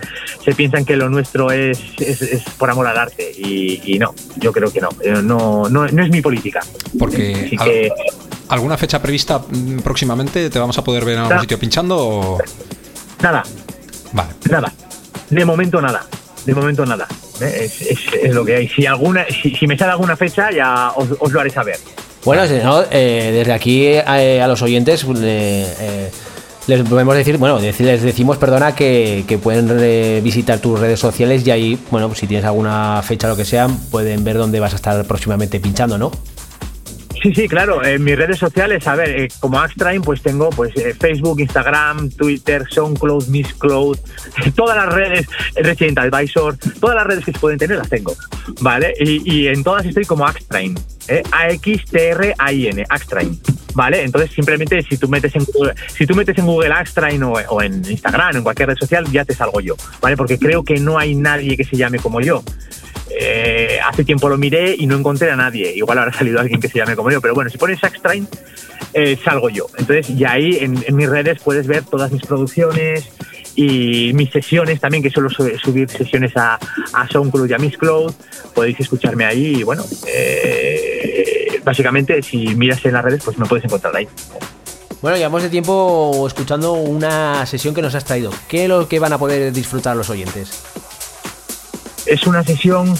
Se 0.44 0.56
piensan 0.56 0.86
que 0.86 0.96
lo 0.96 1.10
nuestro 1.10 1.52
es, 1.52 1.80
es, 2.00 2.22
es 2.22 2.44
por 2.58 2.70
amor 2.70 2.88
al 2.88 2.98
arte 2.98 3.30
y, 3.38 3.82
y, 3.94 4.00
no, 4.00 4.16
yo 4.38 4.54
creo 4.54 4.72
que 4.72 4.80
no, 4.80 4.90
no, 5.22 5.70
no, 5.70 5.88
no 5.88 6.04
es 6.04 6.10
mi 6.10 6.22
política. 6.22 6.62
Porque... 6.98 7.34
Así 7.46 7.58
que, 7.58 7.92
¿Alguna 8.50 8.78
fecha 8.78 9.02
prevista 9.02 9.42
próximamente? 9.84 10.50
¿Te 10.50 10.58
vamos 10.58 10.78
a 10.78 10.84
poder 10.84 11.04
ver 11.04 11.16
en 11.16 11.24
algún 11.24 11.42
sitio 11.42 11.60
pinchando? 11.60 11.98
O... 11.98 12.38
Nada. 13.22 13.44
Vale. 14.14 14.30
Nada. 14.50 14.74
De 15.30 15.44
momento 15.44 15.82
nada. 15.82 16.06
De 16.48 16.56
momento 16.56 16.86
nada. 16.86 17.06
¿eh? 17.42 17.70
Es, 18.24 18.34
lo 18.34 18.46
que 18.46 18.56
hay. 18.56 18.70
Si, 18.70 18.86
alguna, 18.86 19.26
si, 19.30 19.68
me 19.68 19.78
sale 19.78 19.92
alguna 19.92 20.16
fecha, 20.16 20.50
ya 20.50 20.94
os, 20.96 21.30
lo 21.30 21.42
haré 21.42 21.50
saber. 21.50 21.76
Bueno, 22.24 22.44
¿no? 22.64 22.84
eh, 22.90 23.32
desde 23.34 23.52
aquí 23.52 23.86
eh, 23.86 24.42
a 24.42 24.48
los 24.48 24.62
oyentes 24.62 25.06
les 26.68 26.82
podemos 26.88 27.16
decir, 27.16 27.38
bueno, 27.38 27.60
les 27.60 28.02
decimos, 28.02 28.38
perdona, 28.38 28.74
que, 28.74 29.26
que 29.28 29.38
pueden 29.38 30.24
visitar 30.24 30.60
tus 30.60 30.80
redes 30.80 31.02
sociales 31.02 31.46
y 31.46 31.52
ahí, 31.52 31.80
bueno, 31.92 32.16
si 32.16 32.28
tienes 32.28 32.46
alguna 32.46 33.02
fecha 33.04 33.28
o 33.28 33.32
lo 33.32 33.36
que 33.36 33.46
sea, 33.46 33.68
pueden 33.92 34.24
ver 34.24 34.38
dónde 34.38 34.62
vas 34.62 34.72
a 34.72 34.78
estar 34.78 35.04
próximamente 35.04 35.60
pinchando, 35.60 35.98
¿no? 35.98 36.12
Sí, 37.22 37.34
sí, 37.34 37.48
claro. 37.48 37.84
En 37.84 38.04
mis 38.04 38.16
redes 38.16 38.38
sociales, 38.38 38.86
a 38.88 38.96
ver, 38.96 39.10
eh, 39.10 39.28
como 39.40 39.60
Axtrain, 39.60 40.02
pues 40.02 40.22
tengo 40.22 40.50
pues 40.50 40.76
eh, 40.78 40.94
Facebook, 40.94 41.40
Instagram, 41.40 42.10
Twitter, 42.12 42.66
SoundCloud, 42.70 43.28
Misscloud, 43.28 43.98
todas 44.56 44.78
las 44.78 44.94
redes, 44.94 45.28
Resident 45.56 45.98
Advisor, 46.00 46.58
todas 46.80 46.96
las 46.96 47.08
redes 47.08 47.26
que 47.26 47.32
se 47.32 47.40
pueden 47.40 47.58
tener 47.58 47.78
las 47.78 47.90
tengo, 47.90 48.14
¿vale? 48.62 48.94
Y, 49.00 49.22
y 49.32 49.48
en 49.48 49.64
todas 49.64 49.86
estoy 49.86 50.06
como 50.06 50.26
Axtrain, 50.26 50.78
¿eh? 51.08 51.24
A-X-T-R-A-I-N, 51.32 52.86
Axtrain. 52.90 53.40
¿Vale? 53.74 54.04
Entonces 54.04 54.32
simplemente 54.32 54.82
si 54.82 54.98
tú 54.98 55.08
metes 55.08 55.36
en 55.36 55.44
Google, 55.54 55.76
si 55.96 56.08
tú 56.08 56.16
metes 56.16 56.36
en 56.40 56.48
Google 56.48 56.74
Axtrain 56.74 57.22
o, 57.22 57.34
o 57.34 57.62
en 57.62 57.86
Instagram 57.88 58.38
en 58.38 58.44
cualquier 58.44 58.70
red 58.70 58.78
social, 58.78 59.06
ya 59.12 59.24
te 59.24 59.36
salgo 59.36 59.60
yo, 59.60 59.76
¿vale? 60.02 60.18
Porque 60.18 60.40
creo 60.40 60.64
que 60.64 60.80
no 60.80 60.98
hay 60.98 61.14
nadie 61.14 61.56
que 61.56 61.64
se 61.64 61.78
llame 61.78 62.00
como 62.00 62.20
yo. 62.20 62.44
Eh, 63.10 63.80
hace 63.86 64.04
tiempo 64.04 64.30
lo 64.30 64.38
miré 64.38 64.76
y 64.78 64.88
no 64.88 64.96
encontré 64.98 65.32
a 65.32 65.36
nadie. 65.36 65.74
Igual 65.76 65.98
habrá 66.00 66.14
salido 66.14 66.40
alguien 66.40 66.60
que 66.60 66.68
se 66.68 66.78
llame 66.80 66.96
como 66.96 67.12
yo, 67.12 67.22
pero 67.22 67.34
bueno, 67.34 67.50
si 67.50 67.58
pones 67.58 67.80
Saxtrain, 67.80 68.28
eh, 68.94 69.18
salgo 69.24 69.50
yo. 69.50 69.68
Entonces, 69.78 70.10
y 70.10 70.26
ahí 70.26 70.58
en, 70.60 70.96
mis 70.96 71.10
redes 71.10 71.40
puedes 71.44 71.68
ver 71.68 71.84
todas 71.84 72.12
mis 72.12 72.22
producciones 72.24 73.10
y 73.56 74.12
mis 74.14 74.30
sesiones 74.30 74.80
también, 74.80 75.02
que 75.02 75.10
suelo 75.10 75.30
subir 75.30 75.90
sesiones 75.90 76.34
a, 76.36 76.60
SoundCloud 77.12 77.50
y 77.50 77.54
a 77.54 77.58
Misscloud. 77.58 78.14
Podéis 78.54 78.80
escucharme 78.80 79.26
ahí 79.26 79.58
y 79.58 79.64
bueno, 79.64 79.84
eh, 80.08 81.60
básicamente 81.64 82.22
si 82.22 82.56
miras 82.56 82.84
en 82.86 82.94
las 82.94 83.04
redes, 83.04 83.22
pues 83.24 83.38
me 83.38 83.46
puedes 83.46 83.66
encontrar 83.66 83.96
ahí. 83.96 84.08
Bueno, 85.02 85.18
llevamos 85.18 85.44
de 85.44 85.50
tiempo 85.50 86.26
escuchando 86.28 86.74
una 86.74 87.46
sesión 87.46 87.76
que 87.76 87.84
nos 87.84 87.94
has 87.94 88.04
traído. 88.04 88.32
¿Qué 88.48 88.64
es 88.64 88.70
lo 88.70 88.88
que 88.88 89.00
van 89.00 89.14
a 89.14 89.20
poder 89.20 89.54
disfrutar 89.54 89.96
los 89.96 90.10
oyentes? 90.10 90.64
Es 92.08 92.26
una 92.28 92.44
sesión 92.44 92.96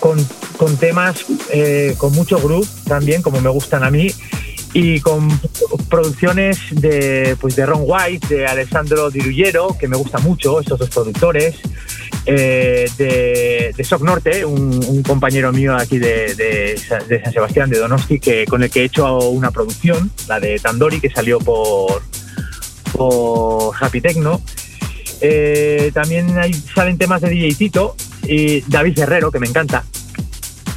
con, 0.00 0.18
con 0.56 0.76
temas 0.76 1.24
eh, 1.52 1.94
con 1.96 2.12
mucho 2.12 2.38
groove 2.40 2.68
también, 2.88 3.22
como 3.22 3.40
me 3.40 3.50
gustan 3.50 3.84
a 3.84 3.90
mí, 3.90 4.08
y 4.74 5.00
con 5.00 5.28
producciones 5.88 6.58
de, 6.70 7.36
pues 7.40 7.56
de 7.56 7.66
Ron 7.66 7.82
White, 7.84 8.34
de 8.34 8.46
Alessandro 8.46 9.10
Dirullero, 9.10 9.76
que 9.78 9.86
me 9.86 9.96
gusta 9.96 10.18
mucho, 10.18 10.60
estos 10.60 10.78
dos 10.78 10.90
productores, 10.90 11.56
eh, 12.26 12.88
de, 12.96 13.74
de, 13.76 13.84
Soc 13.84 14.02
Norte, 14.02 14.44
un, 14.44 15.02
compañero 15.02 15.52
mío 15.52 15.76
aquí 15.76 15.98
de, 15.98 16.34
de 16.34 16.78
San 16.78 17.32
Sebastián, 17.32 17.68
de 17.70 17.78
Donosti, 17.78 18.18
que, 18.18 18.44
con 18.46 18.62
el 18.62 18.70
que 18.70 18.80
he 18.80 18.84
hecho 18.84 19.18
una 19.28 19.50
producción, 19.50 20.10
la 20.26 20.40
de 20.40 20.58
Tandori, 20.58 21.00
que 21.00 21.10
salió 21.10 21.38
por, 21.38 22.02
por 22.92 23.74
Happy 23.78 24.00
Techno. 24.00 24.40
Eh, 25.20 25.90
también 25.94 26.38
hay, 26.38 26.54
salen 26.54 26.98
temas 26.98 27.20
de 27.20 27.30
DJ 27.30 27.54
Tito 27.54 27.94
y 28.24 28.60
David 28.62 28.98
Herrero, 28.98 29.30
que 29.30 29.38
me 29.38 29.46
encanta. 29.46 29.84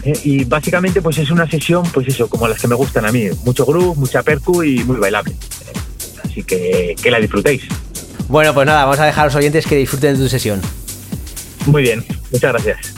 Eh, 0.04 0.20
y 0.24 0.44
básicamente 0.44 1.02
pues 1.02 1.18
es 1.18 1.32
una 1.32 1.50
sesión, 1.50 1.84
pues 1.94 2.08
eso, 2.08 2.30
como 2.30 2.48
las 2.48 2.60
que 2.60 2.68
me 2.68 2.76
gustan 2.76 3.06
a 3.06 3.12
mí. 3.12 3.28
Mucho 3.44 3.66
groove, 3.66 3.98
mucha 3.98 4.24
percu 4.24 4.64
y 4.64 4.84
muy 4.84 4.98
bailable. 4.98 5.36
Así 6.24 6.44
que 6.44 6.96
que 7.02 7.12
la 7.12 7.20
disfrutéis. 7.20 7.64
Bueno, 8.28 8.54
pues 8.54 8.66
nada, 8.66 8.86
vamos 8.86 9.00
a 9.00 9.06
dejar 9.06 9.24
a 9.24 9.26
los 9.26 9.36
oyentes 9.36 9.66
que 9.66 9.76
disfruten 9.76 10.14
de 10.14 10.24
tu 10.24 10.30
sesión. 10.30 10.62
Muy 11.66 11.82
bien, 11.82 12.04
muchas 12.32 12.52
gracias. 12.52 12.94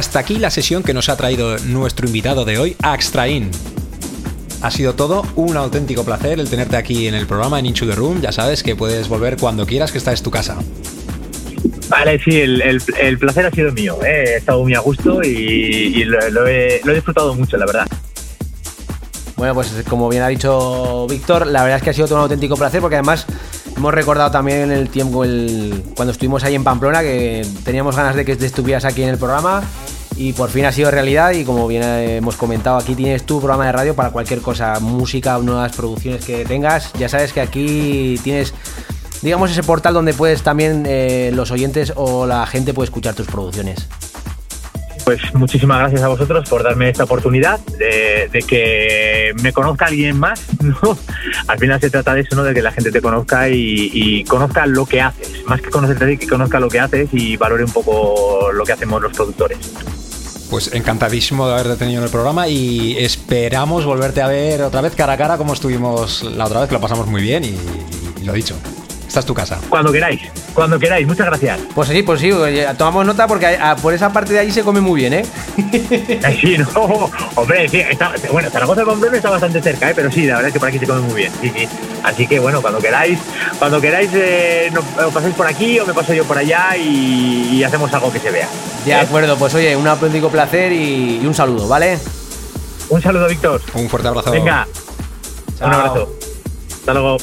Hasta 0.00 0.18
aquí 0.18 0.38
la 0.38 0.48
sesión 0.48 0.82
que 0.82 0.94
nos 0.94 1.10
ha 1.10 1.16
traído 1.18 1.58
nuestro 1.58 2.06
invitado 2.06 2.46
de 2.46 2.58
hoy, 2.58 2.74
Axtrain. 2.80 3.50
Ha 4.62 4.70
sido 4.70 4.94
todo 4.94 5.26
un 5.36 5.58
auténtico 5.58 6.04
placer 6.04 6.40
el 6.40 6.48
tenerte 6.48 6.78
aquí 6.78 7.06
en 7.06 7.14
el 7.14 7.26
programa 7.26 7.58
en 7.58 7.66
Into 7.66 7.86
the 7.86 7.94
Room. 7.94 8.22
Ya 8.22 8.32
sabes 8.32 8.62
que 8.62 8.74
puedes 8.74 9.08
volver 9.08 9.36
cuando 9.36 9.66
quieras, 9.66 9.92
que 9.92 9.98
esta 9.98 10.14
es 10.14 10.22
tu 10.22 10.30
casa. 10.30 10.56
Vale, 11.90 12.18
sí, 12.24 12.40
el, 12.40 13.18
placer 13.18 13.44
ha 13.44 13.50
sido 13.50 13.72
mío. 13.72 13.98
¿eh? 14.02 14.24
He 14.26 14.36
estado 14.36 14.62
muy 14.62 14.72
a 14.72 14.80
gusto 14.80 15.22
y, 15.22 16.02
lo, 16.04 16.46
he, 16.46 16.80
disfrutado 16.94 17.34
mucho, 17.34 17.58
la 17.58 17.66
verdad. 17.66 17.86
Bueno, 19.36 19.52
pues 19.52 19.70
como 19.86 20.08
bien 20.08 20.22
ha 20.22 20.28
dicho 20.28 21.06
Víctor, 21.10 21.46
la 21.46 21.62
verdad 21.62 21.76
es 21.76 21.82
que 21.82 21.90
ha 21.90 21.94
sido 21.94 22.06
todo 22.06 22.16
un 22.16 22.22
auténtico 22.22 22.56
placer 22.56 22.80
porque 22.80 22.96
además 22.96 23.26
hemos 23.76 23.92
recordado 23.92 24.30
también 24.30 24.72
el 24.72 24.88
tiempo 24.88 25.24
el, 25.24 25.82
cuando 25.94 26.12
estuvimos 26.12 26.42
ahí 26.44 26.54
en 26.54 26.64
Pamplona 26.64 27.02
que 27.02 27.46
teníamos 27.64 27.96
ganas 27.96 28.16
de 28.16 28.24
que 28.24 28.32
estuvieras 28.32 28.86
aquí 28.86 29.02
en 29.02 29.10
el 29.10 29.18
programa 29.18 29.62
y 30.20 30.34
por 30.34 30.50
fin 30.50 30.66
ha 30.66 30.72
sido 30.72 30.90
realidad 30.90 31.30
y 31.32 31.44
como 31.44 31.66
bien 31.66 31.82
hemos 31.82 32.36
comentado 32.36 32.76
aquí 32.76 32.94
tienes 32.94 33.24
tu 33.24 33.38
programa 33.38 33.64
de 33.64 33.72
radio 33.72 33.94
para 33.96 34.10
cualquier 34.10 34.42
cosa, 34.42 34.78
música 34.78 35.38
nuevas 35.38 35.74
producciones 35.74 36.22
que 36.22 36.44
tengas. 36.44 36.92
Ya 36.92 37.08
sabes 37.08 37.32
que 37.32 37.40
aquí 37.40 38.20
tienes 38.22 38.52
digamos, 39.22 39.50
ese 39.50 39.62
portal 39.62 39.94
donde 39.94 40.12
puedes 40.12 40.42
también 40.42 40.84
eh, 40.86 41.30
los 41.34 41.50
oyentes 41.50 41.94
o 41.96 42.26
la 42.26 42.46
gente 42.46 42.74
puede 42.74 42.84
escuchar 42.84 43.14
tus 43.14 43.28
producciones. 43.28 43.88
Pues 45.06 45.22
muchísimas 45.34 45.78
gracias 45.78 46.02
a 46.02 46.08
vosotros 46.08 46.46
por 46.50 46.62
darme 46.62 46.90
esta 46.90 47.04
oportunidad 47.04 47.58
de, 47.60 48.44
que 48.46 49.32
me 49.42 49.54
conozca 49.54 49.86
alguien 49.86 50.18
más. 50.18 50.44
Al 51.48 51.58
final 51.58 51.80
se 51.80 51.88
trata 51.88 52.12
de 52.14 52.20
eso, 52.20 52.36
¿no? 52.36 52.44
de 52.44 52.52
que 52.52 52.60
la 52.60 52.72
gente 52.72 52.92
te 52.92 53.00
conozca 53.00 53.48
y, 53.48 54.22
conozca 54.24 54.66
lo 54.66 54.84
que 54.84 55.00
haces. 55.00 55.44
Más 55.46 55.62
que 55.62 55.70
conocerte, 55.70 56.18
que 56.18 56.28
conozca 56.28 56.60
lo 56.60 56.68
que 56.68 56.78
haces 56.78 57.08
y 57.12 57.38
valore 57.38 57.64
un 57.64 57.72
poco 57.72 58.52
lo 58.52 58.64
que 58.64 58.72
hacemos 58.72 59.00
los 59.00 59.12
productores. 59.12 59.58
Pues 60.50 60.72
encantadísimo 60.74 61.46
de 61.46 61.54
haberte 61.54 61.76
tenido 61.76 62.00
en 62.00 62.04
el 62.04 62.10
programa 62.10 62.48
y 62.48 62.96
esperamos 62.98 63.84
volverte 63.84 64.20
a 64.20 64.26
ver 64.26 64.62
otra 64.62 64.80
vez 64.80 64.96
cara 64.96 65.12
a 65.12 65.16
cara 65.16 65.38
como 65.38 65.52
estuvimos 65.52 66.24
la 66.24 66.46
otra 66.46 66.60
vez, 66.60 66.68
que 66.68 66.74
lo 66.74 66.80
pasamos 66.80 67.06
muy 67.06 67.22
bien 67.22 67.44
y, 67.44 67.56
y 68.20 68.24
lo 68.24 68.32
dicho. 68.32 68.56
Esta 69.10 69.18
es 69.18 69.26
tu 69.26 69.34
casa. 69.34 69.58
Cuando 69.68 69.90
queráis, 69.90 70.20
cuando 70.54 70.78
queráis. 70.78 71.04
Muchas 71.04 71.26
gracias. 71.26 71.58
Pues 71.74 71.88
sí, 71.88 72.04
pues 72.04 72.20
sí. 72.20 72.30
Tomamos 72.78 73.04
nota 73.04 73.26
porque 73.26 73.58
por 73.82 73.92
esa 73.92 74.12
parte 74.12 74.34
de 74.34 74.38
ahí 74.38 74.52
se 74.52 74.62
come 74.62 74.80
muy 74.80 75.00
bien, 75.00 75.14
¿eh? 75.14 75.24
sí, 76.40 76.56
no. 76.56 77.10
Hombre, 77.34 77.68
sí, 77.68 77.80
está, 77.80 78.12
bueno, 78.30 78.48
Zaragoza 78.50 78.84
con 78.84 79.04
está 79.12 79.30
bastante 79.30 79.60
cerca, 79.60 79.90
¿eh? 79.90 79.94
Pero 79.96 80.12
sí, 80.12 80.26
la 80.26 80.36
verdad 80.36 80.46
es 80.46 80.52
que 80.52 80.60
por 80.60 80.68
aquí 80.68 80.78
se 80.78 80.86
come 80.86 81.00
muy 81.00 81.14
bien. 81.14 81.32
Sí, 81.40 81.50
sí. 81.52 81.68
Así 82.04 82.24
que 82.28 82.38
bueno, 82.38 82.62
cuando 82.62 82.78
queráis, 82.78 83.18
cuando 83.58 83.80
queráis, 83.80 84.10
eh, 84.14 84.70
os 85.04 85.12
paséis 85.12 85.34
por 85.34 85.48
aquí 85.48 85.80
o 85.80 85.86
me 85.86 85.92
paso 85.92 86.14
yo 86.14 86.22
por 86.22 86.38
allá 86.38 86.76
y, 86.76 87.64
hacemos 87.64 87.92
algo 87.92 88.12
que 88.12 88.20
se 88.20 88.30
vea. 88.30 88.46
De 88.84 88.92
¿Eh? 88.92 88.94
acuerdo, 88.94 89.36
pues 89.36 89.52
oye, 89.56 89.74
un 89.74 89.88
auténtico 89.88 90.28
placer 90.28 90.70
y, 90.70 91.20
un 91.26 91.34
saludo, 91.34 91.66
¿vale? 91.66 91.98
Un 92.90 93.02
saludo, 93.02 93.26
Víctor. 93.26 93.60
Un 93.74 93.88
fuerte 93.88 94.06
abrazo. 94.06 94.30
Venga. 94.30 94.68
Un 95.60 95.74
abrazo. 95.74 96.16
Hasta 96.78 96.92
luego. 96.92 97.16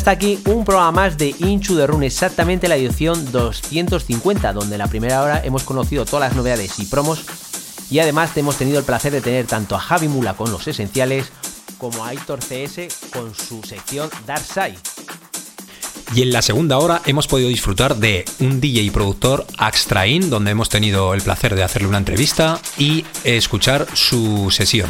Hasta 0.00 0.12
aquí 0.12 0.38
un 0.46 0.64
programa 0.64 0.92
más 0.92 1.18
de 1.18 1.34
Inchu 1.40 1.74
de 1.74 1.86
Run, 1.86 2.02
exactamente 2.04 2.68
la 2.68 2.76
edición 2.76 3.30
250, 3.32 4.54
donde 4.54 4.76
en 4.76 4.78
la 4.78 4.86
primera 4.86 5.20
hora 5.20 5.44
hemos 5.44 5.62
conocido 5.62 6.06
todas 6.06 6.30
las 6.30 6.34
novedades 6.34 6.78
y 6.78 6.86
promos. 6.86 7.26
Y 7.90 7.98
además 7.98 8.34
hemos 8.38 8.56
tenido 8.56 8.78
el 8.78 8.86
placer 8.86 9.12
de 9.12 9.20
tener 9.20 9.44
tanto 9.46 9.76
a 9.76 9.78
Javi 9.78 10.08
Mula 10.08 10.32
con 10.32 10.50
los 10.50 10.66
esenciales 10.66 11.30
como 11.76 12.02
a 12.02 12.08
Aitor 12.08 12.38
CS 12.38 12.88
con 13.12 13.34
su 13.34 13.62
sección 13.62 14.08
Dark 14.26 14.42
Side. 14.42 14.78
Y 16.14 16.22
en 16.22 16.32
la 16.32 16.40
segunda 16.40 16.78
hora 16.78 17.02
hemos 17.04 17.26
podido 17.26 17.50
disfrutar 17.50 17.96
de 17.96 18.24
un 18.38 18.58
DJ 18.58 18.84
y 18.84 18.90
productor 18.90 19.46
Axtrain, 19.58 20.30
donde 20.30 20.52
hemos 20.52 20.70
tenido 20.70 21.12
el 21.12 21.20
placer 21.20 21.54
de 21.54 21.62
hacerle 21.62 21.88
una 21.88 21.98
entrevista 21.98 22.58
y 22.78 23.04
escuchar 23.24 23.86
su 23.92 24.50
sesión. 24.50 24.88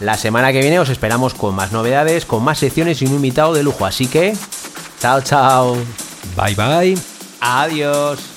La 0.00 0.16
semana 0.16 0.52
que 0.52 0.60
viene 0.60 0.78
os 0.78 0.90
esperamos 0.90 1.34
con 1.34 1.54
más 1.54 1.72
novedades, 1.72 2.26
con 2.26 2.44
más 2.44 2.58
secciones 2.58 3.00
y 3.00 3.06
un 3.06 3.14
invitado 3.14 3.54
de 3.54 3.62
lujo. 3.62 3.86
Así 3.86 4.06
que, 4.06 4.34
chao, 5.00 5.20
chao. 5.22 5.76
Bye 6.36 6.54
bye. 6.54 6.98
Adiós. 7.40 8.35